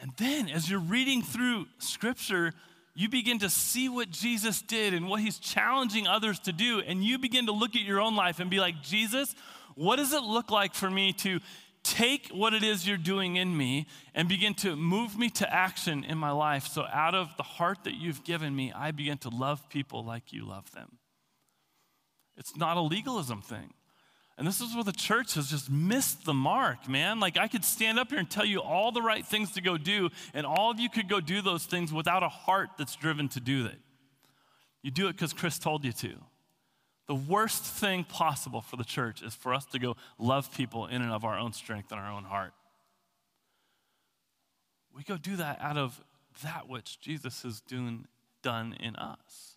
and 0.00 0.10
then 0.16 0.48
as 0.48 0.68
you're 0.68 0.80
reading 0.80 1.22
through 1.22 1.66
scripture, 1.78 2.52
you 2.96 3.08
begin 3.08 3.38
to 3.38 3.48
see 3.48 3.88
what 3.88 4.10
Jesus 4.10 4.60
did 4.60 4.92
and 4.92 5.08
what 5.08 5.20
he's 5.20 5.38
challenging 5.38 6.08
others 6.08 6.40
to 6.40 6.52
do, 6.52 6.80
and 6.80 7.04
you 7.04 7.16
begin 7.16 7.46
to 7.46 7.52
look 7.52 7.76
at 7.76 7.82
your 7.82 8.00
own 8.00 8.16
life 8.16 8.40
and 8.40 8.50
be 8.50 8.58
like, 8.58 8.82
Jesus, 8.82 9.36
what 9.76 9.96
does 9.96 10.12
it 10.12 10.24
look 10.24 10.50
like 10.50 10.74
for 10.74 10.90
me 10.90 11.12
to 11.12 11.38
take 11.84 12.28
what 12.30 12.54
it 12.54 12.64
is 12.64 12.88
you're 12.88 12.96
doing 12.96 13.36
in 13.36 13.56
me 13.56 13.86
and 14.16 14.28
begin 14.28 14.54
to 14.54 14.74
move 14.74 15.16
me 15.16 15.30
to 15.30 15.54
action 15.54 16.02
in 16.02 16.18
my 16.18 16.32
life? 16.32 16.66
So, 16.66 16.84
out 16.92 17.14
of 17.14 17.36
the 17.36 17.44
heart 17.44 17.84
that 17.84 17.94
you've 17.94 18.24
given 18.24 18.56
me, 18.56 18.72
I 18.74 18.90
begin 18.90 19.18
to 19.18 19.28
love 19.28 19.68
people 19.68 20.04
like 20.04 20.32
you 20.32 20.44
love 20.44 20.72
them. 20.72 20.98
It's 22.36 22.56
not 22.56 22.76
a 22.76 22.80
legalism 22.80 23.42
thing. 23.42 23.74
And 24.36 24.46
this 24.46 24.60
is 24.60 24.74
where 24.74 24.82
the 24.82 24.92
church 24.92 25.34
has 25.34 25.48
just 25.48 25.70
missed 25.70 26.24
the 26.24 26.34
mark, 26.34 26.88
man. 26.88 27.20
Like, 27.20 27.38
I 27.38 27.46
could 27.46 27.64
stand 27.64 28.00
up 28.00 28.10
here 28.10 28.18
and 28.18 28.28
tell 28.28 28.44
you 28.44 28.60
all 28.60 28.90
the 28.90 29.02
right 29.02 29.24
things 29.24 29.52
to 29.52 29.60
go 29.60 29.78
do, 29.78 30.10
and 30.32 30.44
all 30.44 30.72
of 30.72 30.80
you 30.80 30.90
could 30.90 31.08
go 31.08 31.20
do 31.20 31.40
those 31.40 31.66
things 31.66 31.92
without 31.92 32.24
a 32.24 32.28
heart 32.28 32.70
that's 32.76 32.96
driven 32.96 33.28
to 33.28 33.40
do 33.40 33.66
it. 33.66 33.78
You 34.82 34.90
do 34.90 35.06
it 35.06 35.12
because 35.12 35.32
Chris 35.32 35.58
told 35.58 35.84
you 35.84 35.92
to. 35.92 36.14
The 37.06 37.14
worst 37.14 37.62
thing 37.62 38.04
possible 38.04 38.60
for 38.60 38.76
the 38.76 38.84
church 38.84 39.22
is 39.22 39.34
for 39.34 39.54
us 39.54 39.66
to 39.66 39.78
go 39.78 39.96
love 40.18 40.52
people 40.52 40.86
in 40.86 41.00
and 41.00 41.12
of 41.12 41.24
our 41.24 41.38
own 41.38 41.52
strength 41.52 41.92
and 41.92 42.00
our 42.00 42.10
own 42.10 42.24
heart. 42.24 42.52
We 44.94 45.04
go 45.04 45.16
do 45.16 45.36
that 45.36 45.60
out 45.60 45.76
of 45.76 46.00
that 46.42 46.68
which 46.68 46.98
Jesus 47.00 47.42
has 47.42 47.60
doing, 47.60 48.06
done 48.42 48.74
in 48.80 48.96
us. 48.96 49.56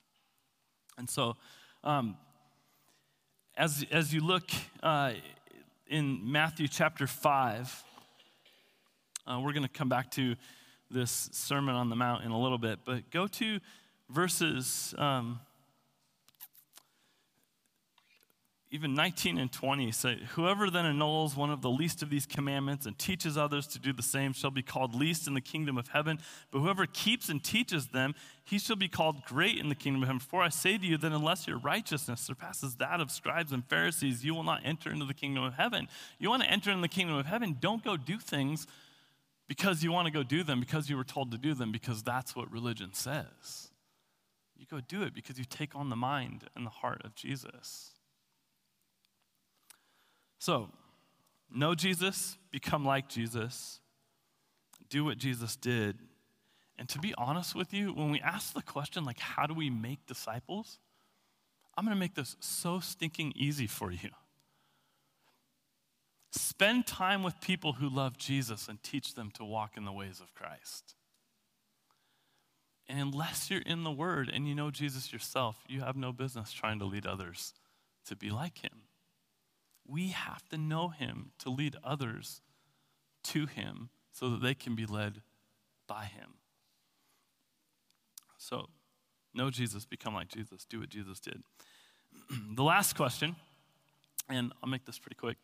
And 0.97 1.09
so, 1.09 1.35
um, 1.83 2.17
as, 3.57 3.83
as 3.91 4.13
you 4.13 4.21
look 4.21 4.49
uh, 4.83 5.13
in 5.87 6.31
Matthew 6.31 6.67
chapter 6.67 7.07
5, 7.07 7.83
uh, 9.25 9.39
we're 9.43 9.51
going 9.51 9.63
to 9.63 9.69
come 9.69 9.89
back 9.89 10.11
to 10.11 10.35
this 10.91 11.29
Sermon 11.33 11.73
on 11.73 11.89
the 11.89 11.95
Mount 11.95 12.23
in 12.23 12.29
a 12.29 12.39
little 12.39 12.59
bit, 12.59 12.79
but 12.85 13.09
go 13.09 13.25
to 13.25 13.59
verses 14.09 14.93
um, 14.99 15.39
even 18.69 18.93
19 18.93 19.37
and 19.37 19.49
20 19.49 19.91
say, 19.93 20.19
Whoever 20.33 20.69
then 20.69 20.85
annuls 20.85 21.37
one 21.37 21.51
of 21.51 21.61
the 21.61 21.69
least 21.69 22.03
of 22.03 22.09
these 22.09 22.25
commandments 22.25 22.85
and 22.85 22.99
teaches 22.99 23.37
others 23.37 23.65
to 23.67 23.79
do 23.79 23.93
the 23.93 24.03
same 24.03 24.33
shall 24.33 24.51
be 24.51 24.61
called 24.61 24.93
least 24.93 25.25
in 25.25 25.33
the 25.33 25.41
kingdom 25.41 25.77
of 25.77 25.87
heaven. 25.87 26.19
But 26.51 26.59
whoever 26.59 26.85
keeps 26.85 27.29
and 27.29 27.41
teaches 27.41 27.87
them, 27.87 28.13
he 28.43 28.59
shall 28.59 28.75
be 28.75 28.89
called 28.89 29.23
great 29.23 29.57
in 29.57 29.69
the 29.69 29.75
kingdom 29.75 30.03
of 30.03 30.07
heaven. 30.07 30.19
For 30.19 30.43
I 30.43 30.49
say 30.49 30.77
to 30.77 30.85
you 30.85 30.97
that 30.97 31.13
unless 31.13 31.47
your 31.47 31.57
righteousness 31.57 32.19
surpasses 32.19 32.75
that 32.75 32.99
of 32.99 33.09
scribes 33.09 33.53
and 33.53 33.65
Pharisees, 33.65 34.25
you 34.25 34.35
will 34.35 34.43
not 34.43 34.61
enter 34.65 34.91
into 34.91 35.05
the 35.05 35.13
kingdom 35.13 35.45
of 35.45 35.53
heaven. 35.53 35.87
You 36.19 36.29
want 36.29 36.43
to 36.43 36.49
enter 36.49 36.69
in 36.69 36.81
the 36.81 36.89
kingdom 36.89 37.15
of 37.15 37.25
heaven, 37.25 37.55
don't 37.61 37.83
go 37.83 37.95
do 37.95 38.17
things 38.17 38.67
because 39.47 39.81
you 39.81 39.93
want 39.93 40.07
to 40.07 40.11
go 40.11 40.23
do 40.23 40.43
them, 40.43 40.59
because 40.59 40.89
you 40.89 40.97
were 40.97 41.05
told 41.05 41.31
to 41.31 41.37
do 41.37 41.53
them, 41.53 41.71
because 41.71 42.03
that's 42.03 42.35
what 42.35 42.51
religion 42.51 42.93
says. 42.93 43.69
You 44.57 44.65
go 44.69 44.81
do 44.81 45.03
it 45.03 45.13
because 45.13 45.39
you 45.39 45.45
take 45.45 45.73
on 45.73 45.89
the 45.89 45.95
mind 45.95 46.43
and 46.53 46.65
the 46.65 46.71
heart 46.71 47.01
of 47.05 47.15
Jesus. 47.15 47.91
So, 50.39 50.69
know 51.53 51.75
Jesus, 51.75 52.37
become 52.51 52.85
like 52.85 53.09
Jesus, 53.09 53.79
do 54.89 55.03
what 55.05 55.17
Jesus 55.17 55.55
did. 55.55 55.97
And 56.77 56.87
to 56.89 56.99
be 56.99 57.13
honest 57.17 57.55
with 57.55 57.73
you, 57.73 57.93
when 57.93 58.11
we 58.11 58.21
ask 58.21 58.53
the 58.53 58.61
question, 58.61 59.03
like, 59.03 59.19
how 59.19 59.47
do 59.47 59.53
we 59.53 59.69
make 59.69 60.05
disciples? 60.05 60.79
I'm 61.75 61.85
going 61.85 61.95
to 61.95 61.99
make 61.99 62.15
this 62.15 62.35
so 62.39 62.79
stinking 62.79 63.33
easy 63.35 63.67
for 63.67 63.91
you. 63.91 64.09
Spend 66.31 66.85
time 66.85 67.23
with 67.23 67.39
people 67.41 67.73
who 67.73 67.89
love 67.89 68.17
Jesus 68.17 68.67
and 68.67 68.81
teach 68.83 69.15
them 69.15 69.31
to 69.35 69.43
walk 69.43 69.77
in 69.77 69.85
the 69.85 69.91
ways 69.91 70.19
of 70.19 70.33
Christ. 70.35 70.95
And 72.87 72.99
unless 72.99 73.49
you're 73.49 73.61
in 73.61 73.83
the 73.83 73.91
Word 73.91 74.29
and 74.31 74.47
you 74.47 74.55
know 74.55 74.71
Jesus 74.71 75.11
yourself, 75.11 75.57
you 75.67 75.81
have 75.81 75.95
no 75.95 76.11
business 76.11 76.51
trying 76.51 76.79
to 76.79 76.85
lead 76.85 77.05
others 77.05 77.53
to 78.05 78.15
be 78.15 78.29
like 78.29 78.59
Him. 78.59 78.86
We 79.87 80.09
have 80.09 80.47
to 80.49 80.57
know 80.57 80.89
him 80.89 81.31
to 81.39 81.49
lead 81.49 81.75
others 81.83 82.41
to 83.23 83.45
him 83.45 83.89
so 84.11 84.29
that 84.29 84.41
they 84.41 84.53
can 84.53 84.75
be 84.75 84.85
led 84.85 85.21
by 85.87 86.05
him. 86.05 86.35
So, 88.37 88.67
know 89.33 89.49
Jesus, 89.49 89.85
become 89.85 90.13
like 90.13 90.27
Jesus, 90.27 90.65
do 90.65 90.79
what 90.79 90.89
Jesus 90.89 91.19
did. 91.19 91.43
the 92.55 92.63
last 92.63 92.95
question, 92.95 93.35
and 94.29 94.53
I'll 94.61 94.69
make 94.69 94.85
this 94.85 94.99
pretty 94.99 95.15
quick. 95.15 95.37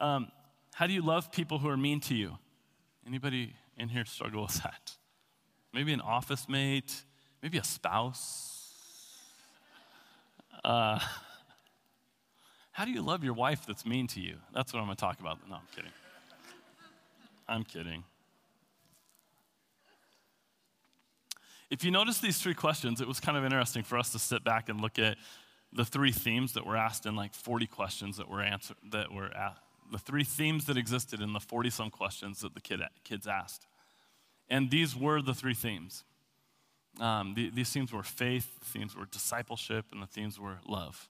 Um, 0.00 0.28
how 0.74 0.86
do 0.86 0.92
you 0.92 1.02
love 1.02 1.32
people 1.32 1.58
who 1.58 1.68
are 1.68 1.76
mean 1.76 2.00
to 2.00 2.14
you? 2.14 2.38
Anybody 3.06 3.54
in 3.76 3.88
here 3.88 4.04
struggle 4.04 4.42
with 4.42 4.62
that? 4.62 4.96
Maybe 5.72 5.92
an 5.92 6.00
office 6.00 6.48
mate, 6.48 7.02
maybe 7.42 7.58
a 7.58 7.64
spouse. 7.64 8.74
Uh, 10.64 10.98
how 12.78 12.84
do 12.84 12.92
you 12.92 13.02
love 13.02 13.24
your 13.24 13.34
wife 13.34 13.66
that's 13.66 13.84
mean 13.84 14.06
to 14.06 14.20
you? 14.20 14.36
That's 14.54 14.72
what 14.72 14.78
I'm 14.78 14.86
going 14.86 14.94
to 14.94 15.00
talk 15.00 15.18
about. 15.18 15.40
No, 15.50 15.56
I'm 15.56 15.62
kidding. 15.74 15.90
I'm 17.48 17.64
kidding. 17.64 18.04
If 21.70 21.82
you 21.82 21.90
notice 21.90 22.20
these 22.20 22.38
three 22.38 22.54
questions, 22.54 23.00
it 23.00 23.08
was 23.08 23.18
kind 23.18 23.36
of 23.36 23.44
interesting 23.44 23.82
for 23.82 23.98
us 23.98 24.10
to 24.10 24.20
sit 24.20 24.44
back 24.44 24.68
and 24.68 24.80
look 24.80 24.96
at 24.96 25.16
the 25.72 25.84
three 25.84 26.12
themes 26.12 26.52
that 26.52 26.64
were 26.64 26.76
asked 26.76 27.04
in 27.04 27.16
like 27.16 27.34
40 27.34 27.66
questions 27.66 28.16
that 28.18 28.28
were 28.28 28.42
answered, 28.42 28.76
that 28.92 29.12
were 29.12 29.36
asked, 29.36 29.60
the 29.90 29.98
three 29.98 30.22
themes 30.22 30.66
that 30.66 30.76
existed 30.76 31.20
in 31.20 31.32
the 31.32 31.40
40 31.40 31.70
some 31.70 31.90
questions 31.90 32.42
that 32.42 32.54
the 32.54 32.60
kid, 32.60 32.80
kids 33.02 33.26
asked. 33.26 33.66
And 34.48 34.70
these 34.70 34.94
were 34.94 35.20
the 35.20 35.34
three 35.34 35.54
themes. 35.54 36.04
Um, 37.00 37.34
the, 37.34 37.50
these 37.50 37.70
themes 37.70 37.92
were 37.92 38.04
faith, 38.04 38.60
the 38.60 38.66
themes 38.66 38.94
were 38.94 39.06
discipleship, 39.06 39.86
and 39.90 40.00
the 40.00 40.06
themes 40.06 40.38
were 40.38 40.58
love. 40.64 41.08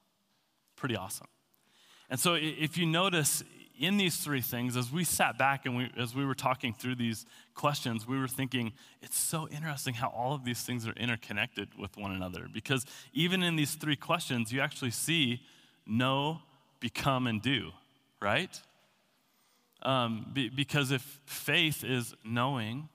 Pretty 0.75 0.95
awesome. 0.95 1.27
And 2.09 2.19
so 2.19 2.35
if 2.39 2.77
you 2.77 2.85
notice, 2.85 3.43
in 3.79 3.95
these 3.95 4.17
three 4.17 4.41
things, 4.41 4.75
as 4.75 4.91
we 4.91 5.05
sat 5.05 5.37
back 5.37 5.65
and 5.65 5.77
we, 5.77 5.89
as 5.97 6.13
we 6.13 6.25
were 6.25 6.35
talking 6.35 6.73
through 6.73 6.95
these 6.95 7.25
questions, 7.55 8.05
we 8.05 8.19
were 8.19 8.27
thinking, 8.27 8.73
it's 9.01 9.17
so 9.17 9.47
interesting 9.47 9.93
how 9.93 10.09
all 10.09 10.33
of 10.33 10.43
these 10.43 10.61
things 10.63 10.85
are 10.85 10.93
interconnected 10.93 11.69
with 11.79 11.95
one 11.95 12.11
another. 12.11 12.47
Because 12.53 12.85
even 13.13 13.41
in 13.41 13.55
these 13.55 13.75
three 13.75 13.95
questions, 13.95 14.51
you 14.51 14.59
actually 14.59 14.91
see 14.91 15.41
know, 15.87 16.41
become, 16.81 17.25
and 17.25 17.41
do, 17.41 17.71
right? 18.21 18.59
Um, 19.81 20.25
be, 20.33 20.49
because 20.49 20.91
if 20.91 21.21
faith 21.25 21.85
is 21.85 22.13
knowing, 22.25 22.89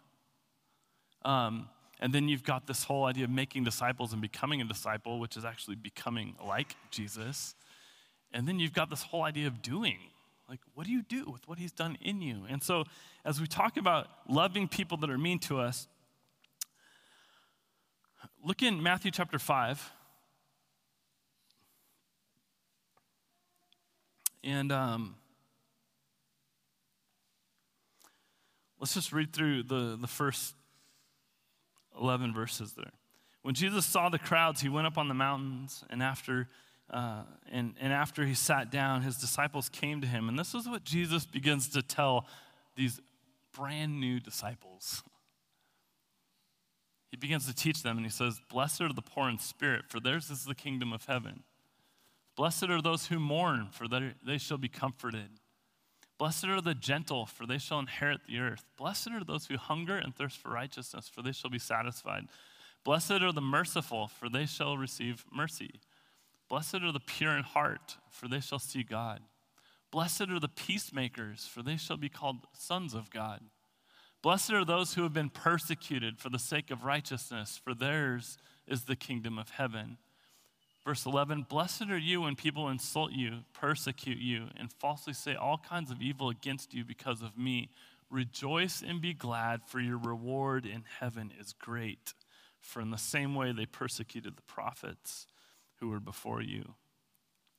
um, 1.24 1.70
and 1.98 2.12
then 2.12 2.28
you've 2.28 2.44
got 2.44 2.66
this 2.66 2.84
whole 2.84 3.04
idea 3.04 3.24
of 3.24 3.30
making 3.30 3.64
disciples 3.64 4.12
and 4.12 4.20
becoming 4.20 4.60
a 4.60 4.64
disciple, 4.64 5.18
which 5.18 5.38
is 5.38 5.44
actually 5.46 5.76
becoming 5.76 6.34
like 6.46 6.76
Jesus. 6.90 7.54
And 8.35 8.49
then 8.49 8.59
you've 8.59 8.72
got 8.74 8.91
this 8.91 9.03
whole 9.03 9.22
idea 9.22 9.47
of 9.47 9.62
doing. 9.62 9.97
Like, 10.49 10.59
what 10.74 10.87
do 10.87 10.93
you 10.93 11.03
do 11.03 11.30
with 11.30 11.47
what 11.47 11.59
he's 11.59 11.72
done 11.72 11.97
in 12.03 12.20
you? 12.20 12.43
And 12.51 12.62
so, 12.62 12.85
as 13.24 13.41
we 13.41 13.47
talk 13.47 13.76
about 13.76 14.09
loving 14.28 14.66
people 14.68 14.99
that 14.99 15.09
are 15.09 15.16
mean 15.16 15.39
to 15.41 15.61
us, 15.61 15.87
look 18.45 18.61
in 18.61 18.82
Matthew 18.82 19.12
chapter 19.12 19.39
5. 19.39 19.93
And 24.43 24.72
um, 24.72 25.14
let's 28.78 28.93
just 28.93 29.12
read 29.12 29.32
through 29.32 29.62
the, 29.62 29.97
the 29.99 30.09
first 30.09 30.55
11 31.99 32.35
verses 32.35 32.72
there. 32.72 32.91
When 33.43 33.55
Jesus 33.55 33.87
saw 33.87 34.09
the 34.09 34.18
crowds, 34.18 34.61
he 34.61 34.68
went 34.68 34.87
up 34.87 34.99
on 34.99 35.09
the 35.09 35.14
mountains, 35.14 35.85
and 35.89 36.03
after, 36.03 36.49
uh, 36.91 37.22
and, 37.51 37.74
and 37.80 37.93
after 37.93 38.24
he 38.24 38.35
sat 38.35 38.70
down, 38.70 39.03
his 39.03 39.16
disciples 39.16 39.68
came 39.68 40.01
to 40.01 40.07
him. 40.07 40.28
And 40.28 40.39
this 40.39 40.55
is 40.55 40.68
what 40.68 40.85
Jesus 40.85 41.24
begins 41.24 41.68
to 41.70 41.82
tell 41.82 42.26
these 42.76 43.01
brand 43.53 44.01
new 44.01 44.20
disciples. 44.20 45.03
He 47.11 47.16
begins 47.16 47.47
to 47.47 47.55
teach 47.55 47.82
them, 47.82 47.97
and 47.97 48.05
he 48.05 48.11
says, 48.11 48.41
Blessed 48.51 48.80
are 48.80 48.93
the 48.93 49.03
poor 49.03 49.28
in 49.28 49.39
spirit, 49.39 49.85
for 49.89 50.01
theirs 50.01 50.30
is 50.30 50.45
the 50.45 50.55
kingdom 50.55 50.93
of 50.93 51.05
heaven. 51.05 51.45
Blessed 52.37 52.64
are 52.64 52.82
those 52.82 53.07
who 53.07 53.20
mourn, 53.20 53.68
for 53.70 53.87
they 53.89 54.39
shall 54.39 54.59
be 54.59 54.68
comforted. 54.68 55.39
Blessed 56.18 56.47
are 56.47 56.61
the 56.61 56.74
gentle, 56.74 57.26
for 57.26 57.47
they 57.47 57.59
shall 57.59 57.78
inherit 57.78 58.22
the 58.26 58.39
earth. 58.39 58.64
Blessed 58.76 59.11
are 59.11 59.24
those 59.24 59.47
who 59.47 59.57
hunger 59.57 59.97
and 59.97 60.14
thirst 60.14 60.39
for 60.39 60.51
righteousness, 60.51 61.09
for 61.09 61.22
they 61.22 61.32
shall 61.32 61.51
be 61.51 61.59
satisfied. 61.59 62.24
Blessed 62.85 63.22
are 63.22 63.32
the 63.32 63.41
merciful, 63.41 64.09
for 64.09 64.28
they 64.28 64.47
shall 64.47 64.76
receive 64.76 65.24
mercy. 65.32 65.80
Blessed 66.49 66.76
are 66.76 66.92
the 66.92 67.01
pure 67.01 67.36
in 67.36 67.42
heart, 67.42 67.97
for 68.11 68.28
they 68.28 68.40
shall 68.40 68.59
see 68.59 68.82
God. 68.82 69.20
Blessed 69.90 70.22
are 70.22 70.40
the 70.40 70.49
peacemakers, 70.49 71.47
for 71.47 71.62
they 71.62 71.76
shall 71.76 71.97
be 71.97 72.09
called 72.09 72.47
sons 72.53 72.95
of 72.95 73.11
God. 73.11 73.40
Blessed 74.22 74.53
are 74.53 74.64
those 74.64 74.95
who 74.95 75.03
have 75.03 75.12
been 75.12 75.30
persecuted 75.30 76.18
for 76.18 76.30
the 76.30 76.38
sake 76.38 76.70
of 76.70 76.84
righteousness, 76.84 77.61
for 77.62 77.74
theirs 77.74 78.38
is 78.66 78.84
the 78.84 78.97
kingdom 78.97 79.38
of 79.38 79.51
heaven. 79.51 79.99
Verse 80.84 81.07
11 81.07 81.47
Blessed 81.49 81.90
are 81.90 81.99
you 81.99 82.22
when 82.22 82.34
people 82.34 82.68
insult 82.68 83.12
you, 83.12 83.40
persecute 83.53 84.18
you, 84.18 84.49
and 84.57 84.72
falsely 84.72 85.12
say 85.12 85.34
all 85.34 85.59
kinds 85.59 85.90
of 85.90 86.03
evil 86.03 86.28
against 86.28 86.74
you 86.74 86.84
because 86.84 87.22
of 87.22 87.38
me. 87.38 87.70
Rejoice 88.11 88.82
and 88.86 89.01
be 89.01 89.14
glad, 89.14 89.61
for 89.66 89.80
your 89.80 89.99
reward 89.99 90.66
in 90.66 90.84
heaven 91.01 91.32
is 91.38 91.53
great. 91.53 92.14
For 92.61 92.80
in 92.80 92.90
the 92.90 92.99
same 92.99 93.34
way 93.34 93.53
they 93.53 93.66
persecuted 93.66 94.36
the 94.36 94.42
prophets 94.42 95.26
who 95.80 95.88
were 95.88 96.00
before 96.00 96.42
you. 96.42 96.74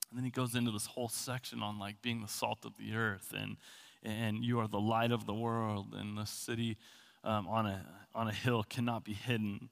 And 0.09 0.17
then 0.17 0.23
he 0.23 0.31
goes 0.31 0.55
into 0.55 0.71
this 0.71 0.85
whole 0.85 1.09
section 1.09 1.61
on 1.61 1.79
like 1.79 2.01
being 2.01 2.21
the 2.21 2.27
salt 2.27 2.65
of 2.65 2.77
the 2.77 2.95
earth 2.95 3.33
and, 3.37 3.57
and 4.03 4.43
you 4.43 4.59
are 4.59 4.67
the 4.67 4.79
light 4.79 5.11
of 5.11 5.25
the 5.25 5.33
world, 5.33 5.95
and 5.97 6.17
the 6.17 6.25
city 6.25 6.77
um, 7.23 7.47
on, 7.47 7.65
a, 7.65 7.85
on 8.13 8.27
a 8.27 8.33
hill 8.33 8.63
cannot 8.63 9.03
be 9.03 9.13
hidden 9.13 9.69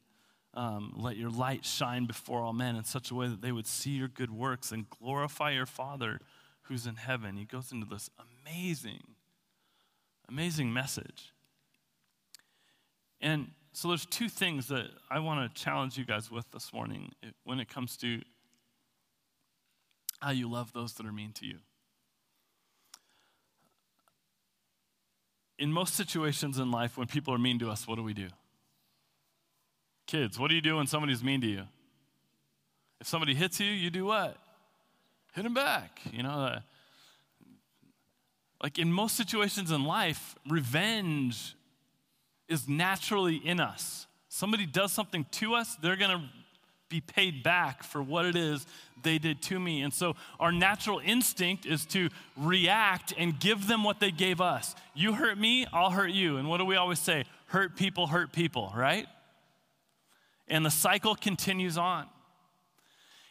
um, 0.55 0.93
let 0.95 1.17
your 1.17 1.31
light 1.31 1.65
shine 1.65 2.05
before 2.05 2.41
all 2.41 2.53
men 2.53 2.75
in 2.75 2.83
such 2.83 3.09
a 3.09 3.15
way 3.15 3.27
that 3.27 3.41
they 3.41 3.51
would 3.51 3.67
see 3.67 3.91
your 3.91 4.07
good 4.07 4.31
works 4.31 4.71
and 4.71 4.89
glorify 4.89 5.51
your 5.51 5.65
Father 5.65 6.19
who's 6.63 6.85
in 6.85 6.95
heaven. 6.95 7.37
He 7.37 7.45
goes 7.45 7.71
into 7.71 7.87
this 7.87 8.09
amazing, 8.45 9.03
amazing 10.29 10.71
message. 10.71 11.33
And 13.19 13.51
so 13.71 13.87
there's 13.87 14.05
two 14.05 14.29
things 14.29 14.67
that 14.67 14.89
I 15.09 15.19
want 15.19 15.55
to 15.55 15.61
challenge 15.61 15.97
you 15.97 16.05
guys 16.05 16.29
with 16.29 16.49
this 16.51 16.71
morning 16.71 17.11
when 17.43 17.59
it 17.59 17.67
comes 17.67 17.97
to 17.97 18.21
how 20.23 20.31
you 20.31 20.49
love 20.49 20.71
those 20.73 20.93
that 20.93 21.05
are 21.05 21.11
mean 21.11 21.33
to 21.33 21.45
you. 21.45 21.57
In 25.59 25.71
most 25.71 25.95
situations 25.95 26.57
in 26.57 26.71
life, 26.71 26.97
when 26.97 27.07
people 27.07 27.33
are 27.33 27.37
mean 27.37 27.59
to 27.59 27.69
us, 27.69 27.87
what 27.87 27.95
do 27.95 28.03
we 28.03 28.13
do? 28.13 28.27
Kids, 30.07 30.39
what 30.39 30.49
do 30.49 30.55
you 30.55 30.61
do 30.61 30.77
when 30.77 30.87
somebody's 30.87 31.23
mean 31.23 31.41
to 31.41 31.47
you? 31.47 31.63
If 32.99 33.07
somebody 33.07 33.35
hits 33.35 33.59
you, 33.59 33.67
you 33.67 33.89
do 33.89 34.05
what? 34.05 34.37
Hit 35.33 35.43
them 35.43 35.53
back. 35.53 35.99
You 36.11 36.23
know, 36.23 36.29
uh, 36.29 36.59
like 38.61 38.79
in 38.79 38.91
most 38.91 39.15
situations 39.15 39.71
in 39.71 39.83
life, 39.83 40.35
revenge 40.49 41.55
is 42.47 42.67
naturally 42.69 43.35
in 43.35 43.59
us. 43.59 44.07
Somebody 44.29 44.65
does 44.65 44.91
something 44.91 45.25
to 45.31 45.55
us, 45.55 45.75
they're 45.75 45.97
going 45.97 46.11
to 46.11 46.23
be 46.93 47.01
paid 47.01 47.41
back 47.41 47.81
for 47.81 48.03
what 48.03 48.23
it 48.23 48.35
is 48.35 48.67
they 49.01 49.17
did 49.17 49.41
to 49.41 49.59
me. 49.59 49.81
And 49.81 49.91
so 49.91 50.15
our 50.39 50.51
natural 50.51 51.01
instinct 51.03 51.65
is 51.65 51.85
to 51.87 52.09
react 52.37 53.15
and 53.17 53.39
give 53.39 53.65
them 53.65 53.83
what 53.83 53.99
they 53.99 54.11
gave 54.11 54.39
us. 54.39 54.75
You 54.93 55.13
hurt 55.13 55.39
me, 55.39 55.65
I'll 55.73 55.89
hurt 55.89 56.11
you. 56.11 56.37
And 56.37 56.47
what 56.47 56.59
do 56.59 56.65
we 56.65 56.75
always 56.75 56.99
say? 56.99 57.25
Hurt 57.47 57.75
people, 57.75 58.05
hurt 58.05 58.31
people, 58.31 58.71
right? 58.75 59.07
And 60.47 60.63
the 60.63 60.69
cycle 60.69 61.15
continues 61.15 61.79
on. 61.79 62.05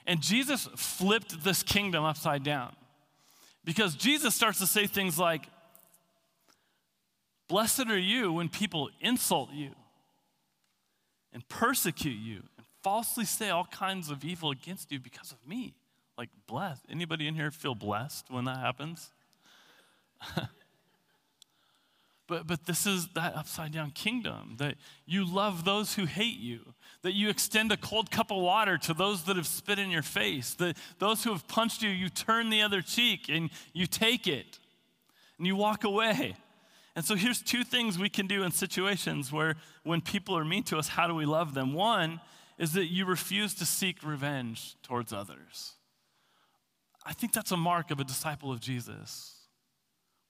And 0.08 0.20
Jesus 0.20 0.68
flipped 0.74 1.44
this 1.44 1.62
kingdom 1.62 2.02
upside 2.02 2.42
down 2.42 2.74
because 3.64 3.94
Jesus 3.94 4.34
starts 4.34 4.58
to 4.58 4.66
say 4.66 4.88
things 4.88 5.20
like, 5.20 5.46
Blessed 7.48 7.86
are 7.86 7.98
you 7.98 8.32
when 8.32 8.48
people 8.48 8.88
insult 9.00 9.50
you 9.52 9.70
and 11.32 11.46
persecute 11.48 12.18
you 12.18 12.42
falsely 12.82 13.24
say 13.24 13.50
all 13.50 13.64
kinds 13.64 14.10
of 14.10 14.24
evil 14.24 14.50
against 14.50 14.92
you 14.92 14.98
because 14.98 15.32
of 15.32 15.38
me. 15.46 15.74
Like, 16.18 16.30
blessed. 16.46 16.84
Anybody 16.90 17.26
in 17.26 17.34
here 17.34 17.50
feel 17.50 17.74
blessed 17.74 18.26
when 18.30 18.44
that 18.44 18.58
happens? 18.58 19.10
But, 22.32 22.46
but 22.46 22.64
this 22.64 22.86
is 22.86 23.08
that 23.08 23.36
upside 23.36 23.72
down 23.72 23.90
kingdom 23.90 24.54
that 24.56 24.76
you 25.04 25.26
love 25.26 25.66
those 25.66 25.96
who 25.96 26.06
hate 26.06 26.38
you, 26.38 26.60
that 27.02 27.12
you 27.12 27.28
extend 27.28 27.72
a 27.72 27.76
cold 27.76 28.10
cup 28.10 28.30
of 28.30 28.40
water 28.40 28.78
to 28.78 28.94
those 28.94 29.24
that 29.24 29.36
have 29.36 29.46
spit 29.46 29.78
in 29.78 29.90
your 29.90 30.00
face, 30.00 30.54
that 30.54 30.78
those 30.98 31.24
who 31.24 31.32
have 31.32 31.46
punched 31.46 31.82
you, 31.82 31.90
you 31.90 32.08
turn 32.08 32.48
the 32.48 32.62
other 32.62 32.80
cheek 32.80 33.28
and 33.28 33.50
you 33.74 33.86
take 33.86 34.26
it 34.26 34.58
and 35.36 35.46
you 35.46 35.56
walk 35.56 35.84
away. 35.84 36.34
And 36.96 37.04
so 37.04 37.16
here's 37.16 37.42
two 37.42 37.64
things 37.64 37.98
we 37.98 38.08
can 38.08 38.26
do 38.26 38.44
in 38.44 38.50
situations 38.50 39.30
where 39.30 39.56
when 39.82 40.00
people 40.00 40.34
are 40.34 40.44
mean 40.44 40.62
to 40.64 40.78
us, 40.78 40.88
how 40.88 41.06
do 41.06 41.14
we 41.14 41.26
love 41.26 41.52
them? 41.52 41.74
One 41.74 42.18
is 42.62 42.72
that 42.72 42.86
you 42.86 43.04
refuse 43.04 43.52
to 43.56 43.66
seek 43.66 44.02
revenge 44.02 44.76
towards 44.82 45.12
others. 45.12 45.74
I 47.04 47.12
think 47.12 47.34
that's 47.34 47.52
a 47.52 47.56
mark 47.58 47.90
of 47.90 48.00
a 48.00 48.04
disciple 48.04 48.50
of 48.50 48.60
Jesus 48.60 49.42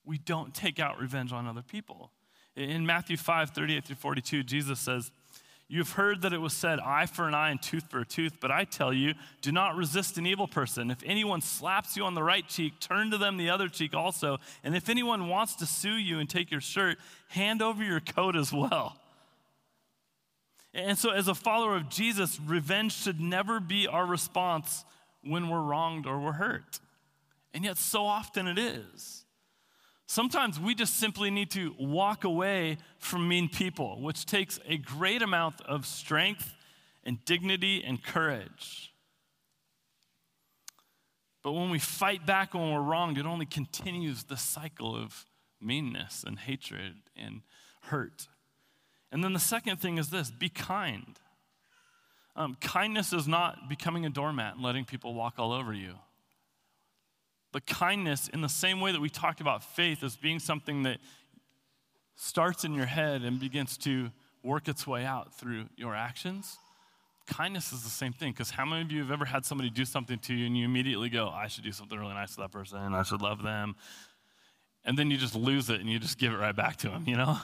we 0.04 0.18
don't 0.18 0.54
take 0.54 0.80
out 0.80 1.00
revenge 1.00 1.32
on 1.32 1.46
other 1.46 1.62
people. 1.62 2.10
In 2.56 2.84
Matthew 2.84 3.16
5 3.16 3.50
38 3.50 3.84
through 3.84 3.96
42, 3.96 4.42
Jesus 4.42 4.80
says, 4.80 5.10
You've 5.68 5.92
heard 5.92 6.20
that 6.20 6.34
it 6.34 6.40
was 6.40 6.52
said, 6.52 6.80
eye 6.80 7.06
for 7.06 7.26
an 7.26 7.34
eye 7.34 7.50
and 7.50 7.62
tooth 7.62 7.84
for 7.88 8.00
a 8.00 8.04
tooth, 8.04 8.34
but 8.42 8.50
I 8.50 8.64
tell 8.64 8.92
you, 8.92 9.14
do 9.40 9.52
not 9.52 9.74
resist 9.74 10.18
an 10.18 10.26
evil 10.26 10.46
person. 10.46 10.90
If 10.90 11.02
anyone 11.06 11.40
slaps 11.40 11.96
you 11.96 12.04
on 12.04 12.14
the 12.14 12.22
right 12.22 12.46
cheek, 12.46 12.78
turn 12.78 13.10
to 13.10 13.16
them 13.16 13.38
the 13.38 13.48
other 13.48 13.68
cheek 13.68 13.94
also. 13.94 14.36
And 14.62 14.76
if 14.76 14.90
anyone 14.90 15.28
wants 15.28 15.56
to 15.56 15.66
sue 15.66 15.94
you 15.94 16.18
and 16.18 16.28
take 16.28 16.50
your 16.50 16.60
shirt, 16.60 16.98
hand 17.28 17.62
over 17.62 17.82
your 17.82 18.00
coat 18.00 18.36
as 18.36 18.52
well. 18.52 18.98
And 20.74 20.98
so, 20.98 21.10
as 21.10 21.28
a 21.28 21.34
follower 21.34 21.76
of 21.76 21.88
Jesus, 21.88 22.40
revenge 22.40 22.94
should 22.94 23.20
never 23.20 23.60
be 23.60 23.86
our 23.86 24.06
response 24.06 24.84
when 25.22 25.48
we're 25.48 25.60
wronged 25.60 26.06
or 26.06 26.18
we're 26.18 26.32
hurt. 26.32 26.80
And 27.52 27.64
yet, 27.64 27.76
so 27.76 28.06
often 28.06 28.46
it 28.46 28.58
is. 28.58 29.24
Sometimes 30.06 30.58
we 30.58 30.74
just 30.74 30.98
simply 30.98 31.30
need 31.30 31.50
to 31.52 31.74
walk 31.78 32.24
away 32.24 32.78
from 32.98 33.28
mean 33.28 33.48
people, 33.48 34.00
which 34.00 34.26
takes 34.26 34.58
a 34.66 34.76
great 34.76 35.22
amount 35.22 35.60
of 35.62 35.86
strength 35.86 36.54
and 37.04 37.24
dignity 37.24 37.82
and 37.84 38.02
courage. 38.02 38.92
But 41.42 41.52
when 41.52 41.70
we 41.70 41.78
fight 41.78 42.24
back 42.26 42.54
when 42.54 42.70
we're 42.70 42.82
wronged, 42.82 43.18
it 43.18 43.26
only 43.26 43.46
continues 43.46 44.24
the 44.24 44.36
cycle 44.36 44.94
of 44.96 45.26
meanness 45.60 46.24
and 46.26 46.38
hatred 46.38 46.94
and 47.16 47.42
hurt. 47.82 48.28
And 49.12 49.22
then 49.22 49.34
the 49.34 49.40
second 49.40 49.76
thing 49.76 49.98
is 49.98 50.08
this 50.10 50.30
be 50.30 50.48
kind. 50.48 51.18
Um, 52.34 52.56
kindness 52.60 53.12
is 53.12 53.28
not 53.28 53.68
becoming 53.68 54.06
a 54.06 54.10
doormat 54.10 54.54
and 54.54 54.64
letting 54.64 54.86
people 54.86 55.12
walk 55.12 55.34
all 55.38 55.52
over 55.52 55.74
you. 55.74 55.94
But 57.52 57.66
kindness, 57.66 58.28
in 58.28 58.40
the 58.40 58.48
same 58.48 58.80
way 58.80 58.90
that 58.92 59.00
we 59.00 59.10
talked 59.10 59.42
about 59.42 59.62
faith 59.62 60.02
as 60.02 60.16
being 60.16 60.38
something 60.38 60.84
that 60.84 60.98
starts 62.16 62.64
in 62.64 62.72
your 62.72 62.86
head 62.86 63.20
and 63.22 63.38
begins 63.38 63.76
to 63.78 64.10
work 64.42 64.66
its 64.66 64.86
way 64.86 65.04
out 65.04 65.38
through 65.38 65.66
your 65.76 65.94
actions, 65.94 66.56
kindness 67.26 67.70
is 67.74 67.82
the 67.82 67.90
same 67.90 68.14
thing. 68.14 68.32
Because 68.32 68.50
how 68.50 68.64
many 68.64 68.80
of 68.80 68.90
you 68.90 69.02
have 69.02 69.10
ever 69.10 69.26
had 69.26 69.44
somebody 69.44 69.68
do 69.68 69.84
something 69.84 70.18
to 70.20 70.34
you 70.34 70.46
and 70.46 70.56
you 70.56 70.64
immediately 70.64 71.10
go, 71.10 71.28
I 71.28 71.48
should 71.48 71.64
do 71.64 71.72
something 71.72 71.98
really 71.98 72.14
nice 72.14 72.34
to 72.36 72.40
that 72.40 72.50
person, 72.50 72.78
I 72.78 73.02
should 73.02 73.20
love 73.20 73.42
them. 73.42 73.76
And 74.86 74.98
then 74.98 75.10
you 75.10 75.18
just 75.18 75.34
lose 75.34 75.68
it 75.68 75.80
and 75.80 75.90
you 75.90 75.98
just 75.98 76.18
give 76.18 76.32
it 76.32 76.38
right 76.38 76.56
back 76.56 76.76
to 76.78 76.88
them, 76.88 77.04
you 77.06 77.16
know? 77.16 77.38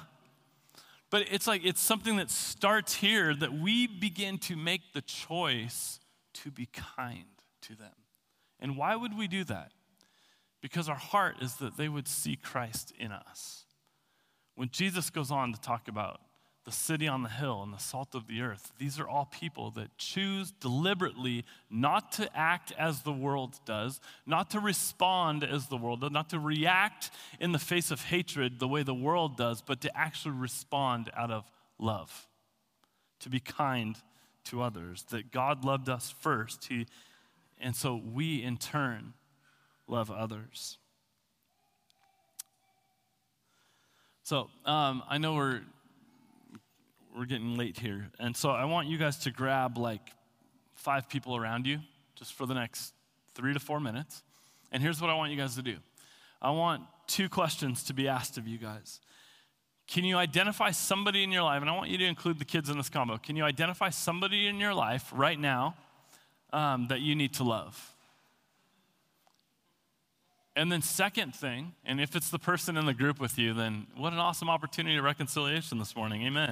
But 1.11 1.33
it's 1.33 1.47
like 1.47 1.65
it's 1.65 1.81
something 1.81 2.17
that 2.17 2.31
starts 2.31 2.95
here 2.95 3.35
that 3.35 3.53
we 3.53 3.87
begin 3.87 4.39
to 4.39 4.57
make 4.57 4.93
the 4.93 5.01
choice 5.01 6.01
to 6.35 6.51
be 6.51 6.67
kind 6.67 7.25
to 7.63 7.75
them. 7.75 7.95
And 8.61 8.77
why 8.77 8.95
would 8.95 9.17
we 9.17 9.29
do 9.29 9.45
that? 9.45 9.73
Because 10.61 10.89
our 10.89 10.97
heart 10.97 11.37
is 11.41 11.55
that 11.57 11.77
they 11.77 11.89
would 11.89 12.09
see 12.09 12.37
Christ 12.37 12.93
in 12.99 13.13
us. 13.13 13.65
When 14.55 14.71
Jesus 14.71 15.09
goes 15.09 15.31
on 15.31 15.53
to 15.53 15.61
talk 15.61 15.89
about 15.89 16.21
the 16.69 16.75
city 16.75 17.09
on 17.09 17.23
the 17.23 17.31
hill 17.31 17.63
and 17.63 17.73
the 17.73 17.79
salt 17.79 18.15
of 18.15 18.27
the 18.27 18.43
earth, 18.43 18.73
these 18.79 19.01
are 19.01 19.09
all 19.09 19.25
people 19.25 19.71
that 19.71 19.97
choose 19.97 20.51
deliberately 20.51 21.43
not 21.71 22.13
to 22.13 22.29
act 22.37 22.75
as 22.79 23.01
the 23.01 23.13
world 23.13 23.59
does, 23.65 24.01
not 24.27 24.51
to 24.51 24.61
respond 24.61 25.43
as 25.43 25.69
the 25.69 25.79
world 25.79 26.03
does, 26.03 26.11
not 26.11 26.29
to 26.29 26.39
react 26.39 27.11
in 27.41 27.53
the 27.53 27.59
face 27.59 27.91
of 27.91 28.03
hatred 28.03 28.59
the 28.59 28.69
way 28.69 28.83
the 28.83 28.93
world 28.93 29.39
does, 29.39 29.63
but 29.63 29.81
to 29.81 29.99
actually 29.99 30.35
respond 30.35 31.11
out 31.17 31.31
of 31.31 31.51
love, 31.79 32.29
to 33.21 33.31
be 33.31 33.41
kind 33.41 33.97
to 34.45 34.61
others. 34.61 35.07
That 35.09 35.33
God 35.33 35.65
loved 35.65 35.89
us 35.89 36.15
first, 36.21 36.67
he, 36.67 36.87
and 37.59 37.75
so 37.75 37.97
we 37.97 38.43
in 38.43 38.59
turn 38.59 39.15
love 39.87 40.11
others. 40.11 40.77
So 44.23 44.51
um, 44.67 45.03
I 45.09 45.17
know 45.17 45.33
we're 45.37 45.63
we're 47.17 47.25
getting 47.27 47.57
late 47.57 47.79
here. 47.79 48.11
And 48.19 48.37
so 48.37 48.51
I 48.51 48.65
want 48.65 48.89
you 48.89 48.99
guys 48.99 49.19
to 49.19 49.31
grab 49.31 49.79
like 49.79 50.13
five 50.75 51.09
people 51.09 51.37
around 51.37 51.67
you 51.67 51.81
just 52.15 52.35
for 52.35 52.47
the 52.47 52.55
next 52.55 52.93
three 53.35 53.53
to 53.53 53.61
four 53.61 53.81
minutes. 53.81 54.23
And 54.73 54.83
here's 54.83 55.01
what 55.01 55.11
I 55.11 55.15
want 55.15 55.33
you 55.33 55.39
guys 55.39 55.55
to 55.57 55.63
do 55.63 55.77
I 56.41 56.51
want 56.51 56.83
two 57.07 57.29
questions 57.29 57.83
to 57.85 57.95
be 57.95 58.09
asked 58.09 58.39
of 58.39 58.47
you 58.47 58.59
guys. 58.59 59.01
Can 59.89 60.05
you 60.05 60.19
identify 60.19 60.71
somebody 60.71 61.23
in 61.25 61.33
your 61.33 61.43
life? 61.43 61.63
And 61.63 61.71
I 61.71 61.75
want 61.75 61.89
you 61.89 61.97
to 61.99 62.05
include 62.05 62.39
the 62.39 62.45
kids 62.45 62.69
in 62.69 62.77
this 62.77 62.91
combo. 62.91 63.17
Can 63.17 63.37
you 63.37 63.45
identify 63.45 63.89
somebody 63.89 64.47
in 64.47 64.61
your 64.61 64.75
life 64.75 65.11
right 65.15 65.41
now 65.41 65.77
um, 66.53 66.89
that 66.89 67.01
you 67.01 67.15
need 67.15 67.33
to 67.35 67.45
love? 67.45 67.95
And 70.55 70.71
then, 70.71 70.83
second 70.83 71.35
thing, 71.35 71.73
and 71.85 72.01
if 72.01 72.17
it's 72.17 72.31
the 72.31 72.39
person 72.39 72.77
in 72.77 72.85
the 72.85 72.93
group 72.93 73.21
with 73.21 73.39
you, 73.39 73.55
then 73.55 73.87
what 73.97 74.13
an 74.13 74.19
awesome 74.19 74.51
opportunity 74.51 74.97
of 74.97 75.05
reconciliation 75.05 75.79
this 75.79 75.95
morning. 75.95 76.27
Amen. 76.27 76.51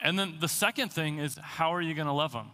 And 0.00 0.18
then 0.18 0.36
the 0.40 0.48
second 0.48 0.92
thing 0.92 1.18
is, 1.18 1.36
how 1.40 1.74
are 1.74 1.80
you 1.80 1.94
going 1.94 2.06
to 2.06 2.12
love 2.12 2.32
them? 2.32 2.50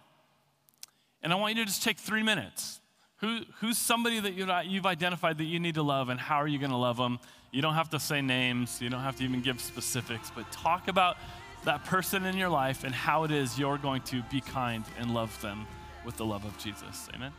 And 1.22 1.32
I 1.32 1.36
want 1.36 1.57
you 1.57 1.62
to 1.62 1.66
just 1.66 1.82
take 1.82 1.99
three 1.99 2.22
minutes. 2.22 2.80
Who, 3.18 3.40
who's 3.61 3.78
somebody 3.78 4.20
that 4.20 4.34
you've 4.66 4.86
identified 4.86 5.38
that 5.38 5.45
you 5.45 5.59
need 5.59 5.76
to 5.76 5.82
love, 5.82 6.09
and 6.09 6.20
how 6.20 6.36
are 6.36 6.49
you 6.49 6.59
going 6.59 6.70
to 6.70 6.76
love 6.76 6.97
them? 6.97 7.18
You 7.53 7.62
don't 7.62 7.74
have 7.74 7.90
to 7.90 8.01
say 8.01 8.20
names, 8.20 8.80
you 8.82 8.90
don't 8.90 9.01
have 9.01 9.16
to 9.16 9.24
even 9.24 9.40
give 9.40 9.61
specifics, 9.61 10.30
but 10.34 10.51
talk 10.53 10.88
about 10.88 11.16
that 11.64 11.84
person 11.84 12.26
in 12.26 12.36
your 12.36 12.51
life 12.51 12.84
and 12.84 12.95
how 12.95 13.24
it 13.24 13.30
is 13.30 13.59
you're 13.59 13.78
going 13.78 14.03
to 14.03 14.22
be 14.24 14.40
kind 14.40 14.84
and 14.99 15.14
love 15.14 15.40
them 15.40 15.66
with 16.05 16.16
the 16.16 16.24
love 16.24 16.45
of 16.45 16.59
Jesus. 16.59 17.09
Amen. 17.14 17.32